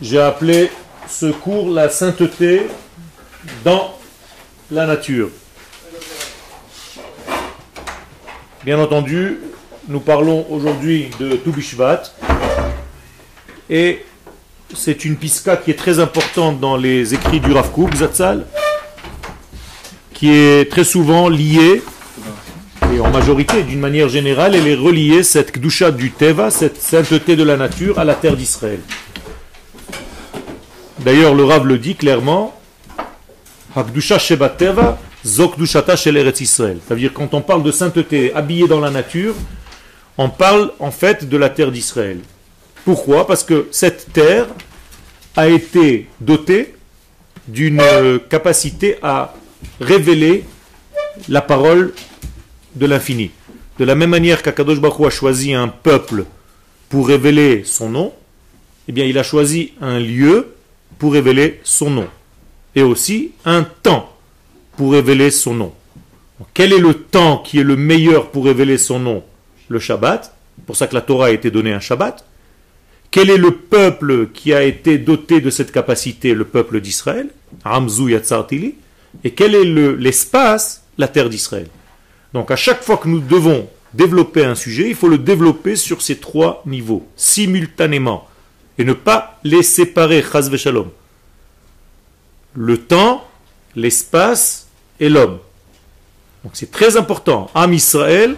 J'ai 0.00 0.20
appelé 0.20 0.70
ce 1.08 1.26
cours 1.26 1.70
la 1.70 1.88
sainteté 1.88 2.66
dans 3.64 3.94
la 4.70 4.86
nature. 4.86 5.28
Bien 8.64 8.78
entendu, 8.78 9.38
nous 9.88 10.00
parlons 10.00 10.46
aujourd'hui 10.50 11.10
de 11.18 11.36
Toubishvat 11.36 12.02
et 13.68 14.04
c'est 14.74 15.04
une 15.04 15.16
piska 15.16 15.56
qui 15.56 15.70
est 15.70 15.78
très 15.78 15.98
importante 15.98 16.60
dans 16.60 16.76
les 16.76 17.14
écrits 17.14 17.40
du 17.40 17.52
Rav 17.52 17.70
Kook, 17.72 17.90
qui 20.14 20.30
est 20.30 20.70
très 20.70 20.84
souvent 20.84 21.28
liée, 21.28 21.82
et 22.94 23.00
en 23.00 23.10
majorité, 23.10 23.62
d'une 23.62 23.80
manière 23.80 24.08
générale, 24.08 24.54
elle 24.54 24.66
est 24.66 24.74
reliée, 24.74 25.22
cette 25.22 25.52
kdusha 25.52 25.90
du 25.90 26.10
Teva, 26.10 26.50
cette 26.50 26.80
sainteté 26.80 27.36
de 27.36 27.42
la 27.42 27.56
nature, 27.56 27.98
à 27.98 28.04
la 28.04 28.14
terre 28.14 28.36
d'Israël. 28.36 28.80
D'ailleurs, 31.04 31.34
le 31.34 31.44
Rav 31.44 31.66
le 31.66 31.78
dit 31.78 31.96
clairement, 31.96 32.54
Hakdusha 33.74 34.18
Sheba 34.18 34.48
Teva, 34.50 35.00
Zokdushata 35.26 35.96
Shel 35.96 36.16
Eretz 36.16 36.40
Israël. 36.40 36.78
C'est-à-dire, 36.86 37.12
quand 37.12 37.34
on 37.34 37.40
parle 37.40 37.64
de 37.64 37.72
sainteté 37.72 38.32
habillée 38.34 38.68
dans 38.68 38.78
la 38.78 38.90
nature, 38.90 39.34
on 40.16 40.28
parle 40.28 40.70
en 40.78 40.92
fait 40.92 41.28
de 41.28 41.36
la 41.36 41.48
terre 41.48 41.72
d'Israël. 41.72 42.20
Pourquoi? 42.84 43.26
Parce 43.26 43.42
que 43.42 43.68
cette 43.72 44.12
terre 44.12 44.46
a 45.36 45.48
été 45.48 46.08
dotée 46.20 46.74
d'une 47.48 47.82
capacité 48.28 48.96
à 49.02 49.34
révéler 49.80 50.44
la 51.28 51.40
parole 51.40 51.94
de 52.76 52.86
l'infini. 52.86 53.30
De 53.78 53.84
la 53.84 53.94
même 53.94 54.10
manière 54.10 54.42
qu'Akadosh 54.42 54.80
Baruch 54.80 55.06
a 55.06 55.10
choisi 55.10 55.52
un 55.52 55.68
peuple 55.68 56.26
pour 56.88 57.08
révéler 57.08 57.62
son 57.64 57.88
nom, 57.88 58.12
eh 58.86 58.92
bien 58.92 59.04
il 59.04 59.18
a 59.18 59.22
choisi 59.22 59.72
un 59.80 59.98
lieu 59.98 60.51
révéler 61.10 61.60
son 61.64 61.90
nom. 61.90 62.08
Et 62.74 62.82
aussi 62.82 63.32
un 63.44 63.64
temps 63.64 64.16
pour 64.76 64.92
révéler 64.92 65.30
son 65.30 65.54
nom. 65.54 65.72
Quel 66.54 66.72
est 66.72 66.78
le 66.78 66.94
temps 66.94 67.38
qui 67.38 67.58
est 67.58 67.64
le 67.64 67.76
meilleur 67.76 68.30
pour 68.30 68.44
révéler 68.44 68.78
son 68.78 68.98
nom? 68.98 69.24
Le 69.68 69.78
Shabbat. 69.78 70.34
Pour 70.66 70.76
ça 70.76 70.86
que 70.86 70.94
la 70.94 71.00
Torah 71.00 71.26
a 71.26 71.30
été 71.30 71.50
donnée 71.50 71.72
un 71.72 71.80
Shabbat. 71.80 72.24
Quel 73.10 73.30
est 73.30 73.36
le 73.36 73.50
peuple 73.50 74.28
qui 74.32 74.54
a 74.54 74.62
été 74.62 74.98
doté 74.98 75.40
de 75.40 75.50
cette 75.50 75.72
capacité? 75.72 76.34
Le 76.34 76.44
peuple 76.44 76.80
d'Israël, 76.80 77.28
Ramzou 77.64 78.08
Yatzartili. 78.08 78.76
Et 79.24 79.32
quel 79.32 79.54
est 79.54 79.64
l'espace? 79.64 80.84
La 80.98 81.08
terre 81.08 81.30
d'Israël. 81.30 81.68
Donc 82.34 82.50
à 82.50 82.56
chaque 82.56 82.82
fois 82.82 82.98
que 82.98 83.08
nous 83.08 83.20
devons 83.20 83.68
développer 83.94 84.44
un 84.44 84.54
sujet, 84.54 84.88
il 84.88 84.94
faut 84.94 85.08
le 85.08 85.18
développer 85.18 85.76
sur 85.76 86.02
ces 86.02 86.16
trois 86.16 86.62
niveaux, 86.66 87.06
simultanément, 87.16 88.28
et 88.78 88.84
ne 88.84 88.92
pas 88.92 89.38
les 89.44 89.62
séparer, 89.62 90.22
chas 90.22 90.50
shalom. 90.56 90.90
Le 92.54 92.78
temps, 92.78 93.26
l'espace 93.74 94.68
et 95.00 95.08
l'homme. 95.08 95.38
Donc 96.44 96.52
c'est 96.54 96.70
très 96.70 96.96
important. 96.96 97.50
Am 97.54 97.72
Israël, 97.72 98.36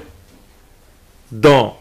dans 1.33 1.79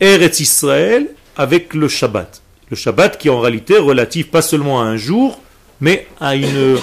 Eretz 0.00 0.40
Israël, 0.40 1.08
avec 1.36 1.74
le 1.74 1.88
Shabbat. 1.88 2.42
Le 2.70 2.76
Shabbat 2.76 3.18
qui 3.18 3.30
en 3.30 3.40
réalité 3.40 3.78
relatif 3.78 4.30
pas 4.30 4.42
seulement 4.42 4.80
à 4.80 4.84
un 4.84 4.96
jour, 4.96 5.40
mais 5.80 6.08
à, 6.20 6.34
une, 6.34 6.78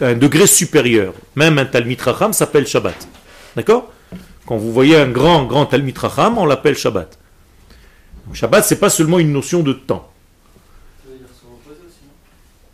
un 0.00 0.14
degré 0.14 0.46
supérieur. 0.46 1.14
Même 1.36 1.58
un 1.58 1.64
Talmid 1.64 2.00
Racham 2.00 2.32
s'appelle 2.32 2.66
Shabbat. 2.66 3.08
D'accord? 3.56 3.92
Quand 4.46 4.56
vous 4.56 4.72
voyez 4.72 4.96
un 4.96 5.08
grand, 5.08 5.44
grand 5.44 5.66
Talmid 5.66 5.96
Racham, 5.96 6.38
on 6.38 6.46
l'appelle 6.46 6.76
Shabbat. 6.76 7.17
Shabbat, 8.34 8.64
c'est 8.64 8.76
pas 8.76 8.90
seulement 8.90 9.18
une 9.18 9.32
notion 9.32 9.62
de 9.62 9.72
temps. 9.72 10.10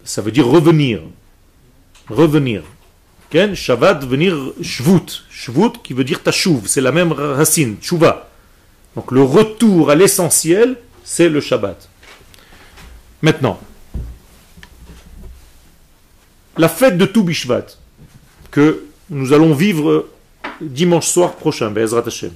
Ça 0.05 0.20
veut 0.20 0.33
dire 0.33 0.47
revenir. 0.47 1.00
Revenir. 2.08 2.62
Shabbat, 3.55 4.05
venir 4.05 4.52
Shvut. 4.62 5.25
Shvut 5.28 5.72
qui 5.82 5.92
veut 5.92 6.04
dire 6.04 6.22
Tashuv. 6.22 6.66
C'est 6.66 6.81
la 6.81 6.93
même 6.93 7.12
racine, 7.12 7.76
Tshuva. 7.81 8.31
Donc 8.94 9.10
le 9.10 9.22
retour 9.22 9.91
à 9.91 9.97
l'essentiel, 9.97 10.76
c'est 11.03 11.28
le 11.28 11.41
Shabbat. 11.41 11.88
Maintenant, 13.22 13.59
la 16.56 16.69
fête 16.69 16.97
de 16.97 17.06
Toubishvat, 17.06 17.66
que 18.50 18.84
nous 19.10 19.32
allons 19.32 19.53
vivre 19.53 20.09
dimanche 20.60 21.09
soir 21.09 21.34
prochain, 21.34 21.70
Be'ezrat 21.70 22.04
Hashem, 22.06 22.32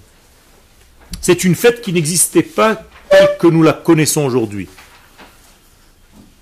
c'est 1.21 1.45
une 1.45 1.55
fête 1.55 1.81
qui 1.81 1.93
n'existait 1.93 2.43
pas 2.43 2.83
telle 3.11 3.37
que 3.39 3.47
nous 3.47 3.63
la 3.63 3.73
connaissons 3.73 4.25
aujourd'hui. 4.25 4.69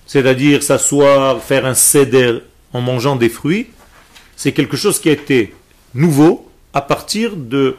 C'est-à-dire 0.07 0.63
s'asseoir, 0.63 1.43
faire 1.43 1.67
un 1.67 1.75
seder 1.75 2.39
en 2.73 2.81
mangeant 2.81 3.17
des 3.17 3.29
fruits, 3.29 3.69
c'est 4.37 4.53
quelque 4.53 4.77
chose 4.77 5.01
qui 5.01 5.09
a 5.09 5.13
été 5.13 5.55
nouveau 5.95 6.51
à 6.73 6.81
partir 6.81 7.37
de 7.37 7.77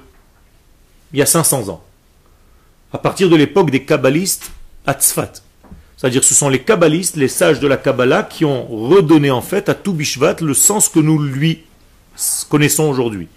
il 1.14 1.20
y 1.20 1.22
a 1.22 1.26
500 1.26 1.70
ans 1.70 1.84
à 2.92 2.98
partir 2.98 3.30
de 3.30 3.36
l'époque 3.36 3.70
des 3.70 3.84
kabbalistes 3.84 4.52
à 4.86 4.94
Tzfat. 4.94 5.34
C'est-à-dire 5.98 6.24
ce 6.24 6.36
sont 6.36 6.50
les 6.50 6.62
kabbalistes, 6.62 7.16
les 7.16 7.28
sages 7.28 7.60
de 7.60 7.68
la 7.68 7.78
Kabbalah, 7.78 8.24
qui 8.24 8.46
ont 8.46 8.66
redonné 8.68 9.32
en 9.32 9.42
fait 9.42 9.68
à 9.68 9.74
tout 9.74 9.94
Bishvat 9.94 10.38
le 10.42 10.54
sens 10.54 10.90
que 10.90 11.00
nous 11.00 11.22
lui 11.22 11.64
connaissons 12.50 12.86
aujourd'hui. 12.86 13.28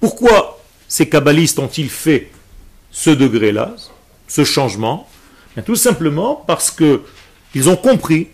Pourquoi 0.00 0.60
ces 0.88 1.08
kabbalistes 1.08 1.58
ont-ils 1.58 1.88
fait 1.88 2.30
ce 2.90 3.10
degré-là, 3.10 3.74
ce 4.28 4.44
changement 4.44 5.08
Tout 5.66 5.76
simplement 5.76 6.44
parce 6.46 6.70
que 6.70 7.02
ils 7.54 7.68
ont 7.68 7.76
compris 7.76 8.28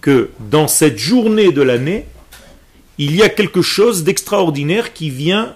que 0.00 0.30
dans 0.40 0.66
cette 0.66 0.98
journée 0.98 1.52
de 1.52 1.62
l'année, 1.62 2.06
il 2.98 3.14
y 3.14 3.22
a 3.22 3.28
quelque 3.28 3.62
chose 3.62 4.02
d'extraordinaire 4.04 4.92
qui 4.92 5.10
vient 5.10 5.54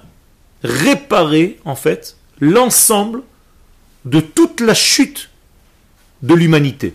réparer 0.62 1.58
en 1.64 1.74
fait 1.74 2.16
l'ensemble 2.40 3.22
de 4.04 4.20
toute 4.20 4.60
la 4.60 4.74
chute 4.74 5.30
de 6.22 6.34
l'humanité. 6.34 6.94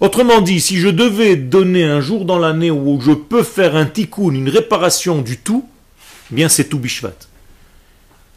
Autrement 0.00 0.40
dit, 0.40 0.60
si 0.60 0.76
je 0.76 0.88
devais 0.88 1.36
donner 1.36 1.84
un 1.84 2.00
jour 2.00 2.26
dans 2.26 2.38
l'année 2.38 2.70
où 2.70 3.00
je 3.00 3.12
peux 3.12 3.42
faire 3.42 3.76
un 3.76 3.86
tikkun, 3.86 4.32
une 4.32 4.48
réparation 4.48 5.22
du 5.22 5.38
tout, 5.38 5.66
eh 6.30 6.34
bien 6.34 6.48
c'est 6.48 6.64
tout 6.64 6.78
Bishvat. 6.78 7.16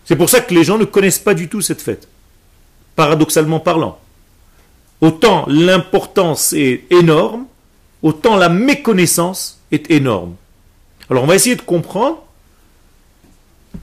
C'est 0.06 0.16
pour 0.16 0.30
ça 0.30 0.42
que 0.42 0.54
les 0.54 0.64
gens 0.64 0.78
ne 0.78 0.86
connaissent 0.86 1.20
pas 1.20 1.34
du 1.34 1.50
tout 1.50 1.62
cette 1.62 1.82
fête, 1.82 2.08
paradoxalement 3.00 3.62
parlant. 3.62 3.98
Autant 5.00 5.46
l'importance 5.48 6.52
est 6.52 6.84
énorme, 6.90 7.46
autant 8.02 8.36
la 8.36 8.50
méconnaissance 8.50 9.62
est 9.72 9.90
énorme. 9.90 10.36
Alors 11.10 11.24
on 11.24 11.26
va 11.26 11.36
essayer 11.36 11.56
de 11.56 11.62
comprendre, 11.62 12.22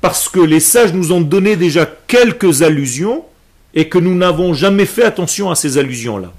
parce 0.02 0.28
que 0.28 0.38
les 0.38 0.60
sages 0.60 0.92
nous 0.92 1.12
ont 1.12 1.22
donné 1.22 1.56
déjà 1.56 1.86
quelques 1.86 2.60
allusions, 2.60 3.24
et 3.72 3.88
que 3.88 3.96
nous 3.98 4.14
n'avons 4.14 4.52
jamais 4.52 4.84
fait 4.84 5.04
attention 5.04 5.50
à 5.50 5.54
ces 5.54 5.78
allusions-là. 5.78 6.34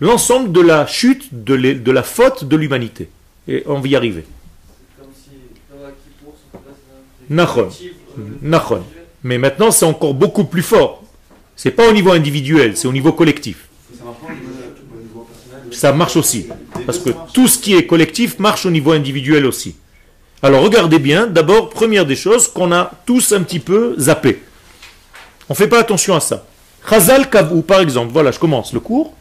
L'ensemble 0.00 0.50
de 0.50 0.60
la 0.60 0.88
chute, 0.88 1.44
de, 1.44 1.92
la 1.92 2.02
faute 2.02 2.44
de 2.44 2.56
l'humanité. 2.56 3.10
Et 3.46 3.62
on 3.66 3.78
va 3.78 3.86
y 3.86 3.94
arriver. 3.94 4.24
Nachon. 7.28 7.68
Nachon. 8.42 8.82
Mais 9.22 9.38
maintenant, 9.38 9.70
c'est 9.70 9.84
encore 9.84 10.14
beaucoup 10.14 10.44
plus 10.44 10.62
fort. 10.62 11.02
C'est 11.56 11.70
pas 11.70 11.88
au 11.88 11.92
niveau 11.92 12.12
individuel, 12.12 12.76
c'est 12.76 12.88
au 12.88 12.92
niveau 12.92 13.12
collectif. 13.12 13.68
Ça 15.72 15.92
marche 15.92 16.16
aussi. 16.16 16.46
Parce 16.86 16.98
que 16.98 17.10
tout 17.32 17.46
ce 17.46 17.58
qui 17.58 17.74
est 17.74 17.86
collectif 17.86 18.38
marche 18.38 18.66
au 18.66 18.70
niveau 18.70 18.92
individuel 18.92 19.46
aussi. 19.46 19.76
Alors 20.42 20.62
regardez 20.62 20.98
bien, 20.98 21.26
d'abord, 21.26 21.68
première 21.68 22.06
des 22.06 22.16
choses 22.16 22.48
qu'on 22.48 22.72
a 22.72 22.90
tous 23.04 23.32
un 23.32 23.42
petit 23.42 23.58
peu 23.58 23.94
zappé. 23.98 24.42
On 25.48 25.52
ne 25.52 25.56
fait 25.56 25.68
pas 25.68 25.80
attention 25.80 26.14
à 26.14 26.20
ça. 26.20 26.46
Chazal 26.88 27.28
Kavou, 27.28 27.62
par 27.62 27.80
exemple, 27.80 28.12
voilà, 28.12 28.30
je 28.30 28.38
commence 28.38 28.72
le 28.72 28.80
cours. 28.80 29.14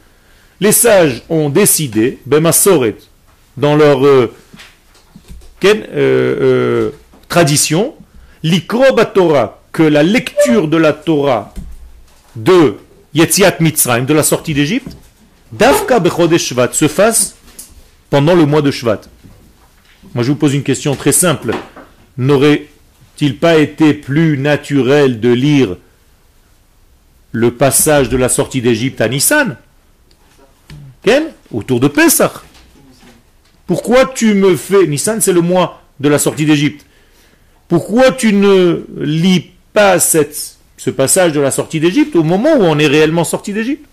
Les 0.61 0.71
sages 0.71 1.23
ont 1.29 1.49
décidé, 1.49 2.19
Bemasoret, 2.25 2.95
dans 3.57 3.75
leur 3.75 4.05
euh, 4.05 4.33
euh, 5.65 5.73
euh, 5.95 6.89
tradition, 7.27 7.95
l'ikroba 8.43 9.05
Torah, 9.05 9.58
la 9.83 10.03
lecture 10.03 10.67
de 10.67 10.77
la 10.77 10.93
Torah 10.93 11.53
de 12.35 12.75
Yetziat 13.13 13.57
Mitzrayim, 13.59 14.05
de 14.05 14.13
la 14.13 14.23
sortie 14.23 14.53
d'Égypte, 14.53 14.95
Davka 15.51 16.01
Shvat, 16.37 16.73
se 16.73 16.87
fasse 16.87 17.35
pendant 18.09 18.35
le 18.35 18.45
mois 18.45 18.61
de 18.61 18.71
Shvat. 18.71 19.01
Moi, 20.13 20.23
je 20.23 20.31
vous 20.31 20.37
pose 20.37 20.53
une 20.53 20.63
question 20.63 20.95
très 20.95 21.11
simple. 21.11 21.53
N'aurait-il 22.17 23.37
pas 23.37 23.57
été 23.57 23.93
plus 23.93 24.37
naturel 24.37 25.19
de 25.19 25.29
lire 25.29 25.77
le 27.31 27.51
passage 27.51 28.09
de 28.09 28.17
la 28.17 28.29
sortie 28.29 28.61
d'Égypte 28.61 29.01
à 29.01 29.07
Nissan 29.07 29.57
Autour 31.51 31.79
de 31.79 31.87
Pessah. 31.87 32.43
Pourquoi 33.65 34.05
tu 34.05 34.35
me 34.35 34.55
fais... 34.55 34.85
Nissan, 34.85 35.19
c'est 35.19 35.33
le 35.33 35.41
mois 35.41 35.81
de 35.99 36.07
la 36.07 36.19
sortie 36.19 36.45
d'Égypte. 36.45 36.85
Pourquoi 37.67 38.11
tu 38.11 38.33
ne 38.33 38.85
lis 38.97 39.51
pas 39.73 39.99
cette, 39.99 40.57
ce 40.77 40.89
passage 40.89 41.31
de 41.33 41.39
la 41.39 41.51
sortie 41.51 41.79
d'Égypte 41.79 42.15
au 42.15 42.23
moment 42.23 42.53
où 42.55 42.63
on 42.63 42.79
est 42.79 42.87
réellement 42.87 43.23
sorti 43.23 43.53
d'Égypte 43.53 43.85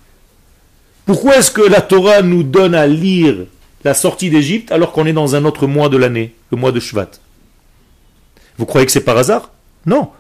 Pourquoi 1.05 1.37
est-ce 1.37 1.51
que 1.51 1.63
la 1.63 1.81
Torah 1.81 2.23
nous 2.23 2.43
donne 2.43 2.75
à 2.75 2.87
lire 2.87 3.37
la 3.85 3.95
sortie 3.95 4.31
d'Égypte 4.31 4.73
alors 4.73 4.93
qu'on 4.93 5.07
est 5.07 5.13
dans 5.13 5.35
un 5.35 5.45
autre 5.45 5.67
mois 5.67 5.89
de 5.89 5.97
l'année, 5.97 6.35
le 6.51 6.57
mois 6.57 6.73
de 6.73 6.81
Shvat? 6.81 7.11
Vous 8.59 8.67
croyez 8.67 8.87
que 8.87 8.93
c'est 8.93 9.01
par 9.01 9.19
hasard? 9.19 9.51
Non. 9.85 10.11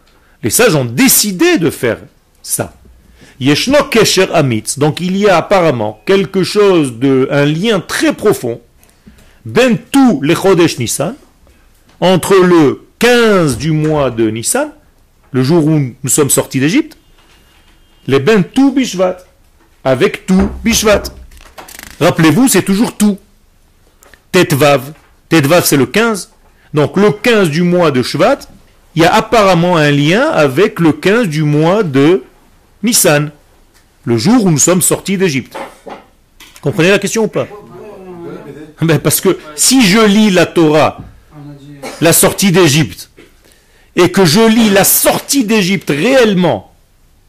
Les 0.42 0.50
sages 0.50 0.74
ont 0.74 0.84
décidé 0.84 1.58
de 1.58 1.70
faire 1.70 1.98
ça. 2.42 2.74
Yeshno 3.40 3.84
Kesher 3.90 4.26
Amitz, 4.32 4.78
donc 4.78 5.00
il 5.00 5.16
y 5.16 5.28
a 5.28 5.36
apparemment 5.36 6.00
quelque 6.06 6.42
chose 6.42 6.98
de, 6.98 7.28
un 7.30 7.44
lien 7.44 7.80
très 7.80 8.14
profond, 8.14 8.60
ben 9.44 9.76
tout 9.90 10.20
les 10.22 10.34
Chodesh 10.34 10.78
Nissan, 10.78 11.14
entre 12.00 12.34
le 12.34 12.86
15 12.98 13.58
du 13.58 13.72
mois 13.72 14.10
de 14.10 14.30
Nissan, 14.30 14.70
le 15.32 15.42
jour 15.42 15.64
où 15.66 15.78
nous 15.78 16.10
sommes 16.10 16.30
sortis 16.30 16.60
d'Égypte, 16.60 16.96
les 18.06 18.20
ben 18.20 18.44
tout 18.44 18.72
Bishvat, 18.72 19.18
avec 19.84 20.26
tout 20.26 20.50
Bishvat. 20.64 21.02
Rappelez-vous, 22.00 22.48
c'est 22.48 22.62
toujours 22.62 22.96
tout. 22.96 23.18
Tetvav, 24.32 24.92
Tetvav 25.28 25.64
c'est 25.64 25.76
le 25.76 25.86
15, 25.86 26.30
donc 26.74 26.96
le 26.96 27.10
15 27.10 27.50
du 27.50 27.62
mois 27.62 27.90
de 27.90 28.02
Shvat, 28.02 28.40
il 28.94 29.02
y 29.02 29.04
a 29.04 29.14
apparemment 29.14 29.76
un 29.76 29.90
lien 29.90 30.28
avec 30.28 30.80
le 30.80 30.92
15 30.92 31.28
du 31.28 31.42
mois 31.42 31.82
de 31.82 32.22
Nissan, 32.82 33.30
le 34.04 34.16
jour 34.16 34.44
où 34.44 34.50
nous 34.50 34.58
sommes 34.58 34.82
sortis 34.82 35.16
d'Égypte. 35.16 35.56
Comprenez 36.60 36.90
la 36.90 36.98
question 36.98 37.24
ou 37.24 37.28
pas? 37.28 37.46
Ben 38.82 38.98
Parce 38.98 39.20
que 39.20 39.38
si 39.54 39.86
je 39.86 39.98
lis 39.98 40.30
la 40.30 40.46
Torah, 40.46 40.98
la 42.00 42.12
sortie 42.12 42.52
d'Égypte, 42.52 43.10
et 43.96 44.12
que 44.12 44.24
je 44.24 44.40
lis 44.40 44.70
la 44.70 44.84
sortie 44.84 45.44
d'Égypte 45.44 45.88
réellement, 45.88 46.72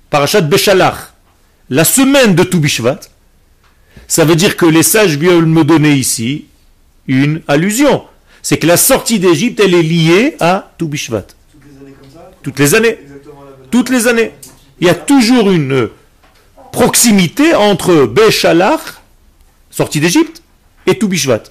Parachat 0.10 0.42
Béchalach, 0.42 1.14
la 1.70 1.86
semaine 1.86 2.36
de 2.36 2.44
Toubishvat, 2.44 3.00
ça 4.08 4.26
veut 4.26 4.36
dire 4.36 4.58
que 4.58 4.66
les 4.66 4.84
sages 4.84 5.18
veulent 5.18 5.46
me 5.46 5.64
donner 5.64 5.94
ici 5.94 6.46
une 7.08 7.42
allusion. 7.48 8.04
C'est 8.42 8.58
que 8.58 8.68
la 8.68 8.78
sortie 8.78 9.20
d'Égypte, 9.20 9.60
elle 9.62 9.74
est 9.74 9.82
liée 9.82 10.36
à 10.40 10.72
Toubishvat. 10.78 11.28
Toutes 12.44 12.60
les 12.60 12.76
années. 12.76 13.00
Toutes 13.72 13.90
les 13.90 14.08
années. 14.08 14.32
Il 14.80 14.88
y 14.88 14.90
a 14.90 14.96
toujours 14.96 15.50
une 15.50 15.90
proximité 16.72 17.56
entre 17.56 18.06
Béchalach, 18.06 18.82
sortie 19.72 20.00
d'Égypte, 20.00 20.42
et 20.86 20.98
Toubishvat. 20.98 21.44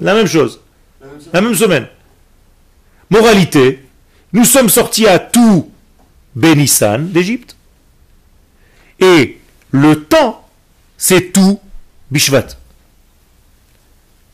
La 0.00 0.14
même 0.14 0.26
chose. 0.26 0.60
La 1.32 1.40
même 1.40 1.54
semaine. 1.54 1.86
Moralité, 3.10 3.85
nous 4.36 4.44
sommes 4.44 4.68
sortis 4.68 5.06
à 5.06 5.18
tout 5.18 5.70
Bénissan 6.34 7.08
d'Égypte. 7.08 7.56
Et 9.00 9.38
le 9.70 10.04
temps, 10.04 10.46
c'est 10.98 11.32
tout 11.32 11.58
Bishvat. 12.10 12.48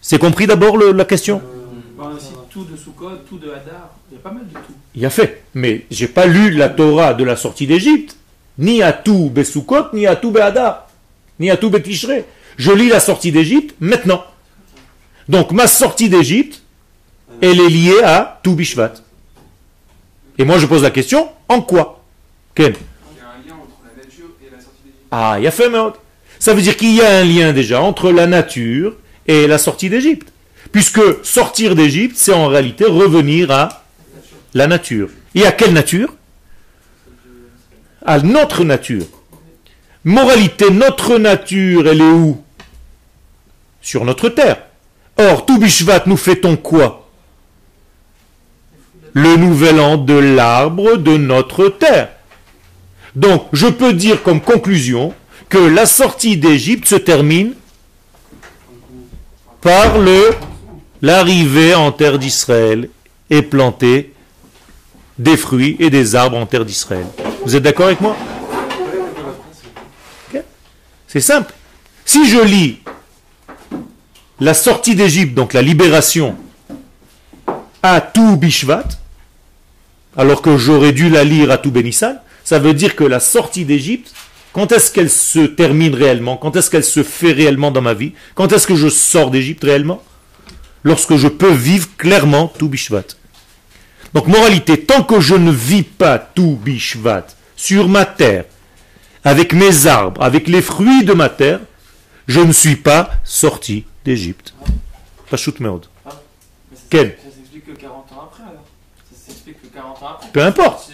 C'est 0.00 0.18
compris 0.18 0.48
d'abord 0.48 0.76
la 0.76 1.04
question? 1.04 1.40
Euh, 2.00 2.04
tout 2.50 2.64
de 2.64 2.76
Sukkot, 2.76 3.18
tout 3.28 3.38
de 3.38 3.48
Hadar, 3.50 3.90
il 4.10 4.14
y 4.14 4.18
a 4.18 4.20
pas 4.20 4.32
mal 4.32 4.44
de 4.44 4.52
tout. 4.52 4.74
Il 4.96 5.02
y 5.02 5.06
a 5.06 5.10
fait, 5.10 5.44
mais 5.54 5.86
j'ai 5.88 6.08
pas 6.08 6.26
lu 6.26 6.50
la 6.50 6.68
Torah 6.68 7.14
de 7.14 7.22
la 7.22 7.36
sortie 7.36 7.68
d'Égypte, 7.68 8.16
ni 8.58 8.82
à 8.82 8.92
tout 8.92 9.30
Besukot, 9.30 9.92
ni 9.92 10.08
à 10.08 10.16
tout 10.16 10.32
Behadar, 10.32 10.88
ni 11.38 11.48
à 11.48 11.56
tout 11.56 11.70
Betishre. 11.70 12.24
Je 12.56 12.72
lis 12.72 12.88
la 12.88 12.98
sortie 12.98 13.30
d'Égypte 13.30 13.76
maintenant. 13.78 14.24
Donc 15.28 15.52
ma 15.52 15.68
sortie 15.68 16.08
d'Égypte, 16.08 16.60
elle 17.40 17.60
est 17.60 17.68
liée 17.68 18.02
à 18.02 18.40
tout 18.42 18.56
Bishvat. 18.56 18.94
Et 20.38 20.44
moi 20.44 20.58
je 20.58 20.66
pose 20.66 20.82
la 20.82 20.90
question, 20.90 21.28
en 21.48 21.60
quoi 21.60 22.04
Ken 22.54 22.72
Il 22.72 23.18
y 23.18 23.20
a 23.20 23.24
un 23.24 23.46
lien 23.46 23.54
entre 23.60 23.82
la 23.84 24.02
nature 24.02 24.30
et 24.40 24.50
la 24.50 24.60
sortie 24.60 24.82
d'Égypte. 24.84 25.08
Ah, 25.10 25.34
il 25.38 25.44
y 25.44 25.46
a 25.46 25.50
fait, 25.50 25.70
Ça 26.38 26.54
veut 26.54 26.62
dire 26.62 26.76
qu'il 26.76 26.94
y 26.94 27.02
a 27.02 27.18
un 27.18 27.24
lien 27.24 27.52
déjà 27.52 27.80
entre 27.82 28.10
la 28.10 28.26
nature 28.26 28.96
et 29.26 29.46
la 29.46 29.58
sortie 29.58 29.90
d'Égypte. 29.90 30.32
Puisque 30.70 31.00
sortir 31.22 31.74
d'Égypte, 31.74 32.16
c'est 32.16 32.32
en 32.32 32.48
réalité 32.48 32.84
revenir 32.84 33.50
à 33.50 33.84
la 34.54 34.66
nature. 34.66 35.10
Et 35.34 35.46
à 35.46 35.52
quelle 35.52 35.72
nature 35.72 36.14
À 38.04 38.18
notre 38.20 38.64
nature. 38.64 39.06
Moralité, 40.04 40.70
notre 40.70 41.18
nature, 41.18 41.86
elle 41.86 42.00
est 42.00 42.10
où 42.10 42.42
Sur 43.80 44.04
notre 44.04 44.28
terre. 44.30 44.62
Or, 45.18 45.46
tout 45.46 45.58
Bishvat, 45.58 46.04
nous 46.06 46.16
fêtons 46.16 46.56
quoi 46.56 47.01
Le 49.14 49.36
nouvel 49.36 49.78
an 49.80 49.96
de 49.96 50.14
l'arbre 50.14 50.96
de 50.96 51.16
notre 51.16 51.68
terre. 51.68 52.08
Donc, 53.14 53.46
je 53.52 53.66
peux 53.66 53.92
dire 53.92 54.22
comme 54.22 54.40
conclusion 54.40 55.14
que 55.48 55.58
la 55.58 55.84
sortie 55.84 56.38
d'Égypte 56.38 56.86
se 56.86 56.94
termine 56.94 57.52
par 59.60 59.94
l'arrivée 61.02 61.74
en 61.74 61.92
terre 61.92 62.18
d'Israël 62.18 62.88
et 63.28 63.42
planter 63.42 64.14
des 65.18 65.36
fruits 65.36 65.76
et 65.78 65.90
des 65.90 66.16
arbres 66.16 66.38
en 66.38 66.46
terre 66.46 66.64
d'Israël. 66.64 67.06
Vous 67.44 67.54
êtes 67.54 67.62
d'accord 67.62 67.86
avec 67.86 68.00
moi? 68.00 68.16
C'est 71.06 71.20
simple. 71.20 71.52
Si 72.06 72.26
je 72.26 72.40
lis 72.40 72.80
la 74.40 74.54
sortie 74.54 74.94
d'Égypte, 74.94 75.34
donc 75.34 75.52
la 75.52 75.60
libération, 75.60 76.34
à 77.82 78.00
tout 78.00 78.38
Bishvat, 78.38 78.88
alors 80.16 80.42
que 80.42 80.56
j'aurais 80.56 80.92
dû 80.92 81.08
la 81.08 81.24
lire 81.24 81.50
à 81.50 81.58
tout 81.58 81.70
Bénissan, 81.70 82.16
ça 82.44 82.58
veut 82.58 82.74
dire 82.74 82.96
que 82.96 83.04
la 83.04 83.20
sortie 83.20 83.64
d'Égypte, 83.64 84.12
quand 84.52 84.72
est-ce 84.72 84.90
qu'elle 84.90 85.10
se 85.10 85.40
termine 85.40 85.94
réellement? 85.94 86.36
Quand 86.36 86.56
est-ce 86.56 86.70
qu'elle 86.70 86.84
se 86.84 87.02
fait 87.02 87.32
réellement 87.32 87.70
dans 87.70 87.80
ma 87.80 87.94
vie? 87.94 88.12
Quand 88.34 88.52
est-ce 88.52 88.66
que 88.66 88.74
je 88.74 88.88
sors 88.88 89.30
d'Égypte 89.30 89.64
réellement? 89.64 90.02
Lorsque 90.82 91.16
je 91.16 91.28
peux 91.28 91.52
vivre 91.52 91.88
clairement 91.96 92.52
tout 92.58 92.68
Bishvat. 92.68 93.16
Donc 94.12 94.26
moralité, 94.26 94.84
tant 94.84 95.02
que 95.02 95.20
je 95.20 95.34
ne 95.34 95.50
vis 95.50 95.84
pas 95.84 96.18
tout 96.18 96.58
Bishvat 96.62 97.26
sur 97.56 97.88
ma 97.88 98.04
terre, 98.04 98.44
avec 99.24 99.54
mes 99.54 99.86
arbres, 99.86 100.22
avec 100.22 100.48
les 100.48 100.60
fruits 100.60 101.04
de 101.04 101.14
ma 101.14 101.28
terre, 101.28 101.60
je 102.26 102.40
ne 102.40 102.52
suis 102.52 102.76
pas 102.76 103.10
sorti 103.24 103.84
d'Égypte. 104.04 104.52
Pas 105.30 105.36
shoot 105.36 105.56
Quel 106.90 107.16
Ça 107.16 107.30
s'explique 107.34 107.66
que 107.66 107.80
40 107.80 108.12
ans 108.12 108.28
après 108.30 108.42
alors. 108.42 108.66
Ça 109.10 109.32
s'explique 110.02 110.02
que 110.02 110.02
40 110.02 110.02
ans 110.02 110.10
après. 110.10 110.28
Peu 110.32 110.42
importe. 110.42 110.90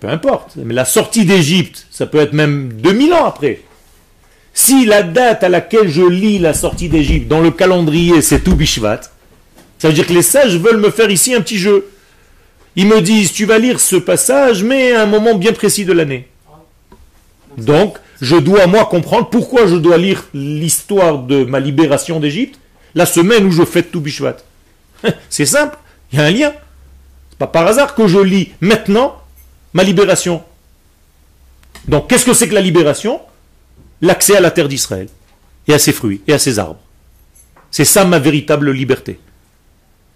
Peu 0.00 0.08
importe. 0.08 0.56
Mais 0.56 0.74
la 0.74 0.84
sortie 0.84 1.24
d'Égypte, 1.24 1.86
ça 1.90 2.06
peut 2.06 2.18
être 2.18 2.32
même 2.32 2.72
2000 2.74 3.12
ans 3.14 3.26
après. 3.26 3.62
Si 4.52 4.84
la 4.84 5.02
date 5.02 5.44
à 5.44 5.48
laquelle 5.48 5.88
je 5.88 6.02
lis 6.02 6.38
la 6.38 6.54
sortie 6.54 6.88
d'Égypte 6.88 7.28
dans 7.28 7.40
le 7.40 7.50
calendrier 7.50 8.20
c'est 8.20 8.40
tout 8.40 8.56
Bishvat, 8.56 9.00
ça 9.78 9.88
veut 9.88 9.94
dire 9.94 10.06
que 10.06 10.12
les 10.12 10.22
sages 10.22 10.56
veulent 10.56 10.80
me 10.80 10.90
faire 10.90 11.10
ici 11.10 11.34
un 11.34 11.40
petit 11.40 11.58
jeu. 11.58 11.88
Ils 12.76 12.86
me 12.86 13.00
disent 13.00 13.32
tu 13.32 13.46
vas 13.46 13.58
lire 13.58 13.80
ce 13.80 13.96
passage 13.96 14.62
mais 14.62 14.92
à 14.92 15.02
un 15.02 15.06
moment 15.06 15.34
bien 15.34 15.52
précis 15.52 15.84
de 15.84 15.92
l'année. 15.92 16.28
Donc 17.56 17.98
je 18.20 18.36
dois 18.36 18.66
moi 18.66 18.84
comprendre 18.86 19.30
pourquoi 19.30 19.66
je 19.66 19.76
dois 19.76 19.96
lire 19.98 20.24
l'histoire 20.34 21.18
de 21.18 21.44
ma 21.44 21.60
libération 21.60 22.20
d'Égypte 22.20 22.58
la 22.94 23.06
semaine 23.06 23.46
où 23.46 23.52
je 23.52 23.64
fête 23.64 23.92
tout 23.92 24.00
Bishvat. 24.00 24.38
C'est 25.30 25.46
simple, 25.46 25.78
il 26.12 26.18
y 26.18 26.22
a 26.22 26.26
un 26.26 26.30
lien. 26.30 26.52
Pas 27.40 27.46
par 27.46 27.66
hasard 27.66 27.94
que 27.94 28.06
je 28.06 28.18
lis 28.18 28.52
maintenant 28.60 29.16
ma 29.72 29.82
libération. 29.82 30.44
Donc 31.88 32.06
qu'est-ce 32.06 32.26
que 32.26 32.34
c'est 32.34 32.50
que 32.50 32.54
la 32.54 32.60
libération? 32.60 33.18
L'accès 34.02 34.36
à 34.36 34.40
la 34.40 34.50
terre 34.50 34.68
d'Israël, 34.68 35.08
et 35.66 35.72
à 35.72 35.78
ses 35.78 35.94
fruits, 35.94 36.20
et 36.26 36.34
à 36.34 36.38
ses 36.38 36.58
arbres. 36.58 36.80
C'est 37.70 37.86
ça 37.86 38.04
ma 38.04 38.18
véritable 38.18 38.70
liberté. 38.72 39.18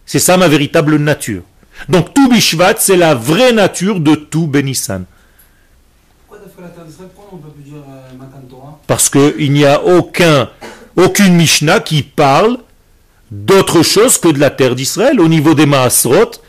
C'est 0.04 0.18
ça 0.18 0.36
ma 0.36 0.48
véritable 0.48 0.96
nature. 0.96 1.40
Donc 1.88 2.12
tout 2.12 2.28
Bishvat, 2.28 2.74
c'est 2.78 2.98
la 2.98 3.14
vraie 3.14 3.52
nature 3.52 4.00
de 4.00 4.16
tout 4.16 4.46
Benissan. 4.46 5.04
Parce 8.86 9.08
qu'il 9.08 9.50
n'y 9.50 9.64
a 9.64 9.82
aucun, 9.82 10.50
aucune 10.94 11.36
Mishnah 11.36 11.80
qui 11.80 12.02
parle 12.02 12.58
d'autre 13.30 13.82
chose 13.82 14.18
que 14.18 14.28
de 14.28 14.38
la 14.38 14.50
terre 14.50 14.74
d'Israël 14.74 15.18
au 15.20 15.28
niveau 15.28 15.54
des 15.54 15.64
Maasrot, 15.64 16.43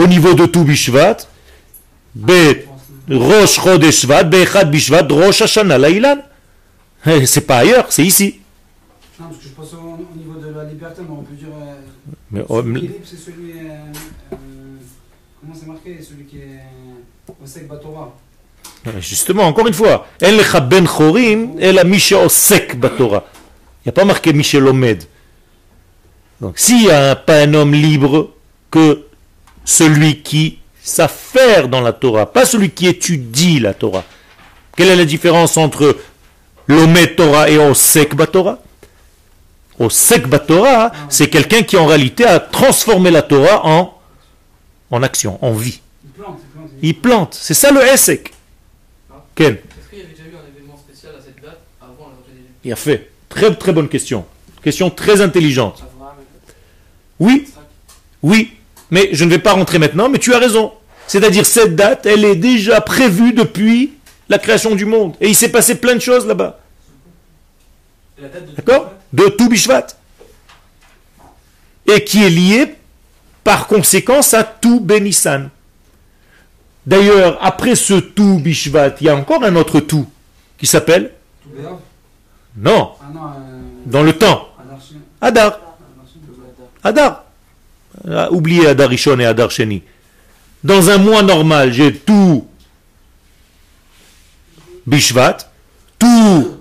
au 0.00 0.06
niveau 0.06 0.34
de 0.34 0.46
tout 0.46 0.64
Bishvat, 0.64 1.18
Be 2.14 2.64
Rosh 3.08 3.60
Chodeshvat, 3.60 4.24
Bechad 4.24 4.70
Bishvat, 4.70 5.06
Rosh 5.10 5.42
Hashanah 5.42 5.78
Lailan. 5.78 6.18
Eh, 7.06 7.26
c'est 7.26 7.42
pas 7.42 7.58
ailleurs, 7.58 7.86
c'est 7.90 8.04
ici. 8.04 8.40
Non, 9.18 9.26
parce 9.26 9.38
que 9.38 9.44
je 9.44 9.48
pense 9.50 9.72
au, 9.74 10.16
niveau 10.16 10.38
de 10.38 10.54
la 10.54 10.64
liberté, 10.64 11.02
mais 11.02 11.14
on 11.18 11.22
peut 11.22 11.34
dire. 11.34 11.48
Euh, 11.52 12.12
mais, 12.30 12.44
oh, 12.48 12.62
c'est 13.04 13.16
celui. 13.16 13.52
Euh, 13.52 13.72
euh, 14.32 14.36
comment 15.40 15.54
c'est 15.54 15.66
marqué 15.66 15.98
Celui 16.02 16.24
qui 16.24 16.38
est 16.38 16.60
Osek 17.42 17.68
Batora. 17.68 18.14
Justement, 19.00 19.44
encore 19.44 19.66
une 19.66 19.74
fois, 19.74 20.06
El 20.20 20.40
Ben 20.68 20.86
Chorim, 20.86 21.58
El 21.58 21.84
Misha 21.86 22.18
Osek 22.24 22.78
Batora. 22.78 23.24
Il 23.84 23.88
n'y 23.88 23.90
a 23.90 23.92
pas 23.92 24.04
marqué 24.04 24.32
Michel 24.32 24.66
Omed. 24.66 25.04
Donc, 26.40 26.58
s'il 26.58 26.82
n'y 26.82 26.90
a 26.90 27.16
pas 27.16 27.42
un 27.42 27.54
homme 27.54 27.72
libre 27.72 28.30
que 28.70 29.09
celui 29.70 30.22
qui 30.22 30.58
s'affaire 30.82 31.68
dans 31.68 31.80
la 31.80 31.92
Torah, 31.92 32.26
pas 32.30 32.44
celui 32.44 32.70
qui 32.70 32.86
étudie 32.88 33.60
la 33.60 33.72
Torah. 33.72 34.04
Quelle 34.76 34.88
est 34.88 34.96
la 34.96 35.04
différence 35.04 35.56
entre 35.56 35.96
L'Omet 36.66 37.14
Torah 37.14 37.48
et 37.48 37.58
Osek 37.58 38.14
Batora. 38.14 38.58
Osek 39.78 40.26
Batora, 40.28 40.92
c'est 41.08 41.28
quelqu'un 41.28 41.62
qui 41.62 41.76
en 41.76 41.86
réalité 41.86 42.24
a 42.24 42.40
transformé 42.40 43.10
la 43.10 43.22
Torah 43.22 43.66
en, 43.66 43.98
en 44.90 45.02
action, 45.02 45.38
en 45.44 45.52
vie. 45.52 45.80
Il 46.82 46.98
plante, 46.98 47.34
il. 47.34 47.38
C'est 47.40 47.54
ça 47.54 47.70
le 47.70 47.82
Esek. 47.82 48.32
Ken, 49.34 49.56
il 52.64 52.72
a 52.72 52.76
fait. 52.76 53.10
Très 53.28 53.54
très 53.54 53.72
bonne 53.72 53.88
question. 53.88 54.26
Question 54.62 54.90
très 54.90 55.20
intelligente. 55.20 55.82
Oui, 57.18 57.46
oui, 58.22 58.56
mais 58.90 59.10
je 59.12 59.24
ne 59.24 59.30
vais 59.30 59.38
pas 59.38 59.52
rentrer 59.52 59.78
maintenant, 59.78 60.08
mais 60.08 60.18
tu 60.18 60.34
as 60.34 60.38
raison. 60.38 60.72
C'est-à-dire 61.06 61.46
cette 61.46 61.74
date, 61.76 62.06
elle 62.06 62.24
est 62.24 62.36
déjà 62.36 62.80
prévue 62.80 63.32
depuis 63.32 63.94
la 64.28 64.38
création 64.38 64.74
du 64.74 64.84
monde. 64.84 65.14
Et 65.20 65.28
il 65.28 65.34
s'est 65.34 65.50
passé 65.50 65.74
plein 65.76 65.94
de 65.94 66.00
choses 66.00 66.26
là-bas. 66.26 66.60
D'accord 68.56 68.92
De 69.12 69.28
tout 69.28 69.48
Bishvat. 69.48 69.86
Et 71.86 72.04
qui 72.04 72.22
est 72.22 72.30
lié 72.30 72.74
par 73.42 73.66
conséquence 73.66 74.34
à 74.34 74.44
tout 74.44 74.80
Benissan. 74.80 75.50
D'ailleurs, 76.86 77.38
après 77.40 77.74
ce 77.74 77.94
tout 77.94 78.38
Bishvat, 78.38 78.94
il 79.00 79.06
y 79.06 79.10
a 79.10 79.16
encore 79.16 79.42
un 79.44 79.56
autre 79.56 79.80
tout 79.80 80.06
qui 80.58 80.66
s'appelle 80.66 81.12
Non, 82.56 82.92
Ah 83.00 83.06
euh, 83.06 83.60
dans 83.86 84.02
le 84.02 84.12
temps. 84.12 84.48
Adar. 85.20 85.58
Adar. 86.84 87.24
Ah, 88.08 88.30
oubliez 88.30 88.66
Adar 88.66 88.88
Rishon 88.88 89.18
et 89.18 89.26
Adar 89.26 89.50
Sheni. 89.50 89.82
Dans 90.62 90.90
un 90.90 90.98
mois 90.98 91.22
normal, 91.22 91.72
j'ai 91.72 91.94
tout 91.94 92.46
Bishvat, 94.86 95.38
tout 95.98 96.56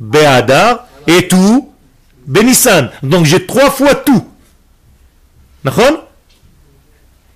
Be'adar 0.00 0.86
et 1.06 1.28
tout 1.28 1.72
Benissan. 2.26 2.90
Donc 3.02 3.24
j'ai 3.24 3.46
trois 3.46 3.70
fois 3.70 3.94
tout. 3.94 4.24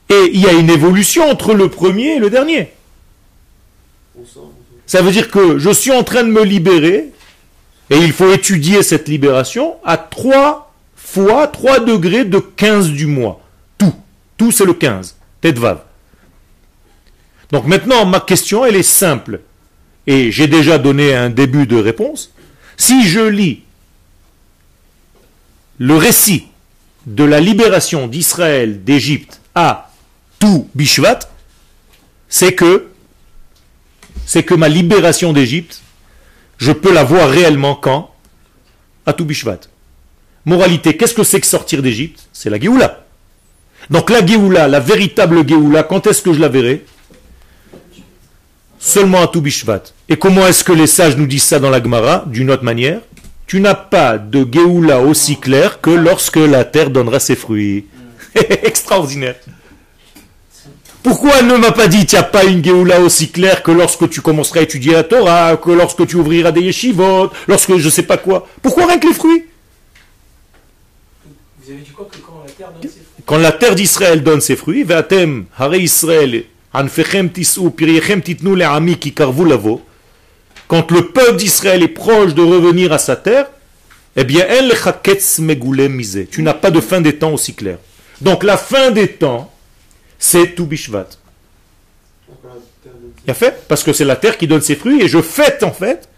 Et 0.09 0.31
il 0.33 0.41
y 0.41 0.47
a 0.47 0.53
une 0.53 0.71
évolution 0.71 1.29
entre 1.29 1.55
le 1.55 1.69
premier 1.69 2.17
et 2.17 2.19
le 2.19 2.31
dernier. 2.31 2.73
Ça 4.87 5.03
veut 5.03 5.13
dire 5.13 5.31
que 5.31 5.59
je 5.59 5.71
suis 5.71 5.93
en 5.93 6.03
train 6.03 6.25
de 6.25 6.29
me 6.29 6.43
libérer 6.43 7.13
et 7.91 7.97
il 7.97 8.13
faut 8.13 8.33
étudier 8.33 8.83
cette 8.83 9.09
libération 9.09 9.77
à 9.85 9.97
trois 9.97 10.70
fois 11.13 11.49
3 11.49 11.81
degrés 11.81 12.25
de 12.25 12.39
15 12.39 12.91
du 12.91 13.07
mois. 13.07 13.41
Tout. 13.79 13.95
Tout 14.37 14.53
c'est 14.53 14.65
le 14.65 14.75
15. 14.75 15.17
Tetvav. 15.41 15.83
Donc 17.51 17.67
maintenant, 17.67 18.07
ma 18.07 18.21
question, 18.21 18.65
elle 18.65 18.77
est 18.77 18.83
simple. 18.83 19.41
Et 20.07 20.31
j'ai 20.31 20.47
déjà 20.47 20.79
donné 20.79 21.15
un 21.15 21.31
début 21.31 21.67
de 21.67 21.77
réponse. 21.77 22.33
Si 22.77 23.07
je 23.07 23.21
lis 23.21 23.63
le 25.79 25.97
récit 25.97 26.47
de 27.07 27.25
la 27.25 27.41
libération 27.41 28.07
d'Israël 28.07 28.85
d'Égypte 28.85 29.41
à 29.55 29.91
tout 30.39 30.69
Bishvat, 30.75 31.21
c'est 32.29 32.55
que 32.55 32.87
c'est 34.27 34.45
que 34.45 34.55
ma 34.55 34.69
libération 34.69 35.33
d'Égypte, 35.33 35.81
je 36.59 36.71
peux 36.71 36.93
la 36.93 37.03
voir 37.03 37.29
réellement 37.29 37.75
quand? 37.75 38.15
À 39.07 39.13
tout 39.13 39.25
Bishvat. 39.25 39.70
Moralité, 40.47 40.97
qu'est-ce 40.97 41.15
que 41.15 41.23
c'est 41.23 41.41
que 41.41 41.47
sortir 41.47 41.83
d'Égypte? 41.83 42.21
C'est 42.33 42.51
la 42.51 42.59
Géoula. 42.59 43.05
Donc 43.91 44.09
la 44.11 44.25
Géoula, 44.25 44.69
la 44.69 44.81
véritable 44.81 45.47
Géoula, 45.47 45.83
quand 45.83 46.07
est-ce 46.07 46.23
que 46.23 46.33
je 46.33 46.41
la 46.41 46.49
verrai? 46.49 46.85
Seulement 48.79 49.23
à 49.23 49.27
tout 49.27 49.43
Bishvat. 49.43 49.83
Et 50.09 50.17
comment 50.17 50.47
est-ce 50.47 50.65
que 50.65 50.73
les 50.73 50.87
sages 50.87 51.17
nous 51.17 51.27
disent 51.27 51.43
ça 51.43 51.59
dans 51.59 51.69
la 51.69 51.83
Gemara 51.83 52.25
D'une 52.27 52.51
autre 52.51 52.65
manière? 52.65 53.01
Tu 53.47 53.61
n'as 53.61 53.75
pas 53.75 54.17
de 54.17 54.47
Géoula 54.51 55.01
aussi 55.01 55.39
claire 55.39 55.81
que 55.81 55.91
lorsque 55.91 56.37
la 56.37 56.65
terre 56.65 56.89
donnera 56.89 57.21
ses 57.21 57.37
fruits. 57.37 57.87
Extraordinaire. 58.63 59.37
Pourquoi 61.03 61.33
elle 61.41 61.47
ne 61.47 61.57
m'a 61.57 61.73
pas 61.73 61.89
dit, 61.89 62.07
tu 62.07 62.15
n'as 62.15 62.23
pas 62.23 62.45
une 62.45 62.65
Géoula 62.65 63.01
aussi 63.01 63.31
claire 63.31 63.63
que 63.63 63.73
lorsque 63.73 64.09
tu 64.09 64.21
commenceras 64.21 64.61
à 64.61 64.63
étudier 64.63 64.93
la 64.93 65.03
Torah, 65.03 65.57
que 65.57 65.71
lorsque 65.71 66.07
tu 66.07 66.17
ouvriras 66.17 66.53
des 66.53 66.63
yeshivot, 66.63 67.31
lorsque 67.49 67.77
je 67.77 67.89
sais 67.89 68.05
pas 68.05 68.17
quoi? 68.17 68.47
Pourquoi 68.63 68.87
rien 68.87 68.99
que 68.99 69.09
les 69.09 69.15
fruits? 69.15 69.45
Quand 73.27 73.39
la 73.39 73.53
terre 73.53 73.75
d'Israël 73.75 74.23
donne 74.23 74.41
ses 74.41 74.57
fruits, 74.57 74.85
Israël, 75.75 76.45
quand 80.69 80.91
le 80.91 81.07
peuple 81.09 81.37
d'Israël 81.37 81.83
est 81.83 81.89
proche 81.89 82.35
de 82.35 82.43
revenir 82.43 82.93
à 82.93 82.99
sa 82.99 83.17
terre, 83.17 83.47
eh 84.17 84.25
bien. 84.25 84.47
Tu 86.31 86.43
n'as 86.43 86.55
pas 86.55 86.71
de 86.71 86.81
fin 86.81 87.01
des 87.01 87.17
temps 87.17 87.33
aussi 87.33 87.55
clair. 87.55 87.79
Donc 88.21 88.45
la 88.45 88.57
fin 88.57 88.91
des 88.91 89.09
temps, 89.09 89.53
c'est 90.19 90.55
tout 90.55 90.67
Bishvat. 90.67 91.09
Il 93.27 93.31
a 93.31 93.35
fait? 93.35 93.67
Parce 93.69 93.83
que 93.83 93.93
c'est 93.93 94.05
la 94.05 94.17
terre 94.17 94.37
qui 94.39 94.47
donne 94.47 94.61
ses 94.61 94.77
fruits 94.77 95.03
et 95.03 95.09
je 95.09 95.21
fête 95.21 95.63
en 95.63 95.73
fait 95.73 96.09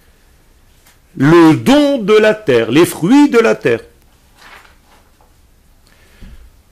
le 1.16 1.54
don 1.54 1.98
de 1.98 2.14
la 2.14 2.34
terre, 2.34 2.70
les 2.70 2.86
fruits 2.86 3.28
de 3.28 3.38
la 3.38 3.54
terre. 3.54 3.80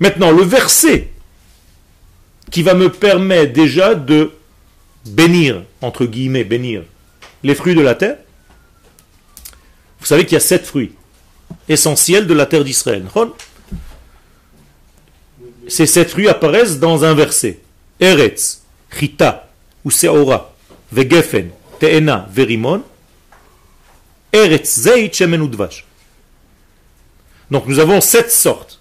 Maintenant, 0.00 0.33
le 0.33 0.42
verset 0.42 1.11
qui 2.50 2.62
va 2.62 2.75
me 2.75 2.90
permettre 2.90 3.52
déjà 3.52 3.95
de 3.95 4.33
bénir, 5.07 5.62
entre 5.83 6.07
guillemets, 6.07 6.45
bénir 6.45 6.83
les 7.42 7.54
fruits 7.54 7.75
de 7.75 7.80
la 7.80 7.95
terre. 7.95 8.16
Vous 10.00 10.07
savez 10.07 10.25
qu'il 10.25 10.35
y 10.35 10.37
a 10.37 10.40
sept 10.40 10.64
fruits 10.64 10.92
essentiels 11.69 12.26
de 12.26 12.35
la 12.35 12.47
terre 12.47 12.64
d'Israël. 12.64 13.04
Ces 15.69 15.87
sept 15.87 16.11
fruits 16.11 16.28
apparaissent 16.28 16.78
dans 16.78 17.04
un 17.04 17.14
verset. 17.14 17.61
Eretz, 18.00 18.62
Chita, 18.99 19.50
ou 19.85 19.90
Seora, 19.90 20.54
Vegefen, 20.90 21.50
Teena, 21.78 22.26
Verimon, 22.33 22.83
Eretz, 24.33 24.80
Zeit, 24.80 25.12
Shemen. 25.12 25.49
Donc 27.50 27.66
nous 27.66 27.78
avons 27.78 28.00
sept 28.00 28.30
sortes. 28.30 28.79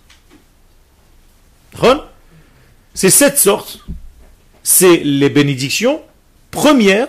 Ces 2.94 3.10
sept 3.10 3.38
sortes, 3.38 3.80
c'est 4.62 4.98
les 4.98 5.30
bénédictions 5.30 6.02
premières 6.52 7.08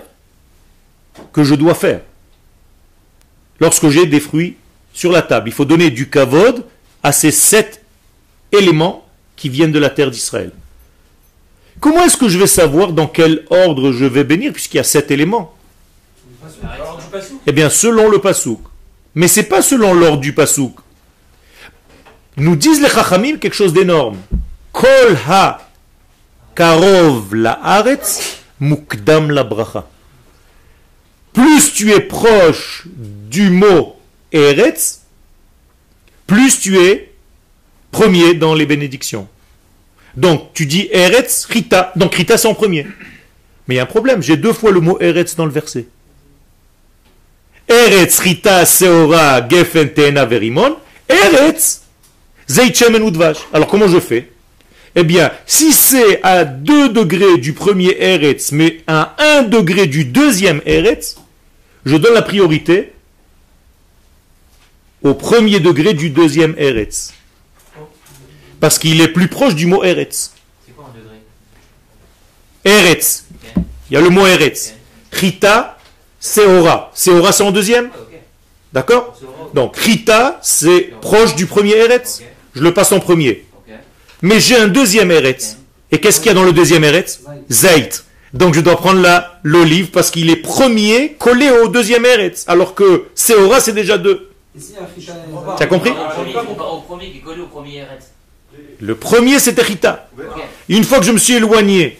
que 1.32 1.42
je 1.42 1.56
dois 1.56 1.74
faire. 1.74 2.02
Lorsque 3.58 3.88
j'ai 3.88 4.06
des 4.06 4.20
fruits 4.20 4.56
sur 4.92 5.10
la 5.10 5.22
table, 5.22 5.48
il 5.48 5.52
faut 5.52 5.64
donner 5.64 5.90
du 5.90 6.08
kavod 6.08 6.64
à 7.02 7.10
ces 7.10 7.32
sept 7.32 7.84
éléments 8.52 9.04
qui 9.34 9.48
viennent 9.48 9.72
de 9.72 9.78
la 9.80 9.90
terre 9.90 10.10
d'Israël. 10.10 10.52
Comment 11.80 12.04
est-ce 12.04 12.16
que 12.16 12.28
je 12.28 12.38
vais 12.38 12.46
savoir 12.46 12.92
dans 12.92 13.08
quel 13.08 13.44
ordre 13.50 13.90
je 13.90 14.04
vais 14.04 14.22
bénir 14.22 14.52
puisqu'il 14.52 14.76
y 14.76 14.80
a 14.80 14.84
sept 14.84 15.10
éléments? 15.10 15.54
Eh 17.46 17.52
bien, 17.52 17.68
selon 17.68 18.08
le 18.08 18.20
pasouk. 18.20 18.60
Mais 19.14 19.26
c'est 19.26 19.48
pas 19.48 19.60
selon 19.60 19.92
l'ordre 19.92 20.20
du 20.20 20.34
pasouk. 20.34 20.76
Nous 22.36 22.54
disent 22.54 22.80
les 22.80 22.88
chachamim 22.88 23.38
quelque 23.38 23.54
chose 23.54 23.72
d'énorme. 23.72 24.18
Kol 24.80 25.16
ha 25.28 25.60
karov 26.56 27.34
la 27.34 27.52
aretz 27.76 28.40
mukdam 28.60 29.30
la 29.30 29.44
bracha. 29.44 29.86
Plus 31.32 31.72
tu 31.74 31.92
es 31.92 32.00
proche 32.00 32.84
du 32.94 33.50
mot 33.50 33.96
eretz, 34.32 35.02
plus 36.26 36.58
tu 36.58 36.78
es 36.78 37.12
premier 37.90 38.34
dans 38.34 38.54
les 38.54 38.66
bénédictions. 38.66 39.28
Donc 40.16 40.52
tu 40.54 40.66
dis 40.66 40.88
eretz, 40.90 41.44
rita. 41.44 41.92
Donc 41.96 42.14
rita 42.14 42.38
c'est 42.38 42.48
en 42.48 42.54
premier. 42.54 42.86
Mais 43.68 43.74
il 43.74 43.76
y 43.76 43.80
a 43.80 43.84
un 43.84 43.86
problème, 43.86 44.22
j'ai 44.22 44.36
deux 44.36 44.52
fois 44.52 44.72
le 44.72 44.80
mot 44.80 44.98
eretz 45.00 45.36
dans 45.36 45.44
le 45.44 45.52
verset. 45.52 45.86
Eretz, 47.70 48.18
Rita, 48.18 48.66
Seora, 48.66 49.46
Gefen, 49.48 49.90
Verimon. 49.94 50.76
Eretz, 51.08 51.82
Zeit, 52.48 52.74
Shemen, 52.74 53.06
Udvash. 53.06 53.38
Alors 53.52 53.68
comment 53.68 53.86
je 53.86 54.00
fais? 54.00 54.28
Eh 54.96 55.04
bien, 55.04 55.30
si 55.46 55.72
c'est 55.72 56.20
à 56.22 56.44
2 56.44 56.88
degrés 56.88 57.38
du 57.38 57.52
premier 57.52 57.96
Eretz, 58.00 58.50
mais 58.52 58.80
à 58.86 59.14
1 59.18 59.42
degré 59.44 59.86
du 59.86 60.04
deuxième 60.04 60.60
Eretz, 60.66 61.16
je 61.84 61.96
donne 61.96 62.14
la 62.14 62.22
priorité 62.22 62.92
au 65.02 65.14
premier 65.14 65.60
degré 65.60 65.94
du 65.94 66.10
deuxième 66.10 66.54
Eretz. 66.58 67.12
Parce 68.58 68.78
qu'il 68.78 69.00
est 69.00 69.08
plus 69.08 69.28
proche 69.28 69.54
du 69.54 69.66
mot 69.66 69.82
Eretz. 69.84 70.32
C'est 70.66 70.72
quoi 70.74 70.90
un 70.92 70.98
degré? 70.98 71.16
Eretz. 72.64 73.24
Il 73.90 73.94
y 73.94 73.96
a 73.96 74.00
le 74.00 74.10
mot 74.10 74.26
Eretz. 74.26 74.74
Rita, 75.12 75.78
Seora. 76.18 76.90
Seora, 76.94 77.32
c'est 77.32 77.42
en 77.42 77.52
deuxième? 77.52 77.90
Ah. 77.94 77.98
D'accord? 78.72 79.18
Donc, 79.54 79.76
Rita, 79.76 80.38
c'est 80.42 80.92
proche 81.00 81.34
du 81.34 81.46
premier 81.46 81.76
Eretz. 81.76 82.22
Je 82.54 82.62
le 82.62 82.74
passe 82.74 82.92
en 82.92 83.00
premier. 83.00 83.44
Mais 84.22 84.40
j'ai 84.40 84.56
un 84.56 84.68
deuxième 84.68 85.10
Eretz. 85.10 85.56
Et 85.92 85.98
qu'est-ce 85.98 86.20
qu'il 86.20 86.28
y 86.28 86.30
a 86.30 86.34
dans 86.34 86.44
le 86.44 86.52
deuxième 86.52 86.84
Eretz? 86.84 87.20
Zait. 87.50 87.90
Donc 88.32 88.54
je 88.54 88.60
dois 88.60 88.76
prendre 88.76 89.00
la 89.00 89.40
l'olive 89.42 89.90
parce 89.90 90.10
qu'il 90.10 90.30
est 90.30 90.36
premier 90.36 91.16
collé 91.18 91.50
au 91.50 91.68
deuxième 91.68 92.06
Eretz. 92.06 92.44
Alors 92.46 92.74
que 92.74 93.06
Seora 93.14 93.60
c'est 93.60 93.72
déjà 93.72 93.98
deux. 93.98 94.30
Pas. 94.54 95.56
T'as 95.58 95.66
compris? 95.66 95.90
Premier, 95.90 97.84
c'est. 97.98 98.84
Le 98.84 98.94
premier 98.94 99.36
Rita. 99.36 100.08
Ok. 100.18 100.24
Une 100.68 100.84
fois 100.84 100.98
que 100.98 101.04
je 101.04 101.12
me 101.12 101.18
suis 101.18 101.34
éloigné, 101.34 101.98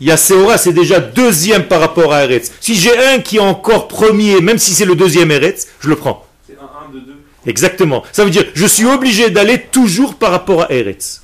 il 0.00 0.06
y 0.06 0.10
a 0.10 0.16
Seora, 0.16 0.58
c'est 0.58 0.72
déjà 0.72 0.98
deuxième 0.98 1.64
par 1.64 1.80
rapport 1.80 2.12
à 2.12 2.24
Eretz. 2.24 2.52
Si 2.60 2.74
j'ai 2.74 2.96
un 2.98 3.20
qui 3.20 3.36
est 3.36 3.40
encore 3.40 3.88
premier, 3.88 4.40
même 4.40 4.58
si 4.58 4.72
c'est 4.72 4.86
le 4.86 4.94
deuxième 4.94 5.30
Eretz, 5.30 5.66
je 5.80 5.88
le 5.88 5.96
prends. 5.96 6.26
C'est 6.46 6.56
un 6.58 6.88
1 6.90 6.94
de 6.94 7.00
2. 7.00 7.12
Exactement. 7.46 8.02
Ça 8.12 8.24
veut 8.24 8.30
dire, 8.30 8.44
je 8.54 8.66
suis 8.66 8.86
obligé 8.86 9.30
d'aller 9.30 9.60
toujours 9.60 10.14
par 10.14 10.30
rapport 10.30 10.62
à 10.62 10.72
Eretz. 10.72 11.22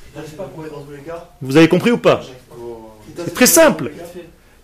Vous 1.42 1.56
avez 1.56 1.68
compris 1.68 1.90
ou 1.90 1.98
pas 1.98 2.22
C'est 3.16 3.34
très 3.34 3.46
simple. 3.46 3.90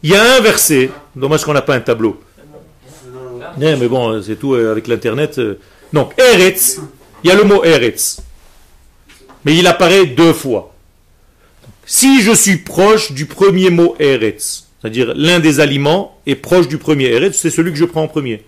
Il 0.02 0.10
y 0.10 0.16
a 0.16 0.36
un 0.36 0.40
verset, 0.40 0.90
dommage 1.14 1.44
qu'on 1.44 1.52
n'a 1.52 1.62
pas 1.62 1.74
un 1.74 1.80
tableau. 1.80 2.20
Non. 3.58 3.68
Eh, 3.68 3.76
mais 3.76 3.88
bon, 3.88 4.20
c'est 4.22 4.36
tout 4.36 4.54
euh, 4.54 4.72
avec 4.72 4.88
l'internet. 4.88 5.38
euh. 5.38 5.58
Donc, 5.92 6.12
Eretz, 6.18 6.78
il 7.22 7.28
y 7.28 7.32
a 7.32 7.36
le 7.36 7.44
mot 7.44 7.62
Eretz. 7.64 8.20
Mais 9.44 9.56
il 9.56 9.66
apparaît 9.66 10.06
deux 10.06 10.32
fois. 10.32 10.74
Si 11.84 12.22
je 12.22 12.32
suis 12.32 12.58
proche 12.58 13.12
du 13.12 13.26
premier 13.26 13.70
mot 13.70 13.94
Eretz, 13.98 14.68
c'est-à-dire 14.80 15.12
l'un 15.14 15.38
des 15.40 15.60
aliments 15.60 16.18
est 16.26 16.34
proche 16.36 16.66
du 16.68 16.78
premier 16.78 17.06
Eretz, 17.06 17.36
c'est 17.36 17.50
celui 17.50 17.72
que 17.72 17.78
je 17.78 17.84
prends 17.84 18.02
en 18.02 18.08
premier. 18.08 18.44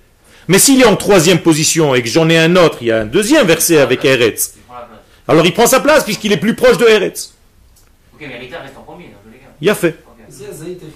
Mais 0.49 0.59
s'il 0.59 0.81
est 0.81 0.87
en 0.87 0.97
troisième 0.97 1.39
position 1.41 1.95
et 1.95 2.03
que 2.03 2.09
j'en 2.09 2.29
ai 2.29 2.39
un 2.39 2.57
autre, 2.57 2.79
il 2.81 2.89
y 2.89 2.91
a 2.93 3.01
un 3.01 3.07
deuxième 3.07 3.47
verset 3.47 3.79
avec 3.79 4.05
Eretz. 4.05 4.55
Il 4.57 4.63
prend 4.63 4.75
la 4.75 4.81
place. 4.83 5.01
Alors 5.29 5.45
il 5.47 5.53
prend 5.55 5.67
sa 5.67 5.81
place 5.81 6.05
puisqu'il 6.05 6.33
est 6.33 6.37
plus 6.37 6.55
proche 6.55 6.77
de 6.79 6.85
Eretz. 6.87 7.35
Ok, 8.15 8.21
mais 8.29 8.39
Rita 8.39 8.61
reste 8.61 8.77
en 8.77 8.83
premier 8.83 9.05
dans 9.07 9.19
tous 9.25 9.31
les 9.33 9.39
cas. 9.39 9.47
Il 9.61 9.69
a 9.71 9.75
fait. 9.75 9.99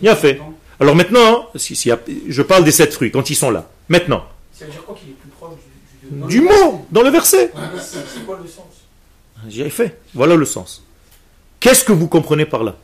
Il 0.02 0.08
a 0.08 0.16
fait. 0.16 0.40
Alors 0.80 0.94
maintenant, 0.94 1.48
si, 1.56 1.74
si- 1.74 1.90
je 2.28 2.42
parle 2.42 2.64
des 2.64 2.70
sept 2.72 2.92
fruits 2.92 3.10
quand 3.10 3.30
ils 3.30 3.34
sont 3.34 3.50
là. 3.50 3.68
Maintenant, 3.88 4.24
Ça 4.52 4.64
veut 4.66 4.70
dire 4.70 4.84
quoi 4.84 4.94
qu'il 4.94 5.10
est 5.10 5.12
plus 5.12 5.30
proche 5.30 5.54
du, 6.02 6.10
du, 6.20 6.26
du 6.26 6.40
mot 6.42 6.86
dans 6.90 7.02
le 7.02 7.10
verset. 7.10 7.50
C'est 7.80 8.24
quoi 8.26 8.38
le 8.42 8.48
sens 8.48 8.64
J'ai 9.48 9.70
fait. 9.70 9.98
Voilà 10.14 10.36
le 10.36 10.44
sens. 10.44 10.84
Qu'est-ce 11.60 11.84
que 11.84 11.92
vous 11.92 12.06
comprenez 12.08 12.44
par 12.44 12.62
là 12.64 12.76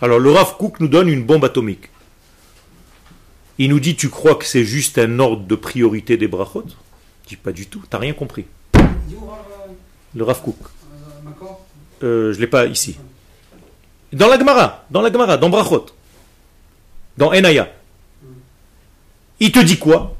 Alors 0.00 0.18
le 0.20 0.30
Rav 0.30 0.56
Kook 0.56 0.78
nous 0.80 0.88
donne 0.88 1.08
une 1.08 1.24
bombe 1.24 1.44
atomique. 1.44 1.88
Il 3.58 3.70
nous 3.70 3.80
dit, 3.80 3.94
tu 3.96 4.08
crois 4.10 4.34
que 4.34 4.44
c'est 4.44 4.64
juste 4.64 4.98
un 4.98 5.18
ordre 5.20 5.44
de 5.46 5.54
priorité 5.54 6.16
des 6.16 6.26
brachot? 6.28 6.64
Je 7.24 7.28
dis 7.30 7.36
pas 7.36 7.52
du 7.52 7.66
tout, 7.66 7.82
t'as 7.88 7.98
rien 7.98 8.12
compris. 8.12 8.44
Il 8.74 8.80
dit 9.08 9.14
où, 9.16 9.24
euh, 9.30 9.72
Le 10.14 10.24
Rav 10.24 10.40
Kook. 10.42 10.56
euh, 10.62 12.06
Euh, 12.06 12.32
je 12.32 12.40
l'ai 12.40 12.46
pas 12.46 12.66
ici. 12.66 12.96
Dans 14.12 14.28
la 14.28 14.38
Gemara, 14.38 14.84
dans 14.90 15.00
la 15.02 15.10
Gemara, 15.12 15.36
dans 15.36 15.48
Brachot, 15.50 15.86
dans 17.16 17.32
Enaya. 17.32 17.72
Il 19.40 19.50
te 19.52 19.58
dit 19.60 19.78
quoi? 19.78 20.16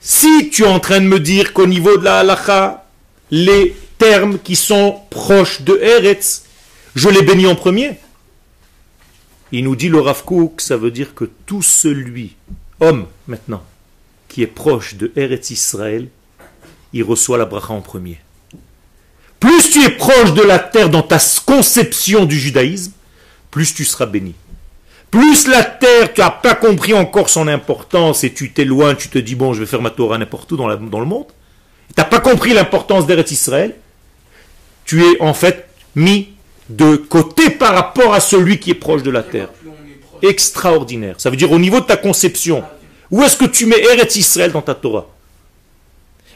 Si 0.00 0.50
tu 0.50 0.62
es 0.62 0.66
en 0.66 0.80
train 0.80 1.00
de 1.00 1.06
me 1.06 1.20
dire 1.20 1.52
qu'au 1.52 1.66
niveau 1.66 1.96
de 1.98 2.04
la 2.04 2.20
halacha, 2.20 2.86
les 3.30 3.76
termes 3.98 4.38
qui 4.38 4.56
sont 4.56 5.00
proches 5.10 5.62
de 5.62 5.76
Eretz, 5.82 6.44
je 6.94 7.08
les 7.08 7.22
bénis 7.22 7.46
en 7.46 7.56
premier. 7.56 7.98
Il 9.52 9.64
nous 9.64 9.76
dit 9.76 9.88
le 9.88 10.00
Rav 10.00 10.24
Kook, 10.24 10.60
ça 10.60 10.76
veut 10.76 10.90
dire 10.90 11.14
que 11.14 11.24
tout 11.46 11.62
celui, 11.62 12.36
homme 12.80 13.06
maintenant, 13.26 13.62
qui 14.28 14.42
est 14.42 14.46
proche 14.46 14.94
de 14.94 15.10
Eretz 15.16 15.50
Israël, 15.50 16.08
il 16.92 17.02
reçoit 17.02 17.38
la 17.38 17.44
bracha 17.44 17.72
en 17.74 17.80
premier. 17.80 18.18
Plus 19.40 19.70
tu 19.70 19.84
es 19.84 19.90
proche 19.90 20.34
de 20.34 20.42
la 20.42 20.58
terre 20.58 20.90
dans 20.90 21.02
ta 21.02 21.18
conception 21.46 22.24
du 22.24 22.38
judaïsme, 22.38 22.92
plus 23.50 23.74
tu 23.74 23.84
seras 23.84 24.06
béni. 24.06 24.34
Plus 25.10 25.46
la 25.46 25.62
terre, 25.62 26.12
tu 26.12 26.20
n'as 26.20 26.30
pas 26.30 26.54
compris 26.54 26.92
encore 26.92 27.30
son 27.30 27.48
importance 27.48 28.24
et 28.24 28.32
tu 28.32 28.52
t'éloignes, 28.52 28.96
tu 28.96 29.08
te 29.08 29.18
dis, 29.18 29.34
bon, 29.34 29.54
je 29.54 29.60
vais 29.60 29.66
faire 29.66 29.80
ma 29.80 29.90
Torah 29.90 30.18
n'importe 30.18 30.52
où 30.52 30.56
dans, 30.56 30.68
le 30.68 31.06
monde. 31.06 31.26
Tu 31.88 31.94
n'as 31.96 32.04
pas 32.04 32.20
compris 32.20 32.52
l'importance 32.52 33.06
d'Eretz 33.06 33.30
Israël. 33.30 33.74
Tu 34.84 35.02
es 35.02 35.20
en 35.22 35.32
fait 35.34 35.66
mis 35.94 36.30
de 36.68 36.96
côté 36.96 37.48
par 37.50 37.74
rapport 37.74 38.12
à 38.12 38.20
celui 38.20 38.58
qui 38.58 38.70
est 38.70 38.74
proche 38.74 39.02
de 39.02 39.10
la 39.10 39.22
terre. 39.22 39.48
Extraordinaire. 40.20 41.14
Ça 41.18 41.30
veut 41.30 41.36
dire 41.36 41.52
au 41.52 41.58
niveau 41.58 41.80
de 41.80 41.86
ta 41.86 41.96
conception, 41.96 42.62
où 43.10 43.22
est-ce 43.22 43.36
que 43.36 43.46
tu 43.46 43.64
mets 43.64 43.80
Eretz 43.80 44.16
Israël 44.16 44.52
dans 44.52 44.62
ta 44.62 44.74
Torah? 44.74 45.06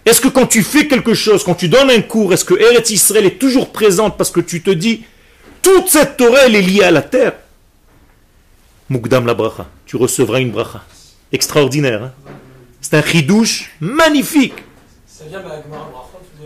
Est-ce 0.04 0.20
que 0.20 0.28
quand 0.28 0.46
tu 0.46 0.62
fais 0.62 0.88
quelque 0.88 1.14
chose, 1.14 1.44
quand 1.44 1.54
tu 1.54 1.68
donnes 1.68 1.90
un 1.90 2.00
cours, 2.02 2.32
est-ce 2.32 2.44
que 2.44 2.54
Eretz 2.54 2.90
Israël 2.90 3.24
est 3.26 3.38
toujours 3.38 3.70
présente 3.70 4.16
parce 4.16 4.30
que 4.30 4.40
tu 4.40 4.60
te 4.62 4.70
dis, 4.70 5.04
toute 5.62 5.88
cette 5.88 6.16
Torah, 6.16 6.40
elle 6.46 6.56
est 6.56 6.62
liée 6.62 6.82
à 6.82 6.90
la 6.90 7.02
terre? 7.02 7.34
Mukdam 8.88 9.26
la 9.26 9.34
bracha. 9.34 9.66
Tu 9.86 9.96
recevras 9.96 10.40
une 10.40 10.50
bracha. 10.50 10.84
Extraordinaire. 11.30 12.02
hein? 12.02 12.12
C'est 12.80 12.94
un 12.96 13.02
chidouche 13.02 13.70
magnifique. 13.80 14.54
Ça 15.06 15.24
vient 15.28 15.40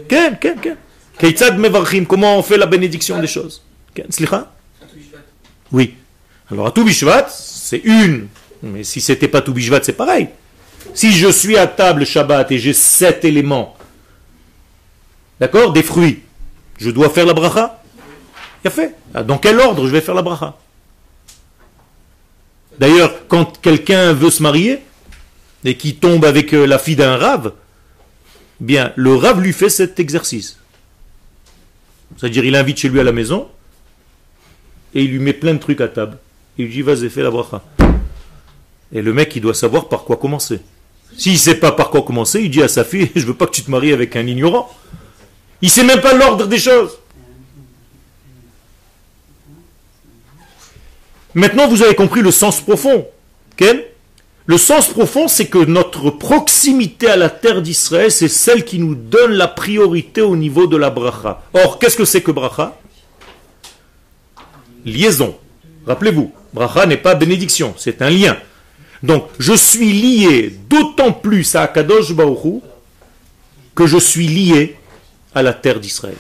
Ken, 0.09 0.38
ken, 0.38 0.61
ken. 0.61 2.07
Comment 2.07 2.38
on 2.38 2.42
fait 2.42 2.59
la 2.59 2.66
bénédiction 2.66 3.19
des 3.19 3.27
choses? 3.27 3.62
Oui. 5.73 5.95
Alors 6.51 6.66
à 6.66 6.71
tout 6.71 6.85
Bishvat, 6.85 7.27
c'est 7.31 7.79
une. 7.79 8.29
Mais 8.62 8.85
si 8.85 9.01
c'était 9.01 9.29
pas 9.29 9.40
tout 9.40 9.53
Bishvat, 9.55 9.83
c'est 9.83 9.95
pareil. 9.95 10.29
Si 10.94 11.12
je 11.12 11.29
suis 11.29 11.57
à 11.57 11.66
table 11.66 12.07
Shabbat 12.07 12.51
et 12.53 12.59
j'ai 12.59 12.72
sept 12.72 13.25
éléments, 13.25 13.77
d'accord, 15.40 15.72
des 15.72 15.83
fruits, 15.83 16.22
je 16.79 16.90
dois 16.90 17.11
faire 17.11 17.27
la 17.27 17.35
bracha? 17.35 17.83
Il 18.64 18.70
fait. 18.70 18.94
Ah, 19.14 19.22
Dans 19.22 19.38
quel 19.38 19.61
ordre 19.61 19.87
je 19.87 19.92
vais 19.92 20.01
faire 20.01 20.14
la 20.14 20.22
bracha? 20.22 20.57
D'ailleurs, 22.79 23.27
quand 23.29 23.61
quelqu'un 23.61 24.12
veut 24.12 24.31
se 24.31 24.42
marier 24.42 24.81
et 25.64 25.77
qui 25.77 25.96
tombe 25.96 26.25
avec 26.25 26.53
euh, 26.53 26.66
la 26.66 26.79
fille 26.79 26.96
d'un 26.96 27.16
rave, 27.16 27.53
bien, 28.61 28.92
le 28.96 29.14
rave 29.14 29.40
lui 29.40 29.53
fait 29.53 29.70
cet 29.70 29.99
exercice. 29.99 30.59
C'est-à-dire, 32.16 32.44
il 32.44 32.55
invite 32.55 32.79
chez 32.79 32.88
lui 32.88 33.01
à 33.01 33.05
la 33.05 33.12
maison, 33.12 33.49
et 34.94 35.03
il 35.03 35.11
lui 35.11 35.18
met 35.18 35.33
plein 35.33 35.55
de 35.55 35.59
trucs 35.59 35.81
à 35.81 35.88
table. 35.88 36.18
Il 36.59 36.66
lui 36.66 36.72
dit, 36.72 36.83
vas-y, 36.83 37.09
fais 37.11 37.22
la 37.22 37.31
bracha. 37.31 37.62
Et 38.92 39.03
le 39.03 39.12
mec, 39.12 39.35
il 39.35 39.42
doit 39.42 39.55
savoir 39.55 39.88
par 39.88 40.05
quoi 40.05 40.16
commencer. 40.16 40.61
S'il 41.19 41.33
ne 41.33 41.39
sait 41.39 41.55
pas 41.57 41.73
par 41.73 41.91
quoi 41.91 42.03
commencer, 42.03 42.41
il 42.43 42.51
dit 42.51 42.63
à 42.63 42.69
sa 42.69 42.85
fille, 42.85 43.11
je 43.17 43.27
veux 43.27 43.35
pas 43.35 43.47
que 43.47 43.53
tu 43.53 43.63
te 43.63 43.71
maries 43.71 43.93
avec 43.93 44.17
un 44.17 44.27
ignorant. 44.27 44.71
Il 45.63 45.71
sait 45.71 45.85
même 45.85 46.01
pas 46.01 46.13
l'ordre 46.13 46.47
des 46.47 46.59
choses. 46.59 46.99
Maintenant, 51.35 51.69
vous 51.69 51.83
avez 51.83 51.95
compris 51.95 52.23
le 52.23 52.31
sens 52.31 52.61
profond. 52.61 53.07
Ken 53.57 53.81
le 54.49 54.59
sens 54.59 54.87
profond, 54.87 55.27
c'est 55.27 55.47
que 55.47 55.59
notre 55.59 56.11
proximité 56.11 57.09
à 57.09 57.17
la 57.17 57.29
terre 57.29 57.63
d'Israël, 57.63 58.13
c'est 58.13 58.29
celle 58.29 58.65
qui 58.65 58.79
nous 58.79 58.95
donne 58.95 59.33
la 59.33 59.49
priorité 59.49 60.21
au 60.21 60.37
niveau 60.37 60.69
de 60.69 60.77
la 60.77 60.89
bracha. 60.89 61.43
Or, 61.53 61.81
qu'est-ce 61.81 61.97
que 61.97 62.05
c'est 62.05 62.23
que 62.23 62.31
bracha? 62.31 62.79
Liaison. 64.85 65.37
Rappelez-vous, 65.85 66.33
bracha 66.55 66.87
n'est 66.87 66.97
pas 66.97 67.17
bénédiction, 67.17 67.75
c'est 67.77 68.03
un 68.03 68.11
lien. 68.11 68.37
Donc, 69.03 69.29
je 69.39 69.53
suis 69.53 69.93
lié 69.93 70.55
d'autant 70.69 71.13
plus 71.13 71.55
à 71.55 71.63
Akadosh 71.63 72.11
Hu 72.11 72.61
que 73.75 73.87
je 73.87 73.99
suis 73.99 74.27
lié 74.27 74.77
à 75.35 75.43
la 75.43 75.53
terre 75.53 75.81
d'Israël. 75.81 76.17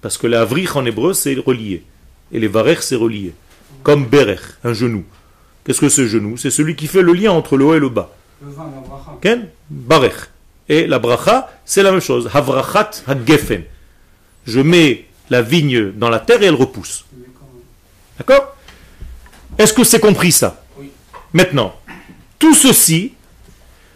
Parce 0.00 0.18
que 0.18 0.26
la 0.26 0.42
avrich 0.42 0.74
en 0.74 0.84
hébreu, 0.84 1.12
c'est 1.12 1.34
relié. 1.34 1.84
Et 2.32 2.40
les 2.40 2.48
varech, 2.48 2.80
c'est 2.80 2.96
relié. 2.96 3.34
Comme 3.82 4.06
berech, 4.06 4.40
un 4.64 4.72
genou. 4.72 5.04
Qu'est-ce 5.64 5.80
que 5.80 5.88
ce 5.88 6.06
genou? 6.06 6.36
C'est 6.36 6.50
celui 6.50 6.76
qui 6.76 6.86
fait 6.86 7.02
le 7.02 7.12
lien 7.12 7.32
entre 7.32 7.56
le 7.56 7.64
haut 7.64 7.74
et 7.74 7.80
le 7.80 7.88
bas. 7.88 8.10
Le 8.44 8.50
vin, 8.50 8.64
la. 8.64 9.18
Ken? 9.20 9.48
Barech. 9.70 10.30
Et 10.68 10.86
la 10.86 10.98
bracha, 10.98 11.50
c'est 11.64 11.82
la 11.82 11.90
même 11.92 12.00
chose. 12.00 12.30
Havrachat 12.32 12.90
hagefen. 13.06 13.64
Je 14.46 14.60
mets 14.60 15.06
la 15.30 15.42
vigne 15.42 15.92
dans 15.92 16.08
la 16.08 16.18
terre 16.18 16.42
et 16.42 16.46
elle 16.46 16.54
repousse. 16.54 17.04
D'accord? 18.18 18.56
Est-ce 19.58 19.72
que 19.72 19.84
c'est 19.84 20.00
compris 20.00 20.32
ça? 20.32 20.61
Maintenant, 21.32 21.74
tout 22.38 22.54
ceci 22.54 23.14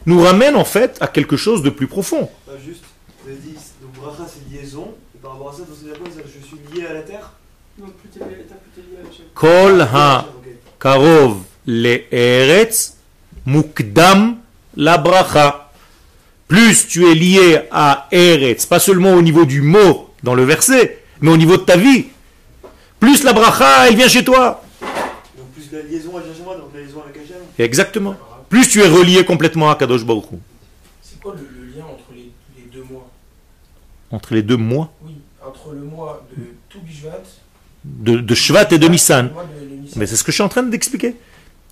nous 0.06 0.20
ramène 0.20 0.56
en 0.56 0.64
fait 0.64 0.96
à 1.00 1.06
quelque 1.08 1.36
chose 1.36 1.62
de 1.62 1.70
plus 1.70 1.86
profond. 1.86 2.30
Bah, 2.46 2.52
juste, 2.64 2.82
vous 3.24 3.30
avez 3.30 3.38
dit, 3.40 3.54
donc 3.82 3.92
bracha 3.94 4.28
c'est 4.28 4.54
liaison, 4.54 4.94
et 5.14 5.18
par 5.18 5.32
rapport 5.32 5.50
à 5.50 5.52
ça, 5.52 5.58
donc 5.60 5.68
c'est-à-dire 5.80 5.98
quoi 6.00 6.08
Je 6.24 6.46
suis 6.46 6.58
lié 6.80 6.86
à 6.86 6.94
la 6.94 7.02
terre 7.02 7.32
Non, 7.78 7.86
plus 8.00 8.08
t'es 8.08 8.20
lié, 8.20 8.46
t'as 8.48 8.54
plus 8.54 8.70
t'es 8.74 8.80
lié 8.82 8.98
à 9.04 9.08
Hachem. 9.08 9.26
Kol 9.34 9.80
ha 9.82 10.26
Ok. 10.38 10.48
karov 10.80 11.36
le 11.66 12.02
eretz 12.14 12.94
mukdam 13.44 14.36
la 14.76 14.98
bracha. 14.98 15.70
Plus 16.48 16.86
tu 16.86 17.06
es 17.10 17.14
lié 17.14 17.60
à 17.72 18.06
eretz, 18.12 18.66
pas 18.66 18.78
seulement 18.78 19.14
au 19.14 19.22
niveau 19.22 19.44
du 19.44 19.60
mot 19.62 20.10
dans 20.22 20.34
le 20.34 20.44
verset, 20.44 21.02
mais 21.20 21.32
au 21.32 21.36
niveau 21.36 21.56
de 21.56 21.62
ta 21.62 21.76
vie. 21.76 22.06
Plus 23.00 23.24
la 23.24 23.32
bracha, 23.32 23.88
elle 23.88 23.96
vient 23.96 24.08
chez 24.08 24.24
toi. 24.24 24.62
Donc 25.36 25.48
plus 25.54 25.68
la 25.72 25.82
liaison 25.82 26.12
elle 26.16 26.22
vient 26.24 26.34
chez 26.34 26.42
moi, 26.44 26.54
donc 26.56 26.70
la 26.72 26.80
liaison 26.82 27.02
avec 27.02 27.16
Hachem. 27.16 27.42
Exactement. 27.58 28.14
Plus 28.48 28.68
tu 28.68 28.80
es 28.82 28.88
relié 28.88 29.24
complètement 29.24 29.70
à 29.70 29.74
Kadosh 29.76 30.04
Baruch. 30.04 30.24
C'est 31.02 31.20
quoi 31.20 31.34
le, 31.34 31.40
le 31.58 31.66
lien 31.76 31.84
entre 31.84 32.12
les, 32.14 32.30
les 32.56 32.70
deux 32.72 32.84
mois? 32.84 33.10
Entre 34.10 34.34
les 34.34 34.42
deux 34.42 34.56
mois? 34.56 34.92
Oui, 35.02 35.14
entre 35.44 35.72
le 35.72 35.80
mois 35.82 36.26
de 36.36 36.42
tout 36.68 36.80
Bishvat 36.80 37.22
de, 37.84 38.16
de 38.18 38.34
Shvat 38.34 38.68
et 38.72 38.78
de 38.78 38.88
Nissan. 38.88 39.30
Mais 39.96 40.06
c'est 40.06 40.16
ce 40.16 40.24
que 40.24 40.32
je 40.32 40.36
suis 40.36 40.42
en 40.42 40.48
train 40.48 40.62
d'expliquer. 40.62 41.14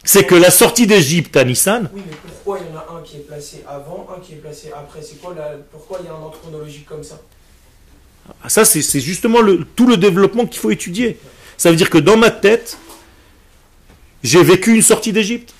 C'est 0.04 0.24
que 0.24 0.34
la 0.34 0.50
sortie 0.50 0.86
d'Égypte 0.86 1.36
à 1.36 1.44
Nissan, 1.44 1.88
Oui, 1.92 2.02
mais 2.06 2.16
pourquoi 2.26 2.58
il 2.60 2.66
y 2.72 2.76
en 2.76 2.78
a 2.78 2.98
un 2.98 3.02
qui 3.02 3.16
est 3.16 3.20
placé 3.20 3.64
avant, 3.66 4.06
un 4.14 4.20
qui 4.20 4.32
est 4.34 4.36
placé 4.36 4.70
après? 4.72 5.00
C'est 5.02 5.20
quoi 5.20 5.34
la... 5.34 5.56
Pourquoi 5.72 5.98
il 6.02 6.06
y 6.06 6.08
a 6.08 6.12
un 6.12 6.16
ordre 6.20 6.38
chronologique 6.40 6.86
comme 6.86 7.02
ça? 7.02 7.20
Ah, 8.42 8.48
ça 8.48 8.64
c'est 8.64 8.82
c'est 8.82 9.00
justement 9.00 9.40
le- 9.40 9.64
tout 9.76 9.86
le 9.86 9.96
développement 9.96 10.46
qu'il 10.46 10.60
faut 10.60 10.70
étudier. 10.70 11.18
Ça 11.56 11.70
veut 11.70 11.76
dire 11.76 11.90
que 11.90 11.98
dans 11.98 12.16
ma 12.16 12.30
tête, 12.30 12.78
j'ai 14.22 14.42
vécu 14.42 14.74
une 14.74 14.82
sortie 14.82 15.12
d'Égypte. 15.12 15.54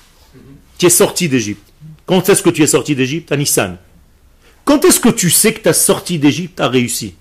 Tu 0.77 0.85
es 0.87 0.89
sorti 0.89 1.29
d'Égypte. 1.29 1.67
Quand 2.05 2.27
est-ce 2.29 2.43
que 2.43 2.49
tu 2.49 2.63
es 2.63 2.67
sorti 2.67 2.95
d'Égypte? 2.95 3.31
À 3.31 3.37
Nissan. 3.37 3.77
Quand 4.63 4.83
est-ce 4.83 4.99
que 4.99 5.09
tu 5.09 5.29
sais 5.29 5.53
que 5.53 5.59
ta 5.59 5.73
sortie 5.73 6.19
d'Égypte 6.19 6.59
a 6.59 6.67
réussi? 6.67 7.15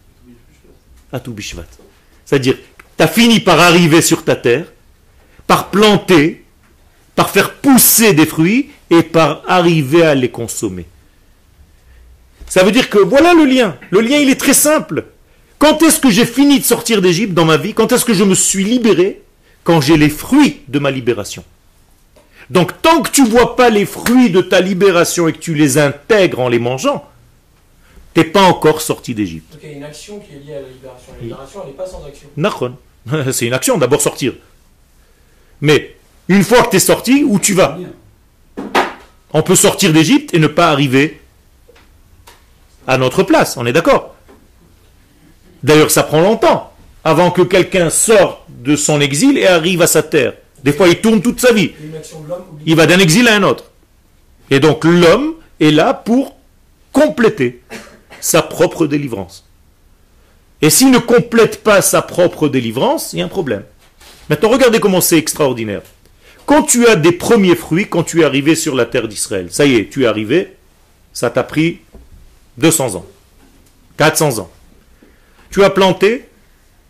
À 1.13 1.21
tout 1.21 1.33
Bishvat. 1.33 1.67
C'est-à-dire, 2.25 2.57
tu 2.97 3.03
as 3.03 3.09
fini 3.09 3.41
par 3.41 3.61
arriver 3.61 4.03
sur 4.03 4.25
ta 4.25 4.35
terre, 4.35 4.67
par 5.47 5.71
planter, 5.71 6.45
par 7.15 7.31
faire 7.31 7.55
pousser 7.55 8.13
des 8.15 8.27
fruits 8.27 8.71
et 8.91 9.03
par 9.03 9.43
arriver 9.47 10.03
à 10.03 10.15
les 10.15 10.31
consommer. 10.31 10.87
Ça 12.47 12.65
veut 12.65 12.73
dire 12.73 12.91
que 12.91 12.99
voilà 12.99 13.35
le 13.35 13.45
lien. 13.45 13.77
Le 13.91 14.01
lien, 14.01 14.19
il 14.19 14.31
est 14.31 14.41
très 14.41 14.55
simple. 14.55 15.07
Quand 15.59 15.83
est-ce 15.83 16.01
que 16.01 16.11
j'ai 16.11 16.27
fini 16.27 16.59
de 16.59 16.65
sortir 16.65 17.01
d'Égypte 17.01 17.35
dans 17.35 17.45
ma 17.45 17.57
vie? 17.57 17.75
Quand 17.75 17.93
est-ce 17.93 18.05
que 18.05 18.15
je 18.15 18.25
me 18.25 18.35
suis 18.35 18.65
libéré? 18.65 19.23
Quand 19.63 19.81
j'ai 19.81 19.97
les 19.97 20.11
fruits 20.11 20.61
de 20.69 20.79
ma 20.79 20.91
libération. 20.91 21.45
Donc 22.51 22.83
tant 22.83 23.03
que 23.03 23.11
tu 23.11 23.25
vois 23.25 23.57
pas 23.57 23.71
les 23.71 23.87
fruits 23.87 24.31
de 24.31 24.41
ta 24.41 24.61
libération 24.61 25.29
et 25.29 25.33
que 25.33 25.39
tu 25.39 25.55
les 25.55 25.79
intègres 25.79 26.41
en 26.41 26.49
les 26.49 26.59
mangeant, 26.59 27.09
t'es 28.13 28.25
pas 28.25 28.43
encore 28.43 28.81
sorti 28.81 29.15
d'Égypte. 29.15 29.53
Donc 29.53 29.61
il 29.63 29.71
y 29.71 29.73
a 29.73 29.77
une 29.77 29.85
action 29.85 30.21
qui 30.21 30.35
est 30.35 30.39
liée 30.39 30.55
à 30.55 30.61
la 30.61 30.69
libération. 30.69 31.13
La 31.17 31.23
libération, 31.23 31.61
elle 31.63 31.71
n'est 31.71 31.77
pas 31.77 31.87
sans 31.87 32.05
action. 32.07 32.29
C'est 33.33 33.47
une 33.47 33.55
action, 33.55 33.79
d'abord 33.79 34.01
sortir. 34.01 34.35
Mais 35.61 35.97
une 36.29 36.43
fois 36.43 36.63
que 36.63 36.71
tu 36.71 36.77
es 36.77 36.81
sorti, 36.81 37.25
où 37.25 37.39
tu 37.39 37.55
vas? 37.55 37.79
On 39.33 39.43
peut 39.43 39.57
sortir 39.57 39.93
d'Égypte 39.93 40.33
et 40.35 40.39
ne 40.39 40.47
pas 40.47 40.71
arriver 40.71 41.21
à 42.87 42.99
notre 42.99 43.23
place, 43.23 43.57
on 43.57 43.67
est 43.67 43.73
d'accord? 43.73 44.15
D'ailleurs, 45.63 45.91
ça 45.91 46.03
prend 46.03 46.21
longtemps 46.21 46.73
avant 47.03 47.31
que 47.31 47.43
quelqu'un 47.43 47.91
sorte 47.91 48.43
de 48.49 48.77
son 48.77 49.01
exil 49.01 49.39
et 49.39 49.47
arrive 49.47 49.83
à 49.83 49.87
sa 49.87 50.03
terre. 50.03 50.35
Des 50.65 50.73
fois, 50.73 50.89
il 50.89 51.01
tourne 51.01 51.21
toute 51.21 51.41
sa 51.41 51.53
vie. 51.53 51.73
Il 52.65 52.75
va 52.75 52.87
d'un 52.87 52.99
exil 52.99 53.29
à 53.29 53.37
un 53.37 53.43
autre. 53.43 53.71
Et 54.51 54.61
donc 54.61 54.85
l'homme 54.85 55.35
est 55.61 55.71
là 55.71 55.93
pour 55.95 56.37
compléter 56.93 57.63
sa 58.21 58.43
propre 58.43 58.87
délivrance. 58.87 59.45
Et 60.63 60.71
s'il 60.71 60.91
ne 60.91 60.99
complète 60.99 61.63
pas 61.63 61.83
sa 61.83 62.01
propre 62.01 62.49
délivrance, 62.49 63.13
il 63.13 63.19
y 63.19 63.23
a 63.23 63.27
un 63.27 63.29
problème. 63.29 63.65
Maintenant, 64.31 64.49
regardez 64.49 64.81
comment 64.81 65.03
c'est 65.03 65.19
extraordinaire. 65.19 65.83
Quand 66.47 66.63
tu 66.63 66.87
as 66.87 66.97
des 66.97 67.13
premiers 67.13 67.57
fruits, 67.57 67.87
quand 67.87 68.03
tu 68.03 68.23
es 68.23 68.25
arrivé 68.25 68.55
sur 68.55 68.75
la 68.75 68.87
terre 68.87 69.09
d'Israël, 69.09 69.49
ça 69.51 69.67
y 69.67 69.77
est, 69.77 69.91
tu 69.91 70.05
es 70.05 70.07
arrivé, 70.07 70.55
ça 71.13 71.29
t'a 71.29 71.43
pris 71.43 71.81
200 72.57 72.97
ans, 72.97 73.07
400 73.99 74.39
ans. 74.39 74.51
Tu 75.51 75.63
as 75.63 75.71
planté 75.71 76.25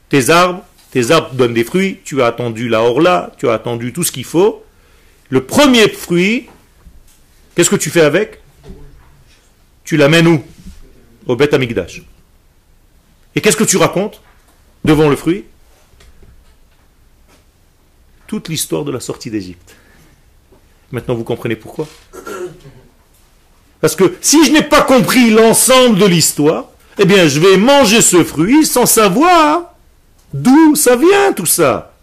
tes 0.08 0.30
arbres, 0.30 0.64
tes 0.94 1.10
arbres 1.10 1.34
donnent 1.34 1.54
des 1.54 1.64
fruits, 1.64 1.98
tu 2.04 2.22
as 2.22 2.26
attendu 2.26 2.68
la 2.68 2.84
orla, 2.84 3.32
tu 3.36 3.48
as 3.48 3.52
attendu 3.54 3.92
tout 3.92 4.04
ce 4.04 4.12
qu'il 4.12 4.24
faut, 4.24 4.64
le 5.28 5.44
premier 5.44 5.88
fruit, 5.88 6.48
qu'est-ce 7.56 7.68
que 7.68 7.74
tu 7.74 7.90
fais 7.90 8.02
avec? 8.02 8.40
Tu 9.82 9.96
l'amènes 9.96 10.28
où? 10.28 10.44
Au 11.26 11.34
Beth 11.34 11.52
Amikdash. 11.52 12.02
Et 13.34 13.40
qu'est-ce 13.40 13.56
que 13.56 13.64
tu 13.64 13.76
racontes 13.76 14.22
devant 14.84 15.08
le 15.08 15.16
fruit? 15.16 15.42
Toute 18.28 18.48
l'histoire 18.48 18.84
de 18.84 18.92
la 18.92 19.00
sortie 19.00 19.32
d'Égypte. 19.32 19.74
Maintenant, 20.92 21.16
vous 21.16 21.24
comprenez 21.24 21.56
pourquoi? 21.56 21.88
Parce 23.80 23.96
que 23.96 24.16
si 24.20 24.44
je 24.46 24.52
n'ai 24.52 24.62
pas 24.62 24.82
compris 24.82 25.30
l'ensemble 25.30 25.98
de 25.98 26.06
l'histoire, 26.06 26.66
eh 27.00 27.04
bien, 27.04 27.26
je 27.26 27.40
vais 27.40 27.56
manger 27.56 28.00
ce 28.00 28.22
fruit 28.22 28.64
sans 28.64 28.86
savoir 28.86 29.73
d'où 30.34 30.74
ça 30.74 30.96
vient 30.96 31.32
tout 31.32 31.46
ça? 31.46 31.94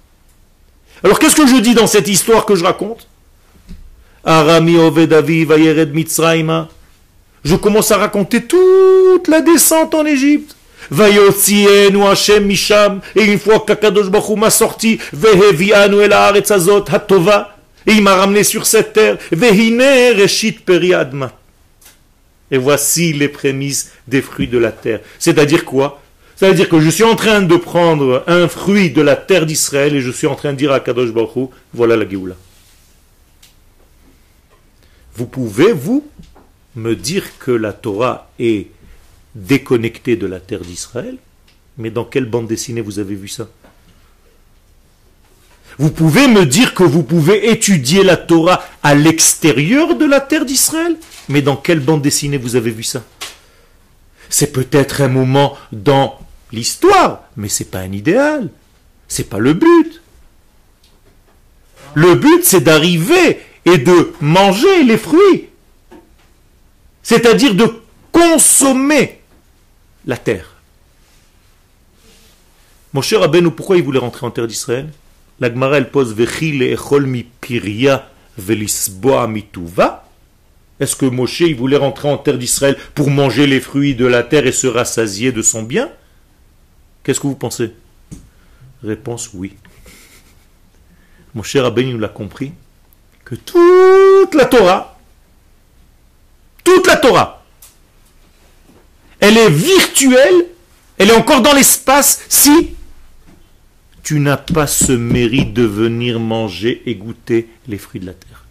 Alors, 1.04 1.20
qu'est-ce 1.20 1.36
que 1.36 1.48
je 1.48 1.58
dis 1.58 1.76
dans 1.76 1.88
cette 1.88 2.08
histoire 2.08 2.46
que 2.46 2.56
je 2.56 2.64
raconte? 2.64 3.08
Arami 4.24 4.78
Ovedavi 4.78 5.46
Vayered 5.46 5.94
Mitzrayma. 5.94 6.70
Je 7.44 7.56
commence 7.56 7.92
à 7.92 7.98
raconter 7.98 8.44
toute 8.44 9.28
la 9.28 9.42
descente 9.42 9.96
en 9.96 10.06
Égypte. 10.06 10.56
Vayotzienu 10.92 12.04
Hashem 12.04 12.46
Misham. 12.46 13.02
Et 13.16 13.24
une 13.24 13.40
fois 13.40 13.64
qu'Akadosh 13.66 14.10
Baruch 14.10 14.38
m'a 14.38 14.50
sorti, 14.50 15.00
Vehevianu 15.12 16.02
el 16.02 16.14
hatova. 16.14 17.58
Et 17.88 17.94
il 17.94 18.04
m'a 18.04 18.16
ramené 18.16 18.44
sur 18.44 18.68
cette 18.68 18.94
terre. 18.94 19.18
Vehine 19.32 19.82
reshit 20.16 20.64
periadma. 20.64 21.32
Et 22.52 22.60
voici 22.60 23.14
les 23.14 23.30
prémices 23.30 23.92
des 24.08 24.22
fruits 24.22 24.48
de 24.48 24.60
la 24.60 24.72
terre. 24.72 25.00
C'est-à-dire 25.18 25.66
quoi? 25.66 26.01
C'est-à-dire 26.42 26.70
que 26.70 26.80
je 26.80 26.90
suis 26.90 27.04
en 27.04 27.16
train 27.16 27.44
de 27.44 27.56
prendre 27.56 28.24
un 28.26 28.48
fruit 28.48 28.90
de 28.90 29.04
la 29.04 29.16
terre 29.16 29.46
d'Israël 29.46 29.96
et 29.96 30.02
je 30.02 30.10
suis 30.10 30.26
en 30.26 30.34
train 30.34 30.54
de 30.54 30.58
dire 30.58 30.72
à 30.72 30.80
Kadosh 30.80 31.12
Baruch 31.12 31.52
voilà 31.72 31.96
la 31.96 32.10
Géoula. 32.10 32.34
Vous 35.14 35.28
pouvez, 35.28 35.72
vous, 35.72 36.04
me 36.76 36.96
dire 36.96 37.38
que 37.38 37.52
la 37.52 37.74
Torah 37.74 38.32
est 38.40 38.70
déconnectée 39.36 40.16
de 40.16 40.26
la 40.26 40.40
terre 40.40 40.62
d'Israël, 40.62 41.18
mais 41.78 41.92
dans 41.92 42.06
quelle 42.06 42.26
bande 42.26 42.48
dessinée 42.48 42.82
vous 42.82 42.98
avez 42.98 43.14
vu 43.14 43.28
ça? 43.28 43.48
Vous 45.78 45.92
pouvez 45.92 46.28
me 46.28 46.48
dire 46.48 46.74
que 46.74 46.84
vous 46.84 47.04
pouvez 47.04 47.52
étudier 47.52 48.04
la 48.04 48.18
Torah 48.18 48.66
à 48.82 48.96
l'extérieur 48.96 49.96
de 49.96 50.06
la 50.06 50.20
terre 50.20 50.46
d'Israël, 50.46 50.98
mais 51.30 51.44
dans 51.44 51.56
quelle 51.56 51.82
bande 51.82 52.02
dessinée 52.02 52.40
vous 52.40 52.56
avez 52.56 52.72
vu 52.72 52.82
ça? 52.82 53.04
C'est 54.28 54.52
peut-être 54.52 55.02
un 55.02 55.08
moment 55.08 55.56
dans 55.72 56.18
l'histoire, 56.52 57.24
mais 57.38 57.50
c'est 57.50 57.72
pas 57.72 57.80
un 57.80 57.92
idéal. 57.92 58.50
C'est 59.08 59.30
pas 59.30 59.40
le 59.40 59.54
but. 59.54 60.02
Le 61.94 62.16
but, 62.16 62.44
c'est 62.44 62.62
d'arriver 62.62 63.40
et 63.66 63.78
de 63.78 64.14
manger 64.22 64.84
les 64.84 64.98
fruits. 64.98 65.50
C'est-à-dire 67.04 67.56
de 67.56 67.82
consommer 68.12 69.20
la 70.06 70.18
terre. 70.18 70.56
Mon 72.94 73.02
cher 73.02 73.22
Rabbeinu, 73.22 73.52
pourquoi 73.52 73.78
il 73.78 73.84
voulait 73.84 74.00
rentrer 74.00 74.26
en 74.26 74.32
terre 74.32 74.48
d'Israël? 74.48 74.90
La 75.40 75.48
elle 75.48 75.90
pose 75.90 76.16
le'echol 76.16 77.08
mi 77.08 77.24
piria 77.24 78.10
velisboa 78.38 79.28
mituva. 79.28 80.08
Est-ce 80.80 80.96
que 80.96 81.06
Moshe, 81.06 81.42
il 81.42 81.56
voulait 81.56 81.78
rentrer 81.78 82.10
en 82.10 82.18
terre 82.18 82.38
d'Israël 82.38 82.78
pour 82.94 83.10
manger 83.10 83.48
les 83.48 83.60
fruits 83.60 83.96
de 83.96 84.06
la 84.06 84.24
terre 84.24 84.46
et 84.48 84.52
se 84.52 84.68
rassasier 84.68 85.32
de 85.32 85.42
son 85.42 85.64
bien? 85.64 85.90
Qu'est-ce 87.04 87.20
que 87.20 87.28
vous 87.28 87.36
pensez? 87.36 87.74
Réponse 88.84 89.30
oui. 89.34 89.56
Mon 91.34 91.44
cher 91.44 91.64
Rabbeinu 91.64 91.98
l'a 91.98 92.10
compris 92.10 92.52
que 93.24 93.36
toute 93.36 94.36
la 94.36 94.46
Torah, 94.46 95.00
toute 96.64 96.88
la 96.88 96.98
Torah, 96.98 97.44
elle 99.20 99.38
est 99.38 99.50
virtuelle, 99.50 100.48
elle 100.98 101.10
est 101.10 101.16
encore 101.16 101.42
dans 101.42 101.54
l'espace 101.54 102.24
si 102.28 102.76
tu 104.04 104.20
n'as 104.20 104.38
pas 104.38 104.68
ce 104.68 104.92
mérite 104.92 105.54
de 105.54 105.64
venir 105.64 106.20
manger 106.20 106.82
et 106.86 106.96
goûter 106.96 107.48
les 107.68 107.78
fruits 107.78 108.02
de 108.02 108.08
la 108.08 108.14
terre. 108.14 108.46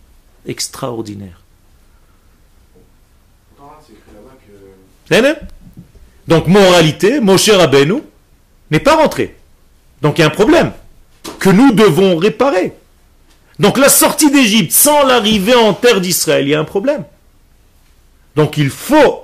Extraordinaire. 0.47 1.43
Là-bas 5.11 5.35
que. 5.35 5.41
Donc, 6.29 6.47
moralité, 6.47 7.21
Moshe 7.21 7.51
Rabbeinu 7.51 8.03
n'est 8.72 8.80
pas 8.80 8.96
rentré. 8.96 9.36
Donc, 10.02 10.18
il 10.18 10.22
y 10.22 10.24
a 10.24 10.28
un 10.28 10.32
problème 10.32 10.72
que 11.40 11.50
nous 11.50 11.72
devons 11.72 12.18
réparer. 12.18 12.74
Donc, 13.60 13.78
la 13.78 13.90
sortie 13.90 14.32
d'Égypte 14.32 14.72
sans 14.72 15.04
l'arrivée 15.06 15.56
en 15.56 15.74
terre 15.74 16.02
d'Israël, 16.02 16.46
il 16.46 16.50
y 16.50 16.56
a 16.56 16.60
un 16.60 16.66
problème. 16.66 17.04
Donc, 18.36 18.58
il 18.58 18.70
faut, 18.70 19.24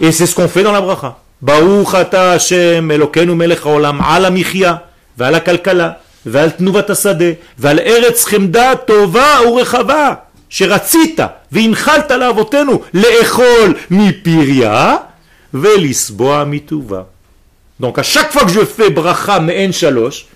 et 0.00 0.12
c'est 0.12 0.26
ce 0.26 0.34
qu'on 0.34 0.48
fait 0.48 0.62
dans 0.62 0.72
la 0.72 0.80
bracha. 0.80 1.18
Baruch 1.40 1.94
ata 1.94 2.32
Hashem 2.32 2.90
Elokeinu 2.90 3.34
melech 3.34 3.64
haolam 3.64 4.00
al 4.00 4.24
hamichya 4.26 4.82
ועל 5.18 5.34
הכלכלה, 5.34 5.90
ועל 6.26 6.50
תנובת 6.50 6.90
השדה, 6.90 7.24
ועל 7.58 7.78
ארץ 7.78 8.24
חמדה 8.24 8.72
טובה 8.86 9.38
ורחבה, 9.46 10.14
שרצית 10.48 11.20
והנחלת 11.52 12.10
לאבותינו 12.10 12.80
לאכול 12.94 13.74
מפריה 13.90 14.96
ולסבוע 15.54 16.44
מטובה. 16.44 17.02
Donc 17.79 17.97
à 17.97 18.03
chaque 18.03 18.31
fois 18.31 18.43
que 18.43 18.51
je 18.51 18.65
fais 18.65 18.89
bracha 18.89 19.39
me'en 19.39 19.71
shalosh, 19.71 20.27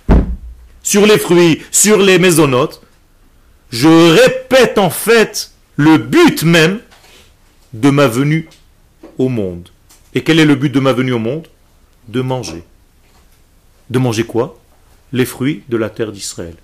sur 0.81 1.05
les 1.05 1.17
fruits, 1.17 1.61
sur 1.71 1.97
les 1.97 2.19
maisonnotes, 2.19 2.81
je 3.69 3.87
répète 3.87 4.77
en 4.77 4.89
fait 4.89 5.51
le 5.75 5.97
but 5.97 6.43
même 6.43 6.79
de 7.73 7.89
ma 7.89 8.07
venue 8.07 8.47
au 9.17 9.29
monde. 9.29 9.69
Et 10.13 10.23
quel 10.23 10.39
est 10.39 10.45
le 10.45 10.55
but 10.55 10.69
de 10.69 10.79
ma 10.79 10.93
venue 10.93 11.13
au 11.13 11.19
monde? 11.19 11.47
De 12.07 12.21
manger. 12.21 12.63
De 13.89 13.99
manger 13.99 14.25
quoi? 14.25 14.59
Les 15.11 15.25
fruits 15.25 15.63
de 15.69 15.77
la 15.77 15.89
terre 15.89 16.11
d'Israël. 16.11 16.55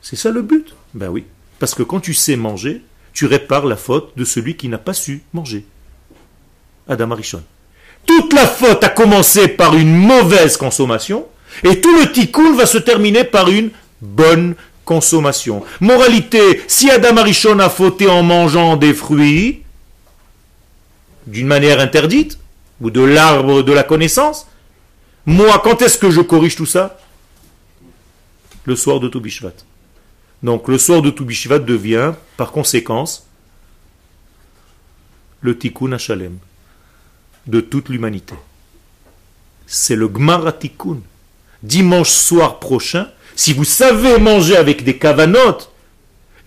C'est 0.00 0.16
ça 0.16 0.30
le 0.30 0.42
but? 0.42 0.74
Ben 0.94 1.08
oui. 1.08 1.24
Parce 1.58 1.74
que 1.74 1.82
quand 1.82 2.00
tu 2.00 2.14
sais 2.14 2.36
manger, 2.36 2.82
tu 3.12 3.26
répares 3.26 3.66
la 3.66 3.76
faute 3.76 4.16
de 4.16 4.24
celui 4.24 4.56
qui 4.56 4.68
n'a 4.68 4.78
pas 4.78 4.94
su 4.94 5.22
manger. 5.32 5.66
Adam 6.88 7.10
Arishon. 7.10 7.42
Toute 8.06 8.32
la 8.32 8.46
faute 8.46 8.84
a 8.84 8.88
commencé 8.88 9.48
par 9.48 9.74
une 9.74 9.94
mauvaise 9.94 10.56
consommation 10.56 11.26
et 11.64 11.80
tout 11.80 11.94
le 11.98 12.10
tikkun 12.10 12.54
va 12.54 12.66
se 12.66 12.78
terminer 12.78 13.24
par 13.24 13.48
une 13.48 13.70
bonne 14.00 14.54
consommation. 14.84 15.64
Moralité, 15.80 16.62
si 16.66 16.90
Adam 16.90 17.16
Arishon 17.18 17.58
a 17.60 17.68
fauté 17.68 18.08
en 18.08 18.22
mangeant 18.22 18.76
des 18.76 18.94
fruits 18.94 19.62
d'une 21.26 21.46
manière 21.46 21.78
interdite, 21.78 22.38
ou 22.80 22.90
de 22.90 23.00
l'arbre 23.00 23.62
de 23.62 23.72
la 23.72 23.84
connaissance, 23.84 24.48
moi, 25.24 25.60
quand 25.62 25.82
est-ce 25.82 25.98
que 25.98 26.10
je 26.10 26.20
corrige 26.20 26.56
tout 26.56 26.66
ça? 26.66 26.98
Le 28.64 28.74
soir 28.74 28.98
de 28.98 29.06
Toubishvat. 29.06 29.52
Donc 30.42 30.66
le 30.66 30.78
soir 30.78 31.00
de 31.00 31.10
Toubishvat 31.10 31.60
devient, 31.60 32.12
par 32.36 32.50
conséquence, 32.50 33.26
le 35.40 35.56
tikkun 35.56 35.92
Hashalem 35.92 36.38
de 37.46 37.60
toute 37.60 37.88
l'humanité. 37.88 38.34
C'est 39.66 39.96
le 39.96 40.08
Gmara 40.08 40.52
Tikkun. 40.52 40.98
Dimanche 41.62 42.10
soir 42.10 42.58
prochain, 42.58 43.08
si 43.36 43.52
vous 43.52 43.64
savez 43.64 44.18
manger 44.18 44.56
avec 44.56 44.82
des 44.82 44.98
kavanotes 44.98 45.70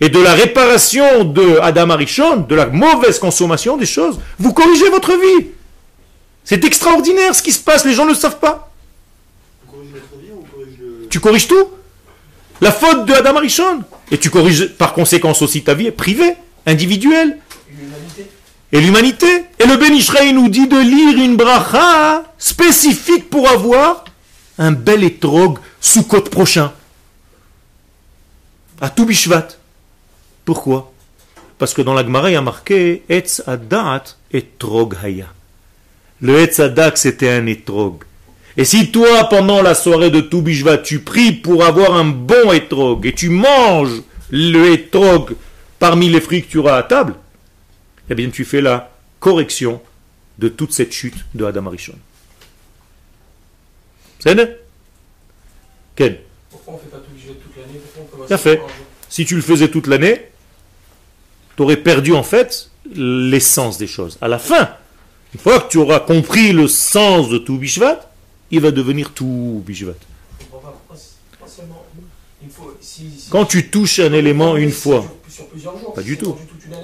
et 0.00 0.10
de 0.10 0.18
la 0.18 0.34
réparation 0.34 1.24
de 1.24 1.58
Adam 1.62 1.88
Arishon, 1.90 2.38
de 2.38 2.54
la 2.54 2.66
mauvaise 2.66 3.18
consommation 3.18 3.78
des 3.78 3.86
choses, 3.86 4.20
vous 4.38 4.52
corrigez 4.52 4.90
votre 4.90 5.12
vie. 5.12 5.48
C'est 6.44 6.64
extraordinaire 6.64 7.34
ce 7.34 7.42
qui 7.42 7.52
se 7.52 7.60
passe, 7.60 7.84
les 7.86 7.94
gens 7.94 8.04
ne 8.04 8.10
le 8.10 8.14
savent 8.14 8.38
pas. 8.38 8.70
On 9.66 9.72
corrige 9.72 9.88
vie 9.90 10.30
ou 10.32 10.40
on 10.42 10.56
corrige. 10.56 11.08
Tu 11.08 11.18
corriges 11.18 11.48
tout. 11.48 11.68
La 12.60 12.72
faute 12.72 13.06
de 13.06 13.12
Adam 13.14 13.36
Arishon. 13.36 13.82
Et 14.10 14.18
tu 14.18 14.30
corriges 14.30 14.68
par 14.74 14.92
conséquence 14.92 15.42
aussi 15.42 15.64
ta 15.64 15.74
vie 15.74 15.90
privée, 15.90 16.34
individuelle. 16.66 17.38
Et 18.72 18.80
l'humanité. 18.80 19.26
Et 19.58 19.66
le 19.66 19.76
Ben 19.76 19.94
Israël 19.94 20.34
nous 20.34 20.48
dit 20.48 20.68
de 20.68 20.78
lire 20.78 21.18
une 21.24 21.36
bracha 21.36 22.24
spécifique 22.38 23.30
pour 23.30 23.48
avoir 23.48 24.04
un 24.58 24.72
bel 24.72 25.04
étrog 25.04 25.58
sous 25.80 26.04
côte 26.04 26.30
prochain. 26.30 26.72
À 28.80 28.90
tout 28.90 29.06
Bishvat. 29.06 29.48
Pourquoi? 30.44 30.92
Parce 31.58 31.72
que 31.72 31.82
dans 31.82 31.94
la 31.94 32.02
Gemara, 32.02 32.30
il 32.30 32.34
y 32.34 32.36
a 32.36 32.42
marqué 32.42 33.02
Etz 33.08 33.42
Adat 33.46 34.04
etrog 34.32 34.94
haya. 35.02 35.26
Le 36.20 36.38
Etz 36.40 36.60
Adat, 36.60 36.92
c'était 36.96 37.30
un 37.30 37.46
étrog. 37.46 38.04
Et 38.58 38.64
si 38.64 38.90
toi, 38.90 39.24
pendant 39.28 39.62
la 39.62 39.74
soirée 39.74 40.10
de 40.10 40.20
tout 40.20 40.42
Bishvat, 40.42 40.78
tu 40.78 41.00
pries 41.00 41.32
pour 41.32 41.64
avoir 41.64 41.94
un 41.94 42.04
bon 42.04 42.52
étrog 42.52 43.06
et 43.06 43.14
tu 43.14 43.28
manges 43.28 44.02
le 44.30 44.72
étrog 44.72 45.34
parmi 45.78 46.08
les 46.08 46.20
fruits 46.20 46.42
que 46.42 46.50
tu 46.50 46.58
auras 46.58 46.78
à 46.78 46.82
table, 46.82 47.14
eh 48.08 48.14
bien 48.14 48.30
tu 48.30 48.44
fais 48.44 48.60
la 48.60 48.90
correction 49.20 49.80
de 50.38 50.48
toute 50.48 50.72
cette 50.72 50.92
chute 50.92 51.16
de 51.34 51.44
Adam 51.44 51.66
Arishon. 51.66 51.94
C'est 54.18 54.36
Quel 55.94 56.20
Pourquoi 56.50 56.74
on 56.74 56.78
fait 56.78 56.86
pas 56.90 56.98
tout 56.98 57.10
le 57.14 57.34
toute 57.34 57.56
l'année? 57.56 57.80
Pourquoi 57.94 58.26
on 58.28 58.38
fait. 58.38 58.60
Si 59.08 59.24
tu 59.24 59.36
le 59.36 59.42
faisais 59.42 59.68
toute 59.68 59.86
l'année, 59.86 60.26
tu 61.56 61.62
aurais 61.62 61.76
perdu 61.76 62.12
en 62.12 62.22
fait 62.22 62.70
l'essence 62.94 63.78
des 63.78 63.86
choses. 63.86 64.18
À 64.20 64.28
la 64.28 64.38
fin, 64.38 64.70
une 65.34 65.40
fois 65.40 65.60
que 65.60 65.68
tu 65.70 65.78
auras 65.78 66.00
compris 66.00 66.52
le 66.52 66.68
sens 66.68 67.28
de 67.28 67.38
tout 67.38 67.58
Bishvat, 67.58 68.10
il 68.50 68.60
va 68.60 68.70
devenir 68.70 69.12
tout 69.12 69.62
Bishvat. 69.66 69.94
Quand 73.30 73.44
tu 73.44 73.68
touches 73.68 74.00
un 74.00 74.12
élément 74.12 74.56
une 74.56 74.70
fois. 74.70 75.04
Pas 75.94 76.02
du 76.02 76.16
tout. 76.16 76.36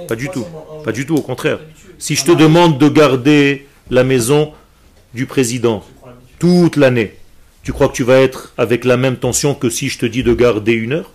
Pas 0.09 0.17
du 0.17 0.29
tout. 0.29 0.45
pas 0.85 0.93
du 0.93 1.07
tout, 1.07 1.15
au 1.17 1.23
contraire. 1.23 1.61
Si 1.99 2.15
je 2.17 2.25
te 2.25 2.33
demande 2.33 2.79
de 2.79 2.89
garder 2.89 3.67
la 3.91 4.05
maison 4.05 4.53
du 5.15 5.27
président 5.27 5.85
toute 6.39 6.77
l'année, 6.77 7.15
tu 7.63 7.73
crois 7.73 7.89
que 7.89 7.93
tu 7.95 8.03
vas 8.05 8.19
être 8.19 8.53
avec 8.59 8.85
la 8.85 8.97
même 8.97 9.17
tension 9.17 9.55
que 9.55 9.71
si 9.71 9.89
je 9.89 9.99
te 9.99 10.07
dis 10.07 10.23
de 10.23 10.35
garder 10.35 10.73
une 10.73 10.93
heure? 10.95 11.11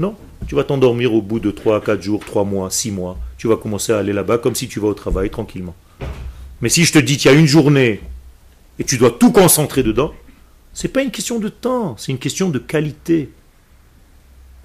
Non. 0.00 0.16
Tu 0.48 0.54
vas 0.56 0.64
t'endormir 0.64 1.14
au 1.14 1.22
bout 1.22 1.38
de 1.40 1.50
3, 1.50 1.80
4 1.80 2.02
jours, 2.02 2.24
3 2.24 2.44
mois, 2.44 2.70
6 2.70 2.90
mois. 2.90 3.16
Tu 3.38 3.46
vas 3.48 3.56
commencer 3.56 3.92
à 3.92 3.98
aller 3.98 4.12
là-bas 4.12 4.38
comme 4.38 4.54
si 4.54 4.66
tu 4.68 4.80
vas 4.80 4.88
au 4.88 4.94
travail 4.94 5.30
tranquillement. 5.30 5.74
Mais 6.60 6.68
si 6.68 6.84
je 6.84 6.92
te 6.92 6.98
dis 6.98 7.16
qu'il 7.16 7.30
y 7.30 7.34
a 7.34 7.38
une 7.38 7.46
journée 7.46 8.00
et 8.78 8.84
tu 8.84 8.98
dois 8.98 9.10
tout 9.12 9.30
concentrer 9.32 9.82
dedans, 9.82 10.12
c'est 10.72 10.88
pas 10.88 11.02
une 11.02 11.12
question 11.12 11.38
de 11.38 11.48
temps, 11.48 11.96
c'est 11.96 12.10
une 12.10 12.18
question 12.18 12.50
de 12.50 12.58
qualité. 12.58 13.30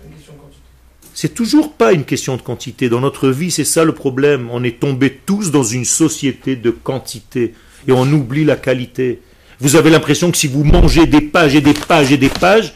Une 0.03 0.11
question 0.15 0.33
quand 0.39 0.49
tu- 0.51 1.08
C'est 1.21 1.33
toujours 1.33 1.73
pas 1.73 1.91
une 1.91 2.05
question 2.05 2.37
de 2.37 2.41
quantité. 2.41 2.87
Dans 2.87 3.01
notre 3.01 3.27
vie, 3.27 3.51
c'est 3.51 3.65
ça 3.65 3.83
le 3.83 3.91
problème. 3.91 4.47
On 4.53 4.63
est 4.63 4.79
tombés 4.79 5.19
tous 5.25 5.51
dans 5.51 5.65
une 5.65 5.83
société 5.83 6.55
de 6.55 6.71
quantité 6.71 7.53
et 7.89 7.91
on 7.91 8.09
oublie 8.13 8.45
la 8.45 8.55
qualité. 8.55 9.19
Vous 9.59 9.75
avez 9.75 9.89
l'impression 9.89 10.31
que 10.31 10.37
si 10.37 10.47
vous 10.47 10.63
mangez 10.63 11.07
des 11.07 11.19
pages 11.19 11.55
et 11.55 11.59
des 11.59 11.73
pages 11.73 12.13
et 12.13 12.17
des 12.17 12.29
pages, 12.29 12.73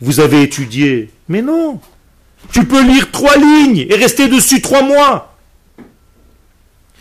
vous 0.00 0.20
avez 0.20 0.42
étudié. 0.42 1.10
Mais 1.28 1.42
non. 1.42 1.80
Tu 2.52 2.64
peux 2.66 2.84
lire 2.84 3.10
trois 3.10 3.36
lignes 3.36 3.84
et 3.90 3.96
rester 3.96 4.28
dessus 4.28 4.62
trois 4.62 4.82
mois. 4.82 5.36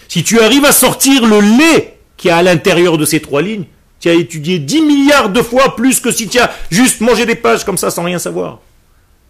Si 0.08 0.24
tu 0.24 0.40
arrives 0.40 0.66
à 0.66 0.72
sortir 0.72 1.28
le 1.28 1.42
lait 1.60 2.00
qui 2.18 2.30
est 2.30 2.32
à 2.32 2.42
l'intérieur 2.42 2.98
de 2.98 3.06
ces 3.06 3.20
trois 3.20 3.44
lignes, 3.44 3.66
tu 4.00 4.10
as 4.10 4.14
étudié 4.14 4.58
10 4.58 4.82
milliards 4.82 5.30
de 5.30 5.44
fois 5.44 5.76
plus 5.76 6.00
que 6.00 6.10
si 6.10 6.28
tu 6.28 6.40
as 6.40 6.52
juste 6.72 7.02
mangé 7.02 7.28
des 7.28 7.36
pages 7.36 7.66
comme 7.66 7.78
ça 7.78 7.92
sans 7.92 8.02
rien 8.02 8.18
savoir. 8.18 8.62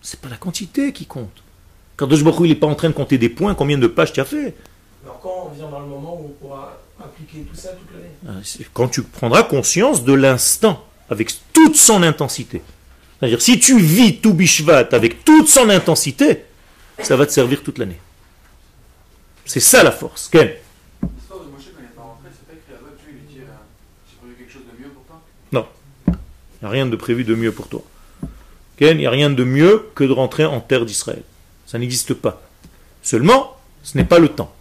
C'est 0.02 0.20
pas 0.20 0.30
la 0.30 0.38
quantité 0.38 0.94
qui 0.94 1.06
compte. 1.06 1.44
Quand 1.96 2.08
Baruch 2.08 2.40
Hu, 2.40 2.46
il 2.46 2.50
n'est 2.50 2.56
pas 2.56 2.68
en 2.68 2.76
train 2.76 2.90
de 2.90 2.94
compter 2.94 3.18
des 3.18 3.30
points, 3.30 3.54
combien 3.54 3.78
de 3.78 3.88
pages 3.88 4.14
tu 4.14 4.20
as 4.20 4.26
fait. 4.26 4.56
Alors 5.04 5.20
quand 5.20 5.50
on 5.52 5.56
vient 5.56 5.70
dans 5.70 5.80
le 5.80 5.88
moment 5.88 6.20
où 6.20 6.26
on 6.26 6.46
pourra 6.46 6.80
appliquer 7.00 7.42
tout 7.42 7.56
ça 7.56 7.70
toute 7.70 7.90
l'année 7.94 8.42
c'est 8.44 8.68
Quand 8.74 8.88
tu 8.88 9.04
prendras 9.04 9.44
conscience 9.44 10.04
de 10.04 10.14
l'instant, 10.14 10.84
avec 11.12 11.32
toute 11.54 11.76
son 11.76 12.02
intensité. 12.04 12.62
C'est-à-dire, 13.20 13.42
si 13.42 13.60
tu 13.60 13.78
vis 13.78 14.18
tout 14.18 14.34
Bishvat 14.34 14.88
avec 14.94 15.24
toute 15.26 15.48
son 15.48 15.70
intensité, 15.70 16.46
ça 17.04 17.16
va 17.16 17.26
te 17.26 17.32
servir 17.32 17.62
toute 17.62 17.78
l'année. 17.78 18.00
C'est 19.46 19.60
ça 19.60 19.84
la 19.84 19.92
force. 19.92 20.30
Ken 20.30 20.50
L'histoire 21.04 21.42
de 21.42 21.52
Moshe 21.52 21.66
quand 21.66 21.80
il 21.80 21.84
n'est 21.84 21.90
pas 21.90 22.02
rentré, 22.02 22.30
c'est 22.32 22.48
pas 22.48 22.54
écrit 22.54 22.72
là-bas, 22.72 22.96
Dieu 23.04 23.12
lui 23.14 23.22
dit 23.28 23.42
euh, 23.42 23.52
J'ai 24.10 24.18
prévu 24.18 24.36
quelque 24.36 24.54
chose 24.54 24.64
de 24.72 24.82
mieux 24.82 24.90
pour 24.90 25.04
toi? 25.04 25.22
Il 26.08 26.66
n'y 26.66 26.68
a 26.68 26.72
rien 26.72 26.86
de 26.86 26.96
prévu 26.96 27.24
de 27.24 27.36
mieux 27.36 27.52
pour 27.52 27.68
toi. 27.68 27.84
Il 28.82 28.98
n'y 28.98 29.06
a 29.06 29.12
rien 29.12 29.30
de 29.30 29.44
mieux 29.44 29.86
que 29.94 30.04
de 30.04 30.12
rentrer 30.12 30.44
en 30.44 30.60
terre 30.60 30.86
d'Israël. 30.86 31.22
Ça 31.68 31.78
n'existe 31.78 32.16
pas. 32.16 32.42
Seulement, 33.04 33.56
ce 33.84 33.96
n'est 33.96 34.04
pas 34.04 34.18
le 34.18 34.28
temps. 34.28 34.52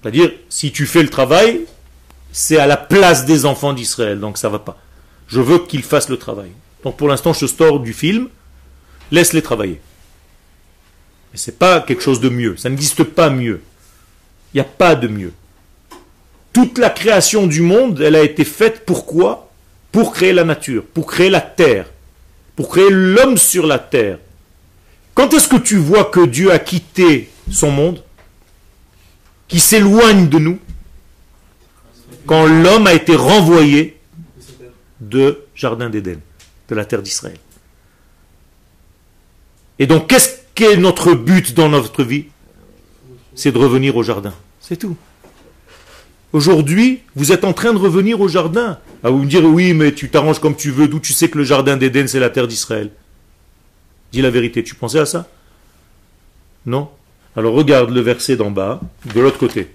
C'est-à-dire, 0.00 0.30
si 0.48 0.70
tu 0.70 0.86
fais 0.86 1.02
le 1.02 1.08
travail, 1.08 1.62
c'est 2.30 2.58
à 2.58 2.66
la 2.66 2.76
place 2.76 3.24
des 3.24 3.44
enfants 3.44 3.72
d'Israël, 3.72 4.20
donc 4.20 4.38
ça 4.38 4.48
va 4.48 4.60
pas. 4.60 4.78
Je 5.26 5.40
veux 5.40 5.58
qu'ils 5.66 5.82
fassent 5.82 6.08
le 6.08 6.16
travail. 6.16 6.50
Donc 6.84 6.96
pour 6.96 7.08
l'instant, 7.08 7.32
je 7.32 7.46
sors 7.46 7.80
du 7.80 7.92
film, 7.92 8.28
laisse-les 9.10 9.42
travailler. 9.42 9.80
Mais 11.32 11.38
c'est 11.38 11.58
pas 11.58 11.80
quelque 11.80 12.02
chose 12.02 12.20
de 12.20 12.28
mieux. 12.28 12.56
Ça 12.56 12.68
n'existe 12.68 13.02
pas 13.02 13.30
mieux. 13.30 13.62
Il 14.52 14.58
n'y 14.58 14.60
a 14.60 14.64
pas 14.64 14.94
de 14.94 15.08
mieux. 15.08 15.32
Toute 16.52 16.78
la 16.78 16.90
création 16.90 17.48
du 17.48 17.62
monde, 17.62 18.00
elle 18.00 18.14
a 18.14 18.22
été 18.22 18.44
faite 18.44 18.84
pourquoi 18.86 19.50
Pour 19.90 20.12
créer 20.12 20.32
la 20.32 20.44
nature, 20.44 20.84
pour 20.84 21.06
créer 21.06 21.30
la 21.30 21.40
terre, 21.40 21.86
pour 22.56 22.68
créer 22.68 22.90
l'homme 22.90 23.36
sur 23.36 23.66
la 23.66 23.78
terre. 23.78 24.18
Quand 25.14 25.32
est-ce 25.34 25.48
que 25.48 25.56
tu 25.56 25.76
vois 25.76 26.04
que 26.04 26.26
Dieu 26.26 26.52
a 26.52 26.58
quitté 26.58 27.30
son 27.50 27.70
monde 27.70 28.02
Qui 29.48 29.60
s'éloigne 29.60 30.28
de 30.28 30.38
nous 30.38 30.58
Quand 32.26 32.46
l'homme 32.46 32.86
a 32.86 32.94
été 32.94 33.14
renvoyé 33.14 34.00
de 35.00 35.44
Jardin 35.54 35.90
d'Éden, 35.90 36.20
de 36.68 36.74
la 36.74 36.84
terre 36.84 37.02
d'Israël? 37.02 37.38
Et 39.78 39.86
donc, 39.86 40.08
qu'est-ce 40.08 40.38
qu'est 40.54 40.76
notre 40.76 41.14
but 41.14 41.54
dans 41.54 41.68
notre 41.68 42.04
vie? 42.04 42.26
C'est 43.34 43.50
de 43.50 43.58
revenir 43.58 43.96
au 43.96 44.02
jardin. 44.02 44.32
C'est 44.60 44.76
tout. 44.76 44.96
Aujourd'hui, 46.34 46.98
vous 47.14 47.30
êtes 47.30 47.44
en 47.44 47.52
train 47.52 47.72
de 47.72 47.78
revenir 47.78 48.20
au 48.20 48.26
jardin. 48.26 48.80
Ah, 49.04 49.10
vous 49.10 49.18
me 49.18 49.26
direz, 49.26 49.46
oui, 49.46 49.72
mais 49.72 49.94
tu 49.94 50.08
t'arranges 50.08 50.40
comme 50.40 50.56
tu 50.56 50.72
veux, 50.72 50.88
d'où 50.88 50.98
tu 50.98 51.12
sais 51.12 51.28
que 51.28 51.38
le 51.38 51.44
jardin 51.44 51.76
d'Éden, 51.76 52.08
c'est 52.08 52.18
la 52.18 52.28
terre 52.28 52.48
d'Israël? 52.48 52.90
Dis 54.10 54.20
la 54.20 54.30
vérité, 54.30 54.64
tu 54.64 54.74
pensais 54.74 54.98
à 54.98 55.06
ça? 55.06 55.28
Non? 56.66 56.88
Alors 57.36 57.54
regarde 57.54 57.90
le 57.90 58.00
verset 58.00 58.34
d'en 58.34 58.50
bas, 58.50 58.80
de 59.14 59.20
l'autre 59.20 59.38
côté. 59.38 59.68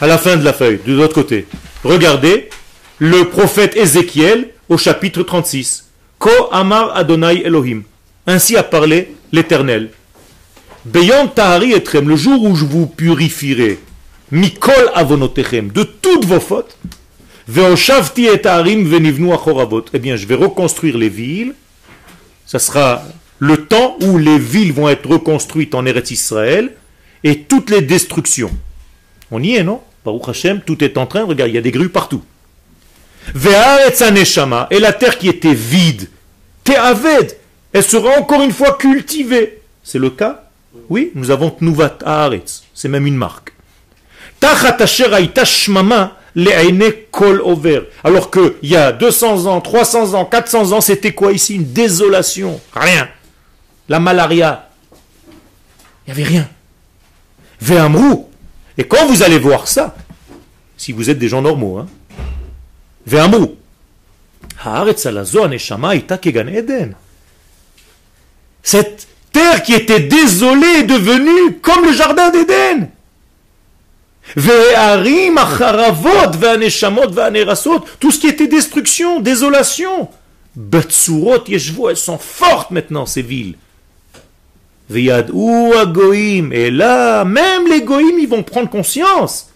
À 0.00 0.08
la 0.08 0.18
fin 0.18 0.36
de 0.36 0.42
la 0.42 0.52
feuille, 0.52 0.80
de 0.84 0.92
l'autre 0.92 1.14
côté. 1.14 1.46
Regardez 1.84 2.48
le 2.98 3.28
prophète 3.28 3.76
Ézéchiel 3.76 4.48
au 4.68 4.76
chapitre 4.76 5.22
36. 5.22 5.88
Ko 6.18 6.30
Amar 6.50 6.96
Adonai 6.96 7.42
Elohim. 7.46 7.82
Ainsi 8.26 8.56
a 8.56 8.64
parlé 8.64 9.14
l'Éternel. 9.30 9.90
Beyond 10.84 11.28
Tahari 11.28 11.74
Etrem, 11.74 12.08
le 12.08 12.16
jour 12.16 12.42
où 12.42 12.56
je 12.56 12.64
vous 12.64 12.88
purifierai, 12.88 13.78
Mikol 14.30 14.90
Avonotechem, 14.94 15.70
de 15.70 15.84
toutes 15.84 16.24
vos 16.24 16.40
fautes, 16.40 16.76
Veoshavti 17.48 18.26
et 18.26 18.42
venivnu 18.42 19.32
achoravot. 19.32 19.84
Eh 19.92 19.98
bien, 20.00 20.16
je 20.16 20.26
vais 20.26 20.34
reconstruire 20.34 20.98
les 20.98 21.08
villes 21.08 21.54
Ça 22.44 22.58
sera 22.58 23.02
le 23.38 23.66
temps 23.66 23.96
où 24.02 24.18
les 24.18 24.38
villes 24.38 24.72
vont 24.72 24.88
être 24.88 25.08
reconstruites 25.08 25.74
en 25.74 25.86
Eretz 25.86 26.10
Israël 26.10 26.72
et 27.22 27.42
toutes 27.42 27.70
les 27.70 27.82
destructions. 27.82 28.50
On 29.30 29.42
y 29.42 29.54
est, 29.54 29.64
non? 29.64 29.80
Baruch 30.04 30.28
Hashem, 30.28 30.60
tout 30.60 30.82
est 30.82 30.96
en 30.98 31.06
train, 31.06 31.24
regarde, 31.24 31.50
il 31.50 31.54
y 31.54 31.58
a 31.58 31.62
des 31.62 31.70
grues 31.70 31.88
partout. 31.88 32.22
Et 33.34 34.80
la 34.80 34.92
terre 34.92 35.18
qui 35.18 35.28
était 35.28 35.54
vide, 35.54 36.08
te'aved, 36.62 37.36
elle 37.72 37.82
sera 37.82 38.18
encore 38.18 38.42
une 38.42 38.52
fois 38.52 38.76
cultivée. 38.76 39.60
C'est 39.82 39.98
le 39.98 40.10
cas? 40.10 40.44
Oui, 40.88 41.10
nous 41.14 41.30
avons 41.30 41.50
Tnuvat 41.50 41.98
Haaretz, 42.04 42.64
c'est 42.74 42.88
même 42.88 43.06
une 43.06 43.16
marque. 43.16 43.55
Alors 48.04 48.30
qu'il 48.30 48.52
y 48.62 48.76
a 48.76 48.92
200 48.92 49.46
ans, 49.46 49.60
300 49.60 50.14
ans, 50.14 50.24
400 50.26 50.72
ans, 50.72 50.80
c'était 50.80 51.12
quoi 51.12 51.32
ici? 51.32 51.54
Une 51.56 51.72
désolation. 51.72 52.60
Rien. 52.74 53.08
La 53.88 54.00
malaria. 54.00 54.68
Il 56.06 56.14
n'y 56.14 56.20
avait 56.20 56.28
rien. 56.28 56.48
Ve'amrou. 57.60 58.28
Et 58.76 58.84
quand 58.84 59.06
vous 59.06 59.22
allez 59.22 59.38
voir 59.38 59.66
ça, 59.66 59.96
si 60.76 60.92
vous 60.92 61.08
êtes 61.08 61.18
des 61.18 61.28
gens 61.28 61.40
normaux, 61.40 61.78
hein, 61.78 61.86
Ve'amrou. 63.06 63.56
Cette 68.62 69.06
terre 69.32 69.62
qui 69.62 69.74
était 69.74 70.00
désolée 70.00 70.80
est 70.80 70.82
devenue 70.82 71.58
comme 71.62 71.84
le 71.86 71.92
jardin 71.92 72.30
d'Éden. 72.30 72.90
Tout 78.00 78.10
ce 78.10 78.18
qui 78.18 78.26
était 78.26 78.48
destruction, 78.48 79.20
désolation. 79.20 80.08
Betsurot 80.56 81.44
yeshvo, 81.48 81.90
elles 81.90 81.96
sont 81.96 82.18
fortes 82.18 82.70
maintenant, 82.70 83.06
ces 83.06 83.22
villes. 83.22 83.54
Et 84.92 86.70
là, 86.70 87.24
même 87.24 87.66
les 87.68 87.82
goïms, 87.82 88.18
ils 88.18 88.28
vont 88.28 88.42
prendre 88.42 88.70
conscience. 88.70 89.50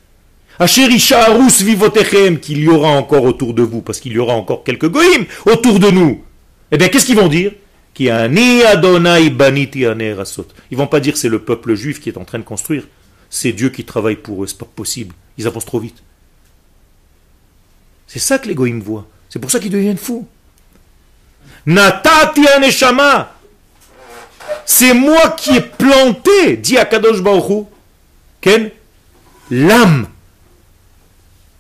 Qu'il 2.43 2.59
y 2.59 2.69
aura 2.69 2.89
encore 2.91 3.25
autour 3.25 3.55
de 3.55 3.63
vous, 3.63 3.81
parce 3.81 3.99
qu'il 4.01 4.13
y 4.13 4.19
aura 4.19 4.35
encore 4.35 4.63
quelques 4.65 4.89
goïms 4.89 5.25
autour 5.47 5.79
de 5.79 5.91
nous. 5.91 6.23
Eh 6.71 6.77
bien, 6.77 6.89
qu'est-ce 6.89 7.07
qu'ils 7.07 7.17
vont 7.17 7.29
dire? 7.29 7.53
Ils 7.99 8.11
vont 10.77 10.87
pas 10.87 11.01
dire 11.01 11.17
c'est 11.17 11.29
le 11.29 11.39
peuple 11.41 11.75
juif 11.75 12.01
qui 12.01 12.09
est 12.09 12.19
en 12.19 12.25
train 12.25 12.39
de 12.39 12.45
construire. 12.45 12.85
C'est 13.31 13.53
Dieu 13.53 13.71
qui 13.71 13.85
travaille 13.85 14.17
pour 14.17 14.43
eux, 14.43 14.47
c'est 14.49 14.59
pas 14.59 14.67
possible. 14.67 15.15
Ils 15.39 15.47
avancent 15.47 15.65
trop 15.65 15.79
vite. 15.79 16.03
C'est 18.09 18.19
ça 18.19 18.39
que 18.39 18.49
les 18.49 18.57
goïms 18.57 18.83
voient. 18.83 19.07
C'est 19.29 19.39
pour 19.39 19.51
ça 19.53 19.61
qu'ils 19.61 19.71
deviennent 19.71 19.97
fous. 19.97 20.27
Natati 21.65 22.47
aneshama. 22.49 23.33
C'est 24.67 24.95
moi 24.95 25.31
qui 25.31 25.57
ai 25.57 25.61
planté, 25.61 26.57
dit 26.57 26.77
Akadosh 26.77 27.23
Baruch 27.23 27.67
Ken, 28.41 28.71
l'âme 29.51 30.09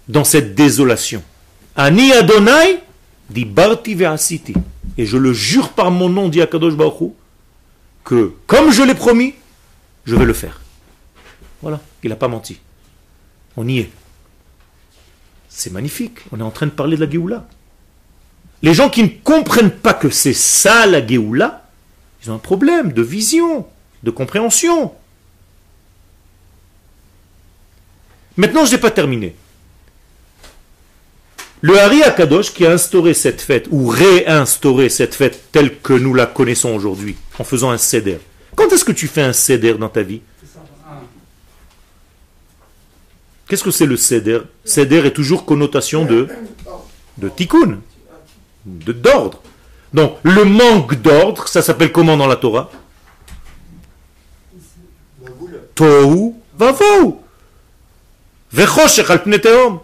dans 0.08 0.24
cette 0.24 0.54
désolation. 0.54 1.22
Ani 1.76 2.12
Adonai, 2.12 2.80
dit 3.28 3.44
Barti 3.44 3.94
ve'asiti. 3.94 4.54
Et 4.98 5.06
je 5.06 5.16
le 5.16 5.32
jure 5.32 5.70
par 5.70 5.90
mon 5.90 6.08
nom, 6.08 6.28
dit 6.28 6.42
Akadosh 6.42 6.74
Baruch 6.74 7.12
que 8.04 8.32
comme 8.46 8.72
je 8.72 8.82
l'ai 8.82 8.94
promis, 8.94 9.34
je 10.04 10.16
vais 10.16 10.24
le 10.24 10.32
faire. 10.32 10.59
Voilà, 11.62 11.80
il 12.02 12.10
n'a 12.10 12.16
pas 12.16 12.28
menti. 12.28 12.58
On 13.56 13.66
y 13.68 13.80
est. 13.80 13.90
C'est 15.48 15.72
magnifique. 15.72 16.18
On 16.32 16.40
est 16.40 16.44
en 16.44 16.50
train 16.50 16.66
de 16.66 16.70
parler 16.70 16.96
de 16.96 17.04
la 17.04 17.10
Géoula. 17.10 17.46
Les 18.62 18.74
gens 18.74 18.90
qui 18.90 19.02
ne 19.02 19.08
comprennent 19.08 19.70
pas 19.70 19.94
que 19.94 20.10
c'est 20.10 20.34
ça 20.34 20.86
la 20.86 21.06
Géoula, 21.06 21.68
ils 22.22 22.30
ont 22.30 22.34
un 22.34 22.38
problème 22.38 22.92
de 22.92 23.02
vision, 23.02 23.66
de 24.02 24.10
compréhension. 24.10 24.92
Maintenant, 28.36 28.64
je 28.64 28.72
n'ai 28.72 28.78
pas 28.78 28.90
terminé. 28.90 29.34
Le 31.62 31.78
Hari 31.78 32.02
Akadosh 32.02 32.54
qui 32.54 32.64
a 32.64 32.72
instauré 32.72 33.12
cette 33.12 33.40
fête, 33.42 33.68
ou 33.70 33.88
réinstauré 33.88 34.88
cette 34.88 35.14
fête 35.14 35.52
telle 35.52 35.78
que 35.78 35.92
nous 35.92 36.14
la 36.14 36.26
connaissons 36.26 36.74
aujourd'hui, 36.74 37.16
en 37.38 37.44
faisant 37.44 37.70
un 37.70 37.78
seder. 37.78 38.18
Quand 38.56 38.72
est-ce 38.72 38.84
que 38.84 38.92
tu 38.92 39.08
fais 39.08 39.22
un 39.22 39.34
seder 39.34 39.74
dans 39.74 39.90
ta 39.90 40.02
vie? 40.02 40.22
Qu'est-ce 43.50 43.64
que 43.64 43.72
c'est 43.72 43.84
le 43.84 43.96
seder? 43.96 44.42
Seder 44.64 45.06
est 45.06 45.10
toujours 45.10 45.44
connotation 45.44 46.04
de, 46.04 46.28
de 47.18 47.28
tikkun, 47.28 47.80
de 48.64 48.92
d'ordre. 48.92 49.42
Donc, 49.92 50.18
le 50.22 50.44
manque 50.44 50.94
d'ordre, 51.02 51.48
ça 51.48 51.60
s'appelle 51.60 51.90
comment 51.90 52.16
dans 52.16 52.28
la 52.28 52.36
Torah? 52.36 52.70
Tohu 55.74 56.34
tehom. 59.40 59.80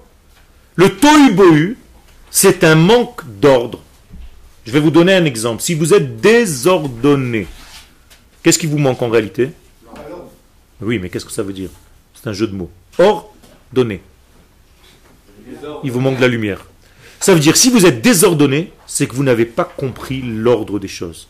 Le 0.76 0.88
tohu 0.96 1.32
bohu, 1.32 1.76
c'est 2.30 2.62
un 2.62 2.76
manque 2.76 3.22
d'ordre. 3.40 3.82
Je 4.64 4.70
vais 4.70 4.78
vous 4.78 4.92
donner 4.92 5.14
un 5.14 5.24
exemple. 5.24 5.60
Si 5.60 5.74
vous 5.74 5.92
êtes 5.92 6.20
désordonné, 6.20 7.48
qu'est-ce 8.44 8.60
qui 8.60 8.68
vous 8.68 8.78
manque 8.78 9.02
en 9.02 9.08
réalité? 9.08 9.50
Oui, 10.80 11.00
mais 11.00 11.10
qu'est-ce 11.10 11.24
que 11.24 11.32
ça 11.32 11.42
veut 11.42 11.52
dire? 11.52 11.70
C'est 12.14 12.28
un 12.28 12.32
jeu 12.32 12.46
de 12.46 12.54
mots. 12.54 12.70
Il 15.84 15.90
vous 15.90 16.00
manque 16.00 16.16
de 16.16 16.22
la 16.22 16.28
lumière. 16.28 16.66
Ça 17.20 17.34
veut 17.34 17.40
dire, 17.40 17.56
si 17.56 17.70
vous 17.70 17.86
êtes 17.86 18.02
désordonné, 18.02 18.72
c'est 18.86 19.06
que 19.06 19.14
vous 19.14 19.24
n'avez 19.24 19.46
pas 19.46 19.64
compris 19.64 20.22
l'ordre 20.22 20.78
des 20.78 20.88
choses. 20.88 21.28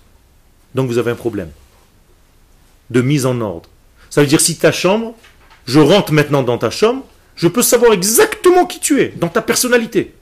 Donc 0.75 0.89
vous 0.89 0.99
avez 0.99 1.11
un 1.11 1.17
problème 1.17 1.51
de 2.91 3.01
mise 3.01 3.27
en 3.27 3.41
ordre. 3.41 3.69
Ça 4.11 4.21
veut 4.21 4.27
dire, 4.27 4.41
si 4.41 4.57
ta 4.59 4.73
chambre, 4.73 5.15
je 5.67 5.81
rentre 5.81 6.13
maintenant 6.13 6.43
dans 6.43 6.59
ta 6.59 6.71
chambre, 6.71 7.05
je 7.35 7.49
peux 7.49 7.63
savoir 7.63 7.93
exactement 7.93 8.67
qui 8.67 8.81
tu 8.81 9.01
es, 9.01 9.09
dans 9.09 9.29
ta 9.29 9.43
personnalité. 9.43 10.15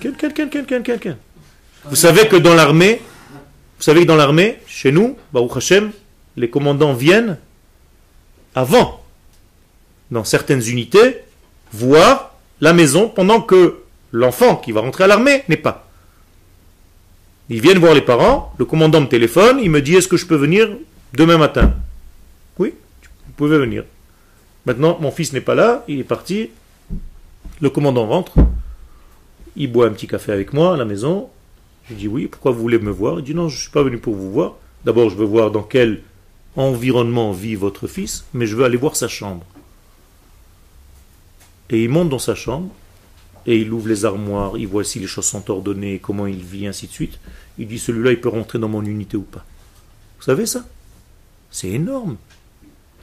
Quelqu'un, 0.00 0.30
quelqu'un, 0.30 0.48
quelqu'un, 0.48 0.82
quelqu'un. 0.82 1.16
Vous 1.84 1.96
savez 1.96 2.28
que 2.28 2.36
dans 2.36 2.54
l'armée, 2.54 3.00
vous 3.78 3.82
savez 3.82 4.02
que 4.02 4.06
dans 4.06 4.16
l'armée, 4.16 4.58
chez 4.66 4.92
nous, 4.92 5.16
Baruch 5.32 5.56
Hashem, 5.56 5.92
les 6.36 6.50
commandants 6.50 6.94
viennent 6.94 7.38
avant, 8.54 9.03
dans 10.10 10.24
certaines 10.24 10.62
unités, 10.62 11.18
voir 11.72 12.34
la 12.60 12.72
maison 12.72 13.08
pendant 13.08 13.40
que 13.40 13.80
l'enfant 14.12 14.56
qui 14.56 14.72
va 14.72 14.80
rentrer 14.80 15.04
à 15.04 15.06
l'armée 15.06 15.42
n'est 15.48 15.56
pas. 15.56 15.88
Ils 17.50 17.60
viennent 17.60 17.78
voir 17.78 17.94
les 17.94 18.00
parents, 18.00 18.54
le 18.58 18.64
commandant 18.64 19.00
me 19.00 19.06
téléphone, 19.06 19.58
il 19.62 19.70
me 19.70 19.82
dit 19.82 19.96
est-ce 19.96 20.08
que 20.08 20.16
je 20.16 20.26
peux 20.26 20.36
venir 20.36 20.68
demain 21.12 21.36
matin? 21.36 21.74
Oui, 22.58 22.74
vous 23.26 23.32
pouvez 23.32 23.58
venir. 23.58 23.84
Maintenant, 24.66 24.98
mon 25.00 25.10
fils 25.10 25.32
n'est 25.32 25.42
pas 25.42 25.54
là, 25.54 25.84
il 25.88 26.00
est 26.00 26.04
parti, 26.04 26.50
le 27.60 27.70
commandant 27.70 28.06
rentre, 28.06 28.32
il 29.56 29.70
boit 29.70 29.86
un 29.86 29.90
petit 29.90 30.06
café 30.06 30.32
avec 30.32 30.52
moi 30.52 30.74
à 30.74 30.76
la 30.76 30.84
maison, 30.84 31.28
je 31.88 31.94
dis 31.94 32.08
oui, 32.08 32.28
pourquoi 32.28 32.52
vous 32.52 32.60
voulez 32.60 32.78
me 32.78 32.90
voir? 32.90 33.18
Il 33.18 33.24
dit 33.24 33.34
non, 33.34 33.48
je 33.48 33.56
ne 33.56 33.60
suis 33.60 33.70
pas 33.70 33.82
venu 33.82 33.98
pour 33.98 34.14
vous 34.14 34.32
voir. 34.32 34.54
D'abord, 34.84 35.10
je 35.10 35.16
veux 35.16 35.26
voir 35.26 35.50
dans 35.50 35.62
quel 35.62 36.02
environnement 36.56 37.32
vit 37.32 37.56
votre 37.56 37.86
fils, 37.86 38.24
mais 38.32 38.46
je 38.46 38.56
veux 38.56 38.64
aller 38.64 38.76
voir 38.76 38.96
sa 38.96 39.08
chambre. 39.08 39.44
Et 41.70 41.84
il 41.84 41.88
monte 41.88 42.10
dans 42.10 42.18
sa 42.18 42.34
chambre, 42.34 42.70
et 43.46 43.58
il 43.58 43.72
ouvre 43.72 43.88
les 43.88 44.04
armoires, 44.04 44.56
il 44.56 44.66
voit 44.66 44.84
si 44.84 44.98
les 44.98 45.06
choses 45.06 45.26
sont 45.26 45.50
ordonnées, 45.50 45.98
comment 45.98 46.26
il 46.26 46.42
vit, 46.42 46.66
ainsi 46.66 46.86
de 46.86 46.92
suite. 46.92 47.18
Il 47.58 47.66
dit 47.66 47.78
celui-là, 47.78 48.12
il 48.12 48.20
peut 48.20 48.28
rentrer 48.28 48.58
dans 48.58 48.68
mon 48.68 48.84
unité 48.84 49.16
ou 49.16 49.22
pas. 49.22 49.44
Vous 50.18 50.24
savez 50.24 50.46
ça? 50.46 50.64
C'est 51.50 51.68
énorme. 51.68 52.16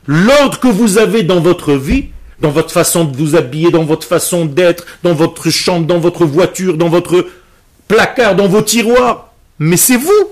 L'ordre 0.08 0.60
que 0.60 0.68
vous 0.68 0.98
avez 0.98 1.24
dans 1.24 1.40
votre 1.40 1.74
vie, 1.74 2.08
dans 2.40 2.50
votre 2.50 2.72
façon 2.72 3.06
de 3.06 3.16
vous 3.16 3.36
habiller, 3.36 3.70
dans 3.70 3.84
votre 3.84 4.08
façon 4.08 4.46
d'être, 4.46 4.86
dans 5.04 5.14
votre 5.14 5.50
chambre, 5.50 5.86
dans 5.86 6.00
votre 6.00 6.26
voiture, 6.26 6.76
dans 6.76 6.90
votre 6.90 7.28
placard, 7.88 8.36
dans 8.36 8.48
vos 8.48 8.62
tiroirs, 8.62 9.32
mais 9.60 9.78
c'est 9.78 9.98
vous. 9.98 10.28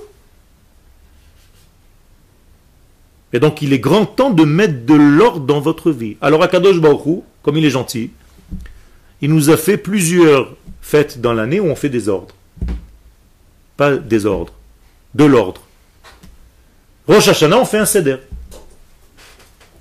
Et 3.32 3.40
donc 3.40 3.62
il 3.62 3.74
est 3.74 3.80
grand 3.80 4.08
temps 4.08 4.32
de 4.32 4.44
mettre 4.44 4.86
de 4.86 4.96
l'ordre 4.96 5.46
dans 5.46 5.60
votre 5.60 5.92
vie. 5.92 6.18
Alors 6.20 6.42
Akadosh 6.42 6.80
Baruch 6.80 7.06
Hu, 7.06 7.20
comme 7.44 7.58
il 7.58 7.66
est 7.66 7.70
gentil, 7.70 8.10
il 9.22 9.34
nous 9.34 9.50
a 9.50 9.58
fait 9.58 9.78
plusieurs 9.78 10.56
fêtes 10.82 11.20
dans 11.22 11.34
l'année 11.34 11.60
où 11.60 11.66
on 11.66 11.76
fait 11.76 11.90
des 11.90 12.10
ordres. 12.10 12.36
Pas 13.78 13.96
des 13.96 14.26
ordres, 14.26 14.54
de 15.14 15.26
l'ordre. 15.26 15.62
Rosh 17.08 17.28
Hashanah, 17.28 17.58
on 17.58 17.66
fait 17.66 17.78
un 17.78 17.86
seder. 17.86 18.18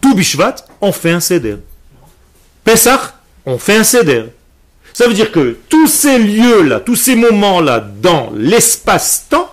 Tout 0.00 0.14
Bishvat, 0.14 0.56
on 0.80 0.92
fait 0.92 1.10
un 1.10 1.20
seder. 1.20 1.56
Pesach, 2.64 3.00
on 3.44 3.58
fait 3.58 3.76
un 3.76 3.84
seder. 3.84 4.26
Ça 4.92 5.06
veut 5.06 5.14
dire 5.14 5.30
que 5.30 5.56
tous 5.68 5.86
ces 5.86 6.18
lieux-là, 6.18 6.80
tous 6.80 6.96
ces 6.96 7.14
moments-là, 7.14 7.80
dans 7.80 8.32
l'espace-temps, 8.34 9.52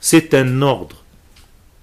c'est 0.00 0.32
un 0.34 0.62
ordre. 0.62 0.96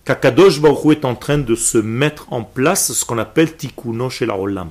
Kakadosh 0.06 0.60
Baruch 0.60 0.98
est 0.98 1.06
en 1.06 1.16
train 1.16 1.38
de 1.38 1.54
se 1.54 1.78
mettre 1.78 2.32
en 2.32 2.44
place 2.44 2.94
ce 2.94 3.06
qu'on 3.06 3.18
appelle 3.18 3.56
tikkuno 3.56 4.10
shel 4.10 4.32
haolam. 4.32 4.70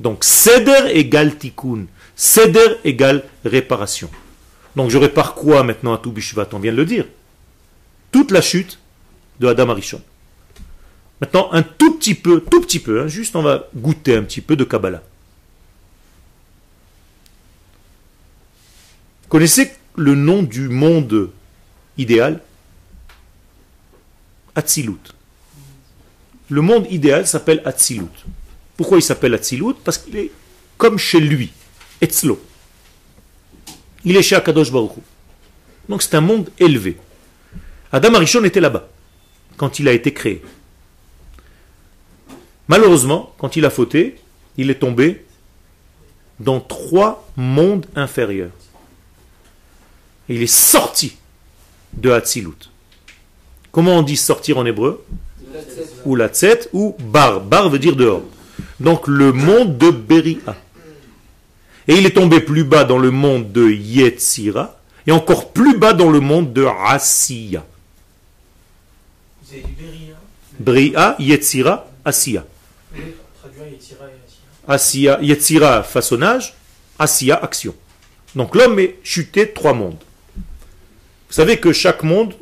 Donc, 0.00 0.24
seder 0.24 0.90
égale 0.94 1.36
tikkun. 1.36 1.86
Seder 2.14 2.78
égale 2.84 3.24
réparation. 3.44 4.10
Donc 4.78 4.90
je 4.90 4.98
répare 4.98 5.34
quoi 5.34 5.64
maintenant 5.64 5.94
à 5.94 5.98
tout 5.98 6.12
Bishvat 6.12 6.48
On 6.52 6.60
vient 6.60 6.70
de 6.70 6.76
le 6.76 6.84
dire. 6.84 7.04
Toute 8.12 8.30
la 8.30 8.40
chute 8.40 8.78
de 9.40 9.48
Adam 9.48 9.70
Arishon. 9.70 10.00
Maintenant, 11.20 11.48
un 11.52 11.62
tout 11.62 11.96
petit 11.96 12.14
peu, 12.14 12.40
tout 12.40 12.60
petit 12.60 12.78
peu, 12.78 13.02
hein, 13.02 13.08
juste 13.08 13.34
on 13.34 13.42
va 13.42 13.68
goûter 13.74 14.14
un 14.14 14.22
petit 14.22 14.40
peu 14.40 14.54
de 14.54 14.62
Kabbalah. 14.62 15.02
Connaissez 19.28 19.72
le 19.96 20.14
nom 20.14 20.44
du 20.44 20.68
monde 20.68 21.30
idéal? 21.96 22.40
Atzilut. 24.54 25.12
Le 26.50 26.60
monde 26.60 26.86
idéal 26.88 27.26
s'appelle 27.26 27.62
Atzilut. 27.64 28.24
Pourquoi 28.78 28.98
il 28.98 29.02
s'appelle 29.02 29.34
Atzilut 29.34 29.74
Parce 29.84 29.98
qu'il 29.98 30.16
est 30.16 30.30
comme 30.78 30.98
chez 30.98 31.18
lui, 31.18 31.50
Etzlo. 32.00 32.40
Il 34.04 34.16
est 34.16 34.22
chez 34.22 34.36
Akadosh 34.36 34.70
Baruch 34.70 34.96
Hu. 34.96 35.00
Donc 35.88 36.00
c'est 36.00 36.14
un 36.14 36.20
monde 36.20 36.48
élevé. 36.60 36.96
Adam 37.90 38.14
Arishon 38.14 38.44
était 38.44 38.60
là-bas, 38.60 38.88
quand 39.56 39.80
il 39.80 39.88
a 39.88 39.92
été 39.92 40.14
créé. 40.14 40.42
Malheureusement, 42.68 43.34
quand 43.38 43.56
il 43.56 43.64
a 43.64 43.70
fauté, 43.70 44.20
il 44.56 44.70
est 44.70 44.78
tombé 44.78 45.24
dans 46.38 46.60
trois 46.60 47.28
mondes 47.36 47.86
inférieurs. 47.96 48.52
Il 50.28 50.40
est 50.40 50.46
sorti 50.46 51.16
de 51.94 52.10
Hatzilut. 52.10 52.70
Comment 53.72 53.96
on 53.96 54.02
dit 54.02 54.16
sortir 54.16 54.58
en 54.58 54.66
hébreu? 54.66 55.04
Ou 56.04 56.14
la 56.14 56.28
tset 56.28 56.68
ou 56.72 56.94
bar. 57.00 57.40
Bar 57.40 57.70
veut 57.70 57.80
dire 57.80 57.96
dehors. 57.96 58.22
Donc 58.80 59.08
le 59.08 59.32
monde 59.32 59.76
de 59.76 59.90
Beria. 59.90 60.56
Et 61.88 61.94
il 61.94 62.06
est 62.06 62.14
tombé 62.14 62.40
plus 62.40 62.64
bas 62.64 62.84
dans 62.84 62.98
le 62.98 63.10
monde 63.10 63.50
de 63.50 63.68
Yetzira 63.70 64.78
et 65.06 65.12
encore 65.12 65.52
plus 65.52 65.76
bas 65.76 65.94
dans 65.94 66.10
le 66.10 66.20
monde 66.20 66.52
de 66.52 66.64
Asiya. 66.64 67.64
Vous 69.42 69.54
avez 69.54 69.62
du 69.62 69.72
Beria. 69.72 70.14
Bria, 70.60 71.16
Yetzira, 71.18 71.88
Asiya. 72.04 72.44
Asiya, 74.66 75.18
Yetzira, 75.22 75.82
façonnage, 75.82 76.54
Asiya, 76.98 77.42
action. 77.42 77.74
Donc 78.34 78.54
l'homme 78.54 78.78
est 78.78 78.98
chuté 79.02 79.50
trois 79.50 79.72
mondes. 79.72 80.02
Vous 80.36 81.34
savez 81.34 81.58
que 81.58 81.72
chaque 81.72 82.02
monde 82.02 82.34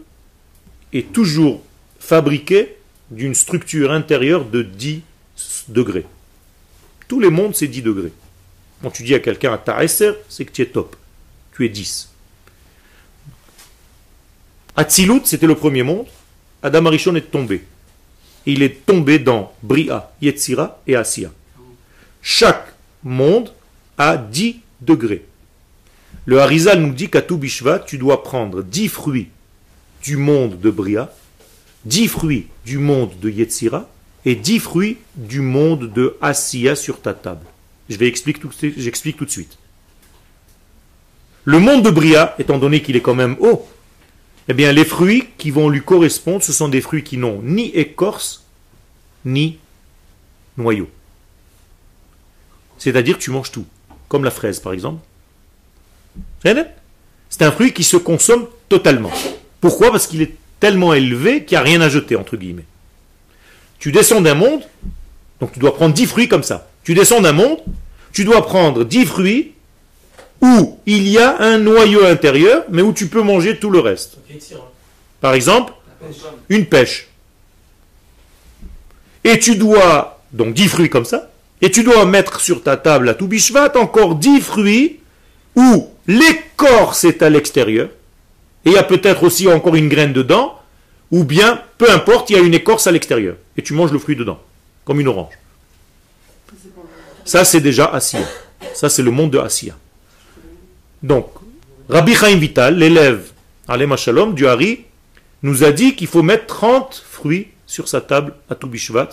est 0.93 1.13
toujours 1.13 1.63
fabriqué 2.01 2.77
d'une 3.11 3.35
structure 3.35 3.93
intérieure 3.93 4.45
de 4.45 4.63
10 4.63 5.03
degrés. 5.69 6.07
Tous 7.09 7.21
les 7.21 7.31
mondes, 7.31 7.55
c'est 7.55 7.69
10 7.69 7.83
degrés. 7.83 8.13
Quand 8.83 8.91
tu 8.91 9.03
dis 9.03 9.15
à 9.15 9.21
quelqu'un 9.21 9.53
à 9.53 9.59
ta 9.59 9.87
c'est 9.87 10.45
que 10.45 10.53
tu 10.53 10.63
es 10.63 10.67
top. 10.67 10.97
Tu 11.55 11.65
es 11.65 11.69
10. 11.69 12.11
Atzilut, 14.77 15.23
c'était 15.25 15.47
le 15.47 15.55
premier 15.55 15.83
monde. 15.83 16.07
Adam 16.63 16.87
Arishon 16.87 17.15
est 17.15 17.31
tombé. 17.31 17.65
Il 18.45 18.63
est 18.63 18.85
tombé 18.85 19.19
dans 19.19 19.53
Bria, 19.63 20.13
Yetzira 20.21 20.81
et 20.87 20.95
Asiya. 20.95 21.31
Chaque 22.23 22.75
monde 23.03 23.53
a 23.97 24.17
10 24.17 24.61
degrés. 24.81 25.25
Le 26.27 26.41
Harizal 26.41 26.81
nous 26.81 26.93
dit 26.93 27.09
qu'à 27.09 27.23
tout 27.23 27.41
tu 27.87 27.99
dois 27.99 28.23
prendre 28.23 28.63
10 28.63 28.89
fruits 28.89 29.29
du 30.03 30.17
monde 30.17 30.61
de 30.61 30.71
Bria, 30.71 31.13
10 31.85 32.09
fruits 32.09 32.49
du 32.65 32.79
monde 32.79 33.19
de 33.21 33.31
Yetzira 33.31 33.89
et 34.27 34.35
10 34.35 34.59
fruits 34.59 34.99
du 35.15 35.41
monde 35.41 35.93
de 35.93 36.19
Asiya 36.21 36.77
sur 36.77 37.01
ta 37.01 37.15
table. 37.15 37.47
Je 37.89 37.97
vais 37.97 38.09
expliquer 38.09 38.41
tout, 38.41 38.51
j'explique 38.77 39.17
tout 39.17 39.25
de 39.25 39.31
suite. 39.31 39.57
Le 41.45 41.61
monde 41.61 41.85
de 41.85 41.91
Bria, 41.91 42.35
étant 42.41 42.59
donné 42.59 42.83
qu'il 42.83 42.97
est 42.97 43.01
quand 43.01 43.15
même 43.15 43.37
haut, 43.39 43.67
eh 44.49 44.55
bien 44.55 44.73
les 44.73 44.85
fruits 44.85 45.29
qui 45.39 45.53
vont 45.53 45.69
lui 45.69 45.81
correspondre, 45.81 46.43
ce 46.43 46.53
sont 46.53 46.69
des 46.69 46.81
fruits 46.81 47.05
qui 47.05 47.17
n'ont 47.17 47.41
ni 47.41 47.69
écorce, 47.69 48.45
ni 49.25 49.59
noyau. 50.57 50.89
C'est-à-dire 52.79 53.19
tu 53.19 53.31
manges 53.31 53.53
tout, 53.53 53.67
comme 54.09 54.25
la 54.25 54.33
fraise 54.33 54.59
par 54.59 54.73
exemple. 54.73 55.01
C'est 56.43 57.45
un 57.45 57.53
fruit 57.53 57.73
qui 57.73 57.85
se 57.85 57.97
consomme 57.97 58.47
totalement. 58.69 59.13
Pourquoi? 59.61 59.93
Parce 59.93 60.09
qu'il 60.09 60.23
est 60.23 60.35
tellement 60.59 60.95
élevé 60.95 61.45
qu'il 61.45 61.57
n'y 61.57 61.61
a 61.61 61.65
rien 61.65 61.81
à 61.81 61.89
jeter, 61.89 62.17
entre 62.17 62.37
guillemets. 62.37 62.65
Tu 63.79 63.93
descends 63.93 64.21
d'un 64.21 64.35
monde, 64.35 64.63
donc 65.41 65.53
tu 65.53 65.59
dois 65.59 65.75
prendre 65.75 65.95
10 65.95 66.07
fruits 66.07 66.29
comme 66.29 66.43
ça. 66.43 66.69
Tu 66.85 66.95
descends 66.95 67.21
d'un 67.21 67.33
monde, 67.33 67.59
tu 68.13 68.25
dois 68.25 68.45
prendre 68.47 68.85
10 68.85 69.07
fruits 69.07 69.53
où 70.41 70.79
il 70.87 71.09
y 71.09 71.19
a 71.19 71.41
un 71.41 71.59
noyau 71.59 72.05
intérieur, 72.05 72.65
mais 72.71 72.83
où 72.83 72.93
tu 72.93 73.09
peux 73.09 73.23
manger 73.23 73.59
tout 73.59 73.71
le 73.71 73.81
reste. 73.81 74.19
Yetzira. 74.31 74.71
Par 75.21 75.35
exemple, 75.35 75.73
une 76.49 76.67
pêche. 76.67 77.09
Et 79.25 79.39
tu 79.39 79.57
dois, 79.57 80.21
donc 80.33 80.55
10 80.55 80.69
fruits 80.69 80.91
comme 80.91 81.05
ça, 81.05 81.31
et 81.61 81.71
tu 81.71 81.83
dois 81.83 82.05
mettre 82.05 82.41
sur 82.41 82.63
ta 82.63 82.77
table 82.77 83.09
à 83.09 83.15
tout 83.15 83.27
bishvat 83.27 83.77
encore 83.77 84.15
10 84.15 84.41
fruits 84.41 85.01
où 85.57 85.89
l'écorce 86.07 87.05
est 87.05 87.23
à 87.23 87.31
l'extérieur, 87.31 87.89
et 88.65 88.71
il 88.71 88.73
y 88.73 88.79
a 88.79 88.83
peut-être 88.83 89.23
aussi 89.25 89.49
encore 89.49 89.75
une 89.75 89.89
graine 89.89 90.13
dedans, 90.13 90.56
ou 91.11 91.25
bien, 91.25 91.63
peu 91.79 91.91
importe, 91.91 92.31
il 92.31 92.37
y 92.37 92.39
a 92.39 92.43
une 92.43 92.55
écorce 92.55 92.87
à 92.87 92.93
l'extérieur, 92.93 93.37
et 93.57 93.63
tu 93.63 93.75
manges 93.75 93.93
le 93.93 93.99
fruit 93.99 94.17
dedans, 94.17 94.41
comme 94.85 95.01
une 95.01 95.09
orange. 95.09 95.35
Ça, 97.25 97.45
c'est 97.45 97.61
déjà 97.61 97.87
Asiya. 97.87 98.27
Ça, 98.75 98.89
c'est 98.89 99.03
le 99.03 99.11
monde 99.11 99.31
de 99.33 99.39
Asiya. 99.39 99.77
Donc, 101.03 101.29
Rabbi 101.89 102.15
Chaim 102.15 102.37
Vital, 102.37 102.77
l'élève, 102.77 103.31
Alema 103.69 103.97
Shalom, 103.97 104.35
du 104.35 104.47
Hari, 104.47 104.85
nous 105.43 105.65
a 105.65 105.73
dit 105.73 105.95
qu'il 105.95 106.07
faut 106.07 106.23
mettre 106.23 106.47
30 106.47 107.05
fruits 107.09 107.49
sur 107.67 107.89
sa 107.89 108.01
table 108.01 108.35
à 108.49 108.55
tout 108.55 108.69
Bishvat. 108.69 109.11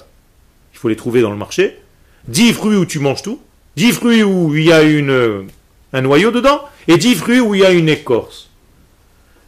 Il 0.73 0.79
faut 0.79 0.89
les 0.89 0.95
trouver 0.95 1.21
dans 1.21 1.31
le 1.31 1.37
marché. 1.37 1.79
10 2.27 2.53
fruits 2.53 2.77
où 2.77 2.85
tu 2.85 2.99
manges 2.99 3.21
tout. 3.21 3.41
10 3.75 3.91
fruits 3.91 4.23
où 4.23 4.55
il 4.55 4.63
y 4.63 4.71
a 4.71 4.81
une, 4.81 5.47
un 5.91 6.01
noyau 6.01 6.31
dedans. 6.31 6.61
Et 6.87 6.97
10 6.97 7.15
fruits 7.15 7.39
où 7.39 7.55
il 7.55 7.61
y 7.61 7.65
a 7.65 7.71
une 7.71 7.89
écorce. 7.89 8.49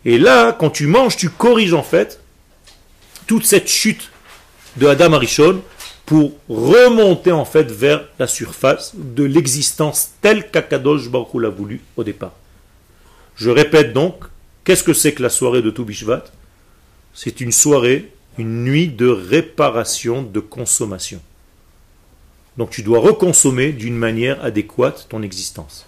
Et 0.06 0.18
là, 0.18 0.52
quand 0.52 0.70
tu 0.70 0.88
manges, 0.88 1.18
tu 1.18 1.30
corriges 1.30 1.74
en 1.74 1.84
fait 1.84 2.20
toute 3.28 3.46
cette 3.46 3.68
chute 3.68 4.12
de 4.78 4.88
Adam 4.88 5.14
Arishon 5.14 5.62
pour 6.06 6.34
remonter 6.50 7.32
en 7.32 7.46
fait 7.46 7.72
vers 7.72 8.06
la 8.20 8.28
surface 8.28 8.94
de 8.96 9.24
l'existence 9.24 10.12
telle 10.22 10.50
qu'Akadosh 10.52 11.10
Baruch 11.10 11.42
l'a 11.42 11.50
voulu 11.50 11.82
au 11.98 12.04
départ. 12.04 12.34
Je 13.36 13.50
répète 13.50 13.94
donc, 13.94 14.26
qu'est-ce 14.64 14.84
que 14.84 14.94
c'est 14.94 15.14
que 15.14 15.24
la 15.24 15.30
soirée 15.30 15.62
de 15.62 15.72
Toubishvat? 15.72 16.26
C'est 17.14 17.42
une 17.42 17.52
soirée, 17.52 18.12
une 18.38 18.64
nuit 18.64 18.88
de 18.88 19.08
réparation, 19.08 20.22
de 20.22 20.40
consommation. 20.40 21.22
Donc 22.58 22.70
tu 22.70 22.84
dois 22.84 23.00
reconsommer 23.00 23.72
d'une 23.72 23.98
manière 23.98 24.44
adéquate 24.44 25.08
ton 25.10 25.22
existence. 25.24 25.86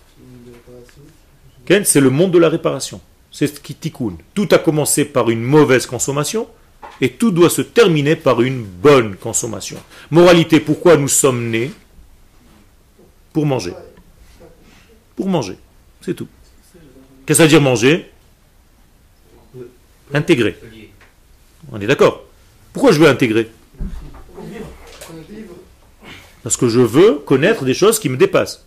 C'est 1.83 1.99
le 1.99 2.09
monde 2.09 2.31
de 2.31 2.39
la 2.39 2.49
réparation. 2.49 3.01
C'est 3.31 3.47
ce 3.47 3.59
qui 3.59 3.75
tikkun. 3.75 4.17
Tout 4.33 4.47
a 4.51 4.57
commencé 4.57 5.05
par 5.05 5.29
une 5.29 5.43
mauvaise 5.43 5.85
consommation 5.85 6.47
et 7.01 7.11
tout 7.11 7.31
doit 7.31 7.49
se 7.49 7.61
terminer 7.61 8.15
par 8.15 8.41
une 8.41 8.63
bonne 8.63 9.15
consommation. 9.15 9.77
Moralité, 10.11 10.59
pourquoi 10.59 10.97
nous 10.97 11.07
sommes 11.07 11.49
nés 11.49 11.71
Pour 13.33 13.45
manger. 13.45 13.73
Pour 15.15 15.27
manger. 15.27 15.57
C'est 16.01 16.13
tout. 16.13 16.27
Qu'est-ce 17.25 17.25
que 17.25 17.33
ça 17.35 17.43
veut 17.43 17.49
dire 17.49 17.61
manger 17.61 18.09
Intégrer. 20.13 20.57
On 21.71 21.79
est 21.81 21.87
d'accord 21.87 22.23
Pourquoi 22.71 22.91
je 22.91 22.99
veux 22.99 23.09
intégrer 23.09 23.49
Parce 26.43 26.55
que 26.55 26.69
je 26.69 26.79
veux 26.79 27.15
connaître 27.15 27.65
des 27.65 27.73
choses 27.73 27.99
qui 27.99 28.09
me 28.09 28.17
dépassent. 28.17 28.65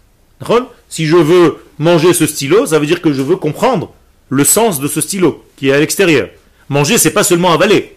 Si 0.88 1.06
je 1.06 1.16
veux 1.16 1.58
manger 1.78 2.12
ce 2.12 2.26
stylo, 2.26 2.66
ça 2.66 2.78
veut 2.78 2.86
dire 2.86 3.00
que 3.00 3.12
je 3.12 3.22
veux 3.22 3.36
comprendre 3.36 3.92
le 4.28 4.44
sens 4.44 4.80
de 4.80 4.88
ce 4.88 5.00
stylo 5.00 5.44
qui 5.56 5.68
est 5.68 5.72
à 5.72 5.80
l'extérieur. 5.80 6.28
Manger, 6.68 6.98
c'est 6.98 7.12
pas 7.12 7.24
seulement 7.24 7.52
avaler. 7.52 7.96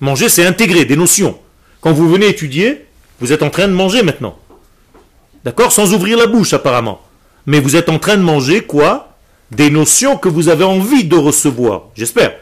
Manger, 0.00 0.28
c'est 0.28 0.44
intégrer 0.44 0.84
des 0.84 0.96
notions. 0.96 1.38
Quand 1.80 1.92
vous 1.92 2.08
venez 2.08 2.28
étudier, 2.28 2.84
vous 3.20 3.32
êtes 3.32 3.42
en 3.42 3.50
train 3.50 3.68
de 3.68 3.72
manger 3.72 4.02
maintenant. 4.02 4.38
D'accord? 5.44 5.72
Sans 5.72 5.92
ouvrir 5.94 6.18
la 6.18 6.26
bouche, 6.26 6.52
apparemment. 6.52 7.00
Mais 7.46 7.60
vous 7.60 7.76
êtes 7.76 7.88
en 7.88 7.98
train 7.98 8.16
de 8.16 8.22
manger 8.22 8.62
quoi? 8.62 9.16
Des 9.50 9.70
notions 9.70 10.16
que 10.16 10.28
vous 10.28 10.48
avez 10.48 10.64
envie 10.64 11.04
de 11.04 11.16
recevoir. 11.16 11.84
J'espère. 11.94 12.34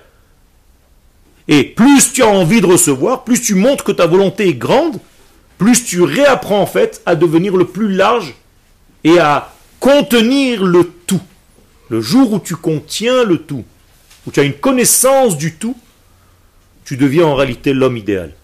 Et 1.48 1.64
plus 1.64 2.12
tu 2.12 2.22
as 2.22 2.28
envie 2.28 2.60
de 2.60 2.66
recevoir, 2.66 3.24
plus 3.24 3.40
tu 3.42 3.54
montres 3.54 3.84
que 3.84 3.92
ta 3.92 4.06
volonté 4.06 4.48
est 4.48 4.54
grande, 4.54 4.98
plus 5.58 5.84
tu 5.84 6.02
réapprends 6.02 6.60
en 6.60 6.66
fait 6.66 7.02
à 7.04 7.16
devenir 7.16 7.56
le 7.56 7.66
plus 7.66 7.92
large 7.92 8.34
et 9.02 9.18
à 9.18 9.52
contenir 9.80 10.64
le 10.64 10.84
tout. 11.06 11.20
Le 11.88 12.00
jour 12.00 12.32
où 12.32 12.38
tu 12.38 12.54
contiens 12.54 13.24
le 13.24 13.38
tout, 13.38 13.64
où 14.26 14.30
tu 14.30 14.40
as 14.40 14.44
une 14.44 14.54
connaissance 14.54 15.36
du 15.36 15.54
tout, 15.54 15.76
tu 16.92 16.98
deviens 16.98 17.24
en 17.24 17.34
réalité 17.34 17.72
l'homme 17.72 17.96
idéal. 17.96 18.34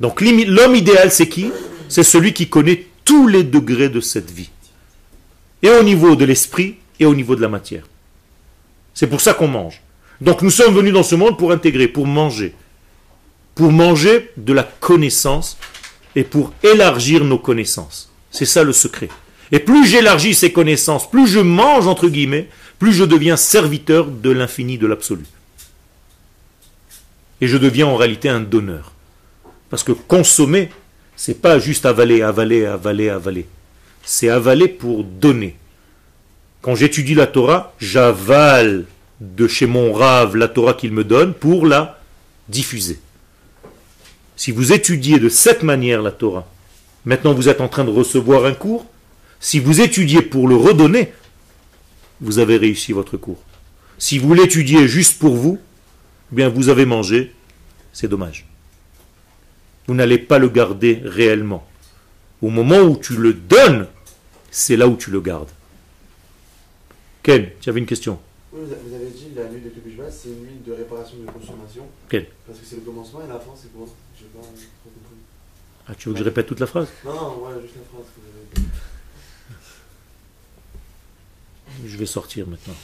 Donc 0.00 0.20
l'homme 0.20 0.74
idéal, 0.74 1.12
c'est 1.12 1.28
qui? 1.28 1.52
C'est 1.88 2.02
celui 2.02 2.32
qui 2.32 2.48
connaît 2.48 2.84
tous 3.04 3.28
les 3.28 3.44
degrés 3.44 3.88
de 3.88 4.00
cette 4.00 4.32
vie. 4.32 4.50
Et 5.62 5.70
au 5.70 5.84
niveau 5.84 6.16
de 6.16 6.24
l'esprit 6.24 6.78
et 6.98 7.06
au 7.06 7.14
niveau 7.14 7.36
de 7.36 7.42
la 7.42 7.48
matière. 7.48 7.84
C'est 8.92 9.06
pour 9.06 9.20
ça 9.20 9.34
qu'on 9.34 9.46
mange. 9.46 9.82
Donc 10.20 10.42
nous 10.42 10.50
sommes 10.50 10.74
venus 10.74 10.92
dans 10.92 11.04
ce 11.04 11.14
monde 11.14 11.38
pour 11.38 11.52
intégrer, 11.52 11.86
pour 11.86 12.08
manger. 12.08 12.56
Pour 13.54 13.70
manger 13.70 14.32
de 14.36 14.52
la 14.52 14.64
connaissance 14.64 15.56
et 16.16 16.24
pour 16.24 16.52
élargir 16.64 17.22
nos 17.22 17.38
connaissances. 17.38 18.10
C'est 18.32 18.46
ça 18.46 18.64
le 18.64 18.72
secret. 18.72 19.10
Et 19.52 19.60
plus 19.60 19.86
j'élargis 19.86 20.34
ces 20.34 20.50
connaissances, 20.50 21.08
plus 21.08 21.28
je 21.28 21.38
mange, 21.38 21.86
entre 21.86 22.08
guillemets, 22.08 22.48
plus 22.80 22.92
je 22.92 23.04
deviens 23.04 23.36
serviteur 23.36 24.06
de 24.06 24.30
l'infini, 24.30 24.76
de 24.76 24.88
l'absolu. 24.88 25.22
Et 27.40 27.46
je 27.46 27.56
deviens 27.56 27.86
en 27.86 27.96
réalité 27.96 28.28
un 28.28 28.40
donneur. 28.40 28.92
Parce 29.70 29.82
que 29.82 29.92
consommer, 29.92 30.70
c'est 31.16 31.40
pas 31.40 31.58
juste 31.58 31.86
avaler, 31.86 32.22
avaler, 32.22 32.64
avaler, 32.64 33.08
avaler. 33.08 33.46
C'est 34.04 34.28
avaler 34.28 34.68
pour 34.68 35.04
donner. 35.04 35.56
Quand 36.62 36.74
j'étudie 36.74 37.14
la 37.14 37.26
Torah, 37.26 37.74
j'avale 37.78 38.86
de 39.20 39.48
chez 39.48 39.66
mon 39.66 39.92
rave 39.92 40.36
la 40.36 40.48
Torah 40.48 40.74
qu'il 40.74 40.92
me 40.92 41.04
donne 41.04 41.32
pour 41.34 41.66
la 41.66 42.00
diffuser. 42.48 42.98
Si 44.36 44.50
vous 44.50 44.72
étudiez 44.72 45.18
de 45.18 45.28
cette 45.28 45.62
manière 45.62 46.02
la 46.02 46.10
Torah, 46.10 46.46
maintenant 47.04 47.32
vous 47.32 47.48
êtes 47.48 47.60
en 47.60 47.68
train 47.68 47.84
de 47.84 47.90
recevoir 47.90 48.44
un 48.44 48.52
cours, 48.52 48.86
si 49.40 49.58
vous 49.58 49.80
étudiez 49.80 50.22
pour 50.22 50.48
le 50.48 50.56
redonner, 50.56 51.12
vous 52.20 52.38
avez 52.38 52.56
réussi 52.56 52.92
votre 52.92 53.16
cours. 53.16 53.42
Si 53.98 54.18
vous 54.18 54.34
l'étudiez 54.34 54.88
juste 54.88 55.18
pour 55.18 55.36
vous, 55.36 55.58
bien 56.30 56.48
vous 56.48 56.68
avez 56.68 56.86
mangé, 56.86 57.32
c'est 57.92 58.08
dommage. 58.08 58.46
Vous 59.86 59.94
n'allez 59.94 60.18
pas 60.18 60.38
le 60.38 60.48
garder 60.48 61.00
réellement. 61.04 61.66
Au 62.42 62.50
moment 62.50 62.80
où 62.80 62.96
tu 62.96 63.16
le 63.16 63.32
donnes, 63.32 63.86
c'est 64.50 64.76
là 64.76 64.88
où 64.88 64.96
tu 64.96 65.10
le 65.10 65.20
gardes. 65.20 65.50
Ken, 67.22 67.50
tu 67.60 67.70
avais 67.70 67.80
une 67.80 67.86
question? 67.86 68.18
Oui, 68.52 68.60
vous 68.64 68.94
avez 68.94 69.10
dit 69.10 69.28
la 69.34 69.48
nuit 69.48 69.60
de 69.60 69.68
Tubishvat, 69.70 70.10
c'est 70.10 70.28
une 70.28 70.42
nuit 70.42 70.60
de 70.66 70.72
réparation 70.72 71.16
de 71.18 71.26
consommation. 71.30 71.86
Quelle 72.08 72.26
Parce 72.46 72.58
que 72.58 72.64
c'est 72.66 72.76
le 72.76 72.82
commencement 72.82 73.20
et 73.24 73.28
la 73.28 73.38
fin, 73.38 73.52
c'est 73.54 73.72
quoi 73.72 73.86
Je 74.18 74.24
pas, 74.26 74.40
pas 74.40 74.46
compris. 74.46 75.16
Ah, 75.88 75.94
tu 75.94 76.08
veux 76.08 76.14
que 76.14 76.20
je 76.20 76.24
répète 76.24 76.46
toute 76.46 76.60
la 76.60 76.66
phrase? 76.66 76.88
Non, 77.04 77.14
non, 77.14 77.44
ouais, 77.46 77.60
juste 77.62 77.74
la 77.76 77.82
phrase 77.90 78.06
que 78.14 78.20
vous 78.20 78.60
avez. 78.62 78.68
Je 81.88 81.96
vais 81.96 82.06
sortir 82.06 82.46
maintenant. 82.46 82.74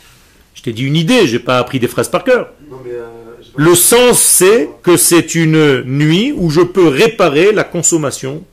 Je 0.54 0.62
t'ai 0.62 0.72
dit 0.72 0.84
une 0.84 0.96
idée, 0.96 1.26
j'ai 1.26 1.38
pas 1.38 1.58
appris 1.58 1.80
des 1.80 1.88
phrases 1.88 2.08
par 2.08 2.24
cœur. 2.24 2.50
Non, 2.70 2.78
mais 2.84 2.92
euh, 2.92 3.08
Le 3.56 3.74
sens, 3.74 4.20
c'est 4.20 4.68
que 4.82 4.96
c'est 4.96 5.34
une 5.34 5.82
nuit 5.82 6.32
où 6.36 6.50
je 6.50 6.60
peux 6.60 6.88
réparer 6.88 7.52
la 7.52 7.64
consommation 7.64 8.44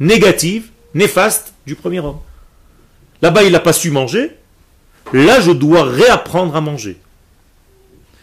négative, 0.00 0.70
néfaste 0.94 1.54
du 1.66 1.74
premier 1.74 2.00
homme. 2.00 2.18
Là-bas, 3.20 3.44
il 3.44 3.52
n'a 3.52 3.60
pas 3.60 3.72
su 3.72 3.90
manger. 3.90 4.32
Là, 5.12 5.40
je 5.40 5.52
dois 5.52 5.84
réapprendre 5.84 6.56
à 6.56 6.60
manger. 6.60 6.96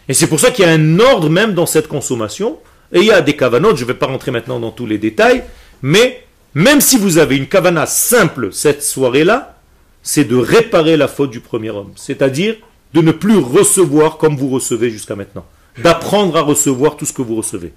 Et 0.08 0.14
c'est 0.14 0.28
pour 0.28 0.40
ça 0.40 0.52
qu'il 0.52 0.66
y 0.66 0.68
a 0.68 0.72
un 0.72 1.00
ordre 1.00 1.30
même 1.30 1.54
dans 1.54 1.66
cette 1.66 1.88
consommation. 1.88 2.58
Et 2.92 3.00
il 3.00 3.06
y 3.06 3.12
a 3.12 3.22
des 3.22 3.36
cavanotes, 3.36 3.78
je 3.78 3.84
ne 3.84 3.88
vais 3.88 3.94
pas 3.94 4.08
rentrer 4.08 4.32
maintenant 4.32 4.60
dans 4.60 4.72
tous 4.72 4.88
les 4.88 4.98
détails, 4.98 5.44
mais 5.84 6.24
même 6.56 6.82
si 6.82 6.98
vous 6.98 7.20
avez 7.20 7.38
une 7.38 7.48
cavana 7.48 7.86
simple 7.86 8.52
cette 8.52 8.82
soirée-là, 8.82 9.58
c'est 10.02 10.24
de 10.24 10.36
réparer 10.36 10.98
la 10.98 11.08
faute 11.08 11.30
du 11.30 11.40
premier 11.40 11.70
homme. 11.70 11.92
C'est-à-dire 11.96 12.56
de 12.94 13.02
ne 13.02 13.12
plus 13.12 13.38
recevoir 13.38 14.18
comme 14.18 14.36
vous 14.36 14.50
recevez 14.50 14.90
jusqu'à 14.90 15.16
maintenant. 15.16 15.46
D'apprendre 15.78 16.36
à 16.38 16.42
recevoir 16.42 16.98
tout 16.98 17.06
ce 17.06 17.14
que 17.14 17.22
vous 17.22 17.36
recevez. 17.36 17.72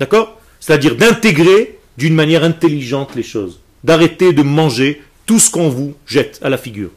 D'accord? 0.00 0.38
C'est-à-dire 0.60 0.96
d'intégrer 0.96 1.78
d'une 1.96 2.14
manière 2.14 2.44
intelligente 2.44 3.14
les 3.14 3.22
choses. 3.22 3.60
D'arrêter 3.84 4.32
de 4.32 4.42
manger 4.42 5.02
tout 5.26 5.38
ce 5.38 5.50
qu'on 5.50 5.68
vous 5.68 5.94
jette 6.06 6.40
à 6.42 6.48
la 6.48 6.58
figure. 6.58 6.90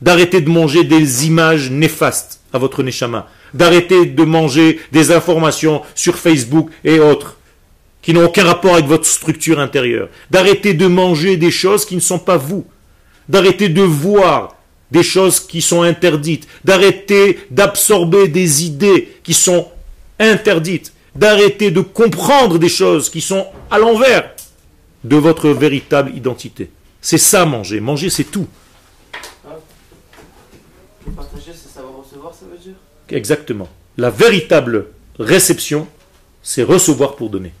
D'arrêter 0.00 0.40
de 0.40 0.50
manger 0.50 0.84
des 0.84 1.26
images 1.26 1.70
néfastes 1.70 2.40
à 2.52 2.58
votre 2.58 2.82
neshama. 2.82 3.28
D'arrêter 3.54 4.06
de 4.06 4.24
manger 4.24 4.80
des 4.92 5.10
informations 5.10 5.82
sur 5.94 6.16
Facebook 6.16 6.70
et 6.84 7.00
autres 7.00 7.38
qui 8.02 8.12
n'ont 8.12 8.26
aucun 8.26 8.44
rapport 8.44 8.74
avec 8.74 8.86
votre 8.86 9.06
structure 9.06 9.58
intérieure. 9.58 10.08
D'arrêter 10.30 10.72
de 10.74 10.86
manger 10.86 11.36
des 11.36 11.50
choses 11.50 11.84
qui 11.84 11.96
ne 11.96 12.00
sont 12.00 12.18
pas 12.18 12.36
vous. 12.36 12.64
D'arrêter 13.28 13.68
de 13.68 13.82
voir 13.82 14.56
des 14.90 15.02
choses 15.02 15.40
qui 15.40 15.60
sont 15.60 15.82
interdites. 15.82 16.48
D'arrêter 16.64 17.40
d'absorber 17.50 18.28
des 18.28 18.64
idées 18.64 19.16
qui 19.22 19.34
sont 19.34 19.68
interdites. 20.18 20.92
D'arrêter 21.14 21.70
de 21.70 21.80
comprendre 21.80 22.58
des 22.58 22.68
choses 22.68 23.10
qui 23.10 23.20
sont 23.20 23.46
à 23.70 23.78
l'envers 23.78 24.34
de 25.04 25.16
votre 25.16 25.50
véritable 25.50 26.14
identité. 26.16 26.70
C'est 27.00 27.18
ça 27.18 27.44
manger. 27.44 27.80
Manger, 27.80 28.10
c'est 28.10 28.24
tout. 28.24 28.46
Partager, 31.16 31.52
c'est 31.54 31.72
savoir 31.72 31.98
recevoir, 32.04 32.34
ça 32.34 32.44
veut 32.50 32.58
dire? 32.58 32.74
Exactement. 33.10 33.68
La 33.96 34.10
véritable 34.10 34.88
réception, 35.18 35.88
c'est 36.42 36.62
recevoir 36.62 37.16
pour 37.16 37.30
donner. 37.30 37.52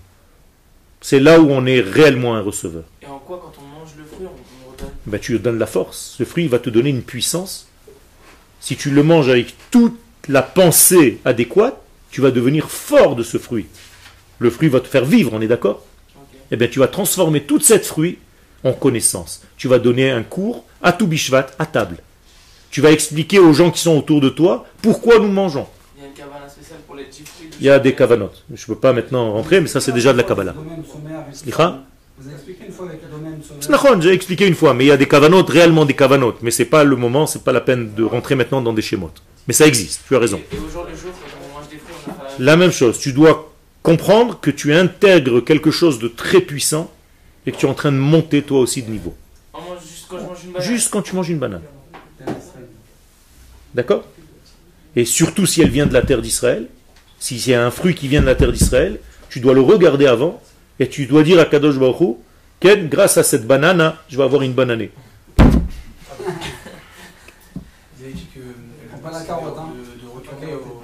C'est 1.00 1.20
là 1.20 1.40
où 1.40 1.50
on 1.50 1.64
est 1.66 1.80
réellement 1.80 2.34
un 2.34 2.42
receveur. 2.42 2.84
Et 3.02 3.06
en 3.06 3.18
quoi, 3.18 3.40
quand 3.42 3.52
on 3.62 3.80
mange 3.80 3.90
le 3.96 4.04
fruit, 4.04 4.26
on, 4.26 4.30
on 4.30 4.72
redonne 4.72 4.94
Ben, 5.08 5.18
tu 5.18 5.32
lui 5.32 5.38
donnes 5.38 5.58
la 5.58 5.66
force. 5.66 6.14
Ce 6.18 6.24
fruit 6.24 6.48
va 6.48 6.58
te 6.58 6.70
donner 6.70 6.90
une 6.90 7.02
puissance. 7.02 7.68
Si 8.60 8.76
tu 8.76 8.90
le 8.90 9.02
manges 9.02 9.28
avec 9.28 9.54
toute 9.70 9.98
la 10.28 10.42
pensée 10.42 11.18
adéquate, 11.24 11.80
tu 12.10 12.20
vas 12.20 12.30
devenir 12.30 12.70
fort 12.70 13.16
de 13.16 13.22
ce 13.22 13.38
fruit. 13.38 13.66
Le 14.38 14.50
fruit 14.50 14.68
va 14.68 14.80
te 14.80 14.88
faire 14.88 15.04
vivre, 15.04 15.32
on 15.34 15.40
est 15.40 15.48
d'accord? 15.48 15.84
Eh 16.50 16.56
bien, 16.56 16.68
tu 16.68 16.78
vas 16.78 16.88
transformer 16.88 17.42
toute 17.42 17.64
cette 17.64 17.86
fruit 17.86 18.18
en 18.64 18.72
connaissance. 18.72 19.42
Tu 19.56 19.68
vas 19.68 19.78
donner 19.78 20.10
un 20.10 20.22
cours 20.22 20.64
à 20.82 20.92
tout 20.92 21.06
bishvat, 21.06 21.46
à 21.58 21.66
table. 21.66 21.96
Tu 22.70 22.80
vas 22.80 22.92
expliquer 22.92 23.38
aux 23.38 23.52
gens 23.52 23.70
qui 23.70 23.80
sont 23.80 23.96
autour 23.96 24.20
de 24.20 24.28
toi 24.28 24.66
pourquoi 24.82 25.18
nous 25.18 25.28
mangeons. 25.28 25.66
Il 25.96 26.02
y 26.02 26.04
a 26.04 26.08
une 26.08 26.14
cabane 26.14 26.48
spéciale 26.48 26.80
pour 26.86 26.96
les 26.96 27.04
petits 27.04 27.22
fruits. 27.24 27.48
Il 27.58 27.66
y 27.66 27.70
a 27.70 27.78
des 27.78 27.94
kavanotes. 27.94 28.44
Je 28.52 28.62
ne 28.62 28.66
peux 28.66 28.80
pas 28.80 28.92
maintenant 28.92 29.32
rentrer, 29.32 29.60
mais 29.60 29.68
ça 29.68 29.80
c'est 29.80 29.92
déjà 29.92 30.12
de 30.12 30.18
la 30.18 30.24
Kabbalah. 30.24 30.54
Vous 32.20 32.26
avez 32.26 32.34
expliqué 32.34 32.64
une 32.66 32.72
fois 32.72 32.86
avec 32.88 33.00
le 33.02 33.08
domaine 33.08 34.02
j'ai 34.02 34.12
expliqué 34.12 34.46
une 34.46 34.54
fois, 34.54 34.74
mais 34.74 34.84
il 34.84 34.88
y 34.88 34.90
a 34.90 34.96
des 34.96 35.06
kavanotes, 35.06 35.50
réellement 35.50 35.84
des 35.84 35.94
kavanotes. 35.94 36.42
Mais 36.42 36.50
c'est 36.50 36.64
pas 36.64 36.82
le 36.82 36.96
moment, 36.96 37.26
c'est 37.26 37.44
pas 37.44 37.52
la 37.52 37.60
peine 37.60 37.94
de 37.94 38.02
rentrer 38.02 38.34
maintenant 38.34 38.60
dans 38.60 38.72
des 38.72 38.82
schémotes. 38.82 39.22
Mais 39.46 39.54
ça 39.54 39.66
existe, 39.66 40.02
tu 40.08 40.16
as 40.16 40.18
raison. 40.18 40.40
Et, 40.50 40.56
et 40.56 40.58
au 40.58 40.68
jour 40.68 40.84
le 40.90 40.96
jour, 40.96 41.12
quand 41.12 41.38
on 41.48 41.58
mange 41.58 41.68
des 41.68 41.76
fruits, 41.76 41.94
on 42.08 42.10
a 42.10 42.28
fait 42.28 42.42
La 42.42 42.56
même 42.56 42.72
chose, 42.72 42.98
tu 42.98 43.12
dois 43.12 43.52
comprendre 43.82 44.40
que 44.40 44.50
tu 44.50 44.74
intègres 44.74 45.44
quelque 45.44 45.70
chose 45.70 46.00
de 46.00 46.08
très 46.08 46.40
puissant 46.40 46.90
et 47.46 47.52
que 47.52 47.56
tu 47.56 47.66
es 47.66 47.68
en 47.68 47.74
train 47.74 47.92
de 47.92 47.96
monter 47.96 48.42
toi 48.42 48.60
aussi 48.60 48.82
de 48.82 48.90
niveau. 48.90 49.14
On 49.54 49.60
mange 49.60 49.78
juste 49.80 50.08
quand 50.08 50.18
je 50.18 50.24
mange 50.24 50.42
une 50.44 50.52
banane. 50.52 50.68
Juste 50.68 50.90
quand 50.90 51.02
tu 51.02 51.14
manges 51.14 51.28
une 51.30 51.38
banane. 51.38 51.62
D'accord? 53.74 54.04
Et 54.96 55.04
surtout 55.04 55.46
si 55.46 55.62
elle 55.62 55.70
vient 55.70 55.86
de 55.86 55.94
la 55.94 56.02
terre 56.02 56.20
d'Israël, 56.20 56.66
si 57.20 57.38
c'est 57.38 57.54
un 57.54 57.70
fruit 57.70 57.94
qui 57.94 58.08
vient 58.08 58.20
de 58.20 58.26
la 58.26 58.34
terre 58.34 58.52
d'Israël, 58.52 58.98
tu 59.30 59.38
dois 59.38 59.54
le 59.54 59.60
regarder 59.60 60.06
avant 60.06 60.42
et 60.80 60.88
tu 60.88 61.06
dois 61.06 61.22
dire 61.22 61.38
à 61.40 61.44
Kadosh 61.44 61.76
Baruch 61.78 62.16
Ken, 62.60 62.88
grâce 62.88 63.16
à 63.18 63.22
cette 63.22 63.46
banane, 63.46 63.94
je 64.08 64.16
vais 64.16 64.24
avoir 64.24 64.42
une 64.42 64.52
bananée. 64.52 64.90
Vous 67.96 68.04
avez 68.04 68.12
dit 68.12 68.26
que 68.34 68.40
euh, 68.40 68.42
Prends 68.90 68.98
pas 69.10 69.18
la 69.18 69.24
carotte, 69.24 69.56
hein. 69.58 69.68
de, 69.74 70.06
de 70.06 70.08
retourner 70.12 70.54
au, 70.54 70.58
au, 70.58 70.82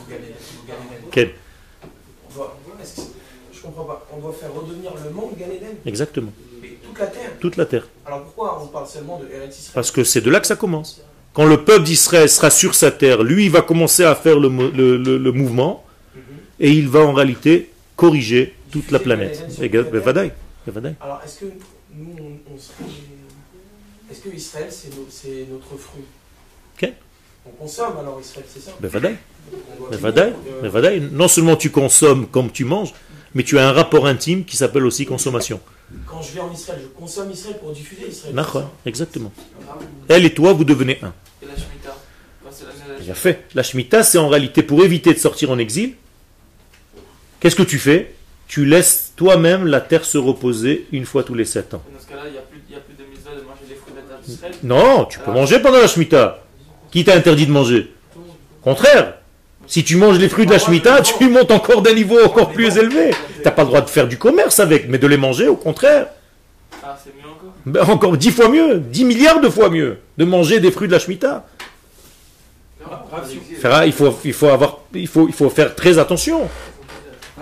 au 0.00 0.10
Galilée- 0.10 0.34
au 0.62 0.66
Galilée. 0.66 1.08
Ken, 1.10 1.28
On 2.30 2.34
doit- 2.34 2.56
Je 3.52 3.60
comprends 3.62 3.84
pas. 3.84 4.06
On 4.12 4.20
doit 4.20 4.32
faire 4.32 4.52
redevenir 4.52 4.92
le 5.04 5.10
monde 5.10 5.30
Gan 5.38 5.46
Eden 5.46 5.76
exactement. 5.86 6.32
Mais 6.62 6.76
toute 6.84 6.98
la 6.98 7.06
terre. 7.06 7.30
Toute 7.40 7.56
la 7.56 7.66
terre. 7.66 7.86
Alors 8.04 8.22
pourquoi 8.24 8.60
on 8.62 8.66
parle 8.68 8.86
seulement 8.88 9.18
de 9.20 9.26
Eretz 9.32 9.58
Israël? 9.58 9.72
Parce 9.74 9.90
que 9.90 10.02
c'est 10.04 10.20
de 10.20 10.30
là 10.30 10.40
que 10.40 10.46
ça 10.46 10.56
commence. 10.56 11.00
Quand 11.34 11.44
le 11.46 11.62
peuple 11.64 11.84
d'Israël 11.84 12.28
sera 12.28 12.50
sur 12.50 12.74
sa 12.74 12.90
terre, 12.90 13.22
lui, 13.22 13.44
il 13.44 13.50
va 13.50 13.62
commencer 13.62 14.02
à 14.04 14.14
faire 14.14 14.38
le, 14.40 14.48
le- 14.48 14.96
le- 14.96 15.18
le 15.18 15.32
mouvement 15.32 15.84
Mhm. 16.14 16.20
et 16.60 16.70
il 16.72 16.88
va 16.88 17.00
en 17.00 17.12
réalité 17.12 17.70
corriger 17.94 18.54
toute 18.80 18.90
la 18.90 18.98
planète. 18.98 19.44
Alors 21.00 21.20
est-ce 21.24 21.40
que 21.40 21.46
nous, 21.94 22.14
on, 22.18 22.54
on 22.54 22.58
serait. 22.58 22.90
Est-ce 24.10 24.20
que 24.20 24.28
Israël, 24.34 24.68
c'est 24.70 24.94
no- 24.94 25.06
c'est 25.10 25.46
notre 25.50 25.76
fruit? 25.76 26.04
Ok. 26.80 26.92
On 27.46 27.50
consomme 27.62 27.96
alors 27.98 28.20
Israël, 28.20 28.44
c'est 28.52 28.60
ça? 28.60 28.72
Bevadaï, 28.80 29.16
Bevadaï, 29.90 30.32
Bevadaï. 30.62 31.00
Non 31.12 31.28
seulement 31.28 31.56
tu 31.56 31.70
consommes 31.70 32.26
comme 32.28 32.50
tu 32.50 32.64
manges, 32.64 32.92
mais 33.34 33.42
tu 33.44 33.58
as 33.58 33.68
un 33.68 33.72
rapport 33.72 34.06
intime 34.06 34.44
qui 34.44 34.56
s'appelle 34.56 34.84
aussi 34.84 35.06
consommation. 35.06 35.60
Quand 36.06 36.20
je 36.22 36.32
vais 36.32 36.40
en 36.40 36.52
Israël, 36.52 36.80
je 36.82 36.88
consomme 36.88 37.30
Israël 37.30 37.58
pour 37.58 37.72
diffuser 37.72 38.08
Israël. 38.08 38.34
exactement. 38.84 39.32
Ah, 39.68 39.78
Elle 40.08 40.24
et 40.24 40.34
toi, 40.34 40.52
vous 40.52 40.64
devenez 40.64 40.98
un. 41.02 41.12
Et 41.42 41.46
la 41.46 41.54
Shemitah 41.54 41.96
Bien 43.00 43.14
fait. 43.14 43.44
La 43.54 43.62
Shemitah, 43.62 44.02
c'est 44.02 44.18
en 44.18 44.28
réalité 44.28 44.62
pour 44.64 44.82
éviter 44.84 45.14
de 45.14 45.18
sortir 45.18 45.50
en 45.52 45.58
exil. 45.58 45.94
Qu'est-ce 47.40 47.56
que 47.56 47.62
tu 47.62 47.78
fais? 47.78 48.14
Tu 48.48 48.64
laisses 48.64 49.12
toi-même 49.16 49.66
la 49.66 49.80
terre 49.80 50.04
se 50.04 50.18
reposer 50.18 50.86
une 50.92 51.04
fois 51.04 51.22
tous 51.24 51.34
les 51.34 51.44
sept 51.44 51.74
ans. 51.74 51.82
Dans 51.92 52.00
ce 52.00 52.06
cas-là, 52.08 52.22
il 52.26 52.32
n'y 52.32 52.38
a, 52.38 52.42
plus- 52.42 52.62
il 52.68 52.74
y 52.74 52.76
a 52.78 52.80
plus 52.80 52.94
de 52.94 53.02
mitzvah 53.10 53.30
de 53.32 53.40
manger 53.42 53.64
les 53.68 53.74
fruits 53.74 53.92
de 53.92 53.96
la 53.98 54.02
terre 54.04 54.18
d'Israël. 54.24 54.54
Non, 54.62 55.04
tu 55.06 55.18
peux 55.18 55.32
manger 55.32 55.58
pendant 55.58 55.78
la 55.78 55.86
Shemitah. 55.88 56.38
Qui 56.92 57.04
t'a 57.04 57.14
interdit 57.14 57.46
de 57.46 57.52
manger? 57.52 57.92
Contraire. 58.62 59.14
Si 59.66 59.82
tu 59.82 59.96
manges 59.96 60.18
les 60.20 60.28
fruits 60.28 60.46
de 60.46 60.52
la 60.52 60.60
Shemitah, 60.60 61.02
tu 61.02 61.28
montes 61.28 61.50
encore 61.50 61.82
d'un 61.82 61.92
niveau 61.92 62.22
encore 62.24 62.52
plus 62.52 62.76
élevé. 62.78 63.10
Tu 63.38 63.42
n'as 63.44 63.50
pas 63.50 63.62
le 63.62 63.68
droit 63.68 63.80
de 63.80 63.90
faire 63.90 64.06
du 64.06 64.16
commerce 64.16 64.60
avec, 64.60 64.88
mais 64.88 64.98
de 64.98 65.06
les 65.08 65.16
manger, 65.16 65.48
au 65.48 65.56
contraire. 65.56 66.06
Ah, 66.84 66.96
c'est 67.02 67.10
mieux 67.16 67.28
encore? 67.28 67.52
Ben, 67.66 67.82
encore 67.92 68.16
dix 68.16 68.30
fois 68.30 68.48
mieux, 68.48 68.78
dix 68.78 69.04
milliards 69.04 69.40
de 69.40 69.48
fois 69.48 69.70
mieux, 69.70 69.98
de 70.18 70.24
manger 70.24 70.60
des 70.60 70.70
fruits 70.70 70.86
de 70.86 70.92
la 70.92 71.00
Shemitah. 71.00 71.44
Rav, 72.84 73.28
si- 73.28 73.54
Frère, 73.56 73.84
Il 73.86 73.92
faut, 73.92 74.16
il, 74.24 74.32
faut 74.32 74.46
avoir, 74.46 74.78
il, 74.94 75.08
faut, 75.08 75.26
il 75.26 75.34
faut 75.34 75.50
faire 75.50 75.74
très 75.74 75.98
attention. 75.98 76.48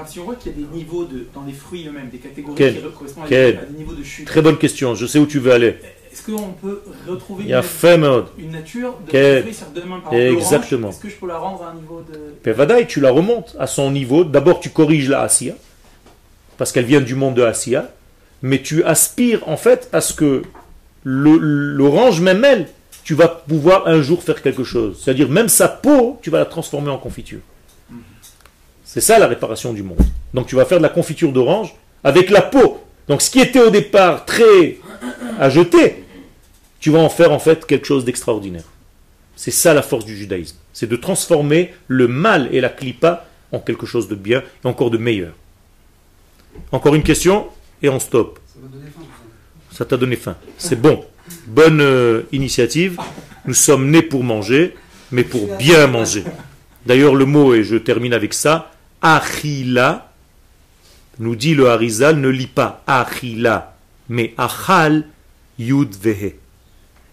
Si 0.07 0.19
on 0.21 0.25
voit 0.25 0.35
qu'il 0.35 0.53
y 0.53 0.55
a 0.55 0.59
des 0.59 0.77
niveaux 0.77 1.05
de, 1.05 1.27
dans 1.35 1.45
les 1.45 1.53
fruits 1.53 1.87
eux-mêmes, 1.87 2.09
des 2.11 2.19
catégories 2.19 2.57
Quel 2.57 2.75
qui 2.77 2.83
correspondent 2.83 3.25
à 3.25 3.29
Quel 3.29 3.59
à 3.59 3.63
des 3.65 3.79
niveaux 3.79 3.95
de 3.95 4.03
chute, 4.03 4.27
Très 4.27 4.43
bonne 4.43 4.59
question, 4.59 4.95
je 4.95 5.07
sais 5.07 5.19
où 5.19 5.27
tu 5.27 5.39
veux 5.39 5.53
aller. 5.53 5.77
est-ce 6.13 6.23
qu'on 6.27 6.49
peut 6.61 6.83
retrouver 7.09 7.45
une, 7.45 8.01
mode. 8.01 8.27
une 8.39 8.51
nature 8.51 8.95
de 9.07 9.11
Quel- 9.11 9.43
fruits 9.43 9.57
demain 9.75 10.01
par 10.01 10.13
exemple, 10.13 10.37
Exactement. 10.39 10.89
Est-ce 10.91 11.01
que 11.01 11.09
je 11.09 11.15
peux 11.17 11.29
la 11.29 11.39
rendre 11.39 11.63
à 11.63 11.71
un 11.71 11.75
niveau 11.75 12.05
de. 12.13 12.19
Pevadaï, 12.43 12.87
tu 12.87 13.01
la 13.01 13.11
remontes 13.13 13.55
à 13.59 13.67
son 13.67 13.91
niveau. 13.91 14.25
D'abord, 14.25 14.61
tu 14.61 14.71
corriges 14.71 15.09
la 15.09 15.21
Asiya, 15.23 15.55
parce 16.59 16.73
qu'elle 16.73 16.85
vient 16.87 17.01
du 17.01 17.15
monde 17.15 17.35
de 17.35 17.43
Asiya, 17.43 17.93
mais 18.43 18.61
tu 18.63 18.83
aspires 18.85 19.49
en 19.49 19.57
fait 19.57 19.89
à 19.93 20.01
ce 20.01 20.13
que 20.13 20.43
l'orange, 21.05 22.21
même 22.21 22.45
elle, 22.45 22.69
tu 23.05 23.15
vas 23.15 23.29
pouvoir 23.29 23.87
un 23.87 24.03
jour 24.03 24.23
faire 24.23 24.43
quelque 24.43 24.65
chose. 24.65 25.01
C'est-à-dire, 25.03 25.29
même 25.29 25.49
sa 25.49 25.69
peau, 25.69 26.19
tu 26.23 26.31
vas 26.31 26.39
la 26.39 26.47
transformer 26.47 26.91
en 26.91 26.99
confiture. 26.99 27.41
C'est 28.95 29.01
ça 29.01 29.19
la 29.19 29.27
réparation 29.27 29.73
du 29.73 29.83
monde. 29.83 29.99
Donc, 30.35 30.47
tu 30.47 30.55
vas 30.55 30.65
faire 30.65 30.79
de 30.79 30.85
la 30.85 30.89
confiture 30.89 31.33
d'orange 31.33 31.75
avec 32.05 32.31
la 32.31 32.41
peau. 32.41 32.81
Donc, 33.09 33.23
ce 33.23 33.29
qui 33.29 33.41
était 33.41 33.59
au 33.59 33.71
départ 33.71 34.25
très 34.25 34.79
à 35.41 35.51
jeter, 35.51 36.05
tu 36.79 36.91
vas 36.91 37.01
en 37.01 37.09
faire 37.09 37.33
en 37.33 37.41
fait 37.41 37.67
quelque 37.67 37.89
chose 37.89 38.05
d'extraordinaire. 38.05 38.63
C'est 39.35 39.51
ça 39.51 39.75
la 39.75 39.83
force 39.83 40.05
du 40.05 40.17
judaïsme. 40.17 40.57
C'est 40.73 40.89
de 40.89 40.95
transformer 40.95 41.75
le 41.89 42.07
mal 42.07 42.49
et 42.53 42.61
la 42.61 42.69
clipa 42.69 43.27
en 43.51 43.59
quelque 43.59 43.85
chose 43.85 44.07
de 44.07 44.15
bien 44.15 44.45
et 44.65 44.69
encore 44.69 44.93
de 44.93 44.99
meilleur. 44.99 45.33
Encore 46.71 46.95
une 46.95 47.03
question 47.03 47.49
et 47.83 47.89
on 47.89 47.99
stop. 47.99 48.39
Ça 48.47 48.61
va 48.63 48.69
donner 48.69 48.91
faim, 48.95 49.01
tout 49.01 49.73
ça. 49.73 49.79
Ça 49.79 49.85
t'a 49.87 49.97
donné 49.97 50.15
faim. 50.15 50.37
C'est 50.57 50.81
bon. 50.81 51.05
Bonne 51.49 51.81
euh, 51.81 52.23
initiative. 52.31 53.01
Nous 53.45 53.55
sommes 53.55 53.91
nés 53.91 54.03
pour 54.03 54.23
manger, 54.23 54.77
mais 55.11 55.25
pour 55.25 55.57
bien 55.57 55.89
manger. 55.89 56.23
D'ailleurs, 56.87 57.17
le 57.17 57.25
mot, 57.25 57.55
et 57.55 57.65
je 57.65 57.77
termine 57.77 58.13
avec 58.13 58.35
ça, 58.35 58.71
achila, 59.05 60.11
nous 61.21 61.37
dit 61.37 61.55
le 61.55 61.69
Harizal, 61.69 62.19
ne 62.19 62.29
lit 62.29 62.49
pas 62.49 62.83
achila, 62.87 63.77
mais 64.09 64.35
achal 64.37 65.07
yud 65.59 65.95
vehe. 65.95 66.37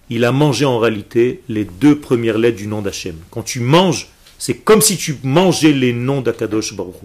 Il 0.10 0.26
a 0.26 0.32
mangé 0.32 0.66
en 0.66 0.80
réalité 0.80 1.42
les 1.50 1.66
deux 1.66 2.00
premières 2.00 2.38
lettres 2.38 2.58
du 2.58 2.68
nom 2.68 2.82
d'Hachem. 2.82 3.16
Quand 3.30 3.44
tu 3.44 3.60
manges, 3.60 4.08
c'est 4.40 4.56
comme 4.56 4.82
si 4.82 4.98
tu 4.98 5.18
mangeais 5.24 5.74
les 5.74 5.94
noms 5.94 6.22
d'Akadosh 6.22 6.74
Baruch 6.74 6.96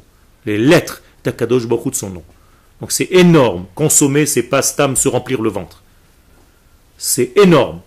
les 0.46 0.58
lettres 0.58 1.02
d'Akadosh 1.24 1.66
Baruch 1.66 1.90
de 1.90 1.96
son 1.96 2.10
nom. 2.10 2.22
Donc 2.80 2.92
c'est 2.92 3.08
énorme. 3.10 3.66
Consommer, 3.74 4.26
c'est 4.26 4.44
pas 4.44 4.62
se 4.62 5.08
remplir 5.08 5.42
le 5.42 5.50
ventre. 5.50 5.82
C'est 6.96 7.36
énorme. 7.36 7.80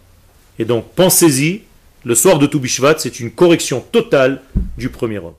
Et 0.60 0.66
donc 0.66 0.86
pensez-y, 0.94 1.64
le 2.04 2.16
soir 2.16 2.38
de 2.38 2.46
Toubishvat, 2.46 2.96
c'est 3.00 3.20
une 3.20 3.32
correction 3.32 3.80
totale 3.80 4.42
du 4.78 4.90
premier 4.90 5.20
homme. 5.20 5.36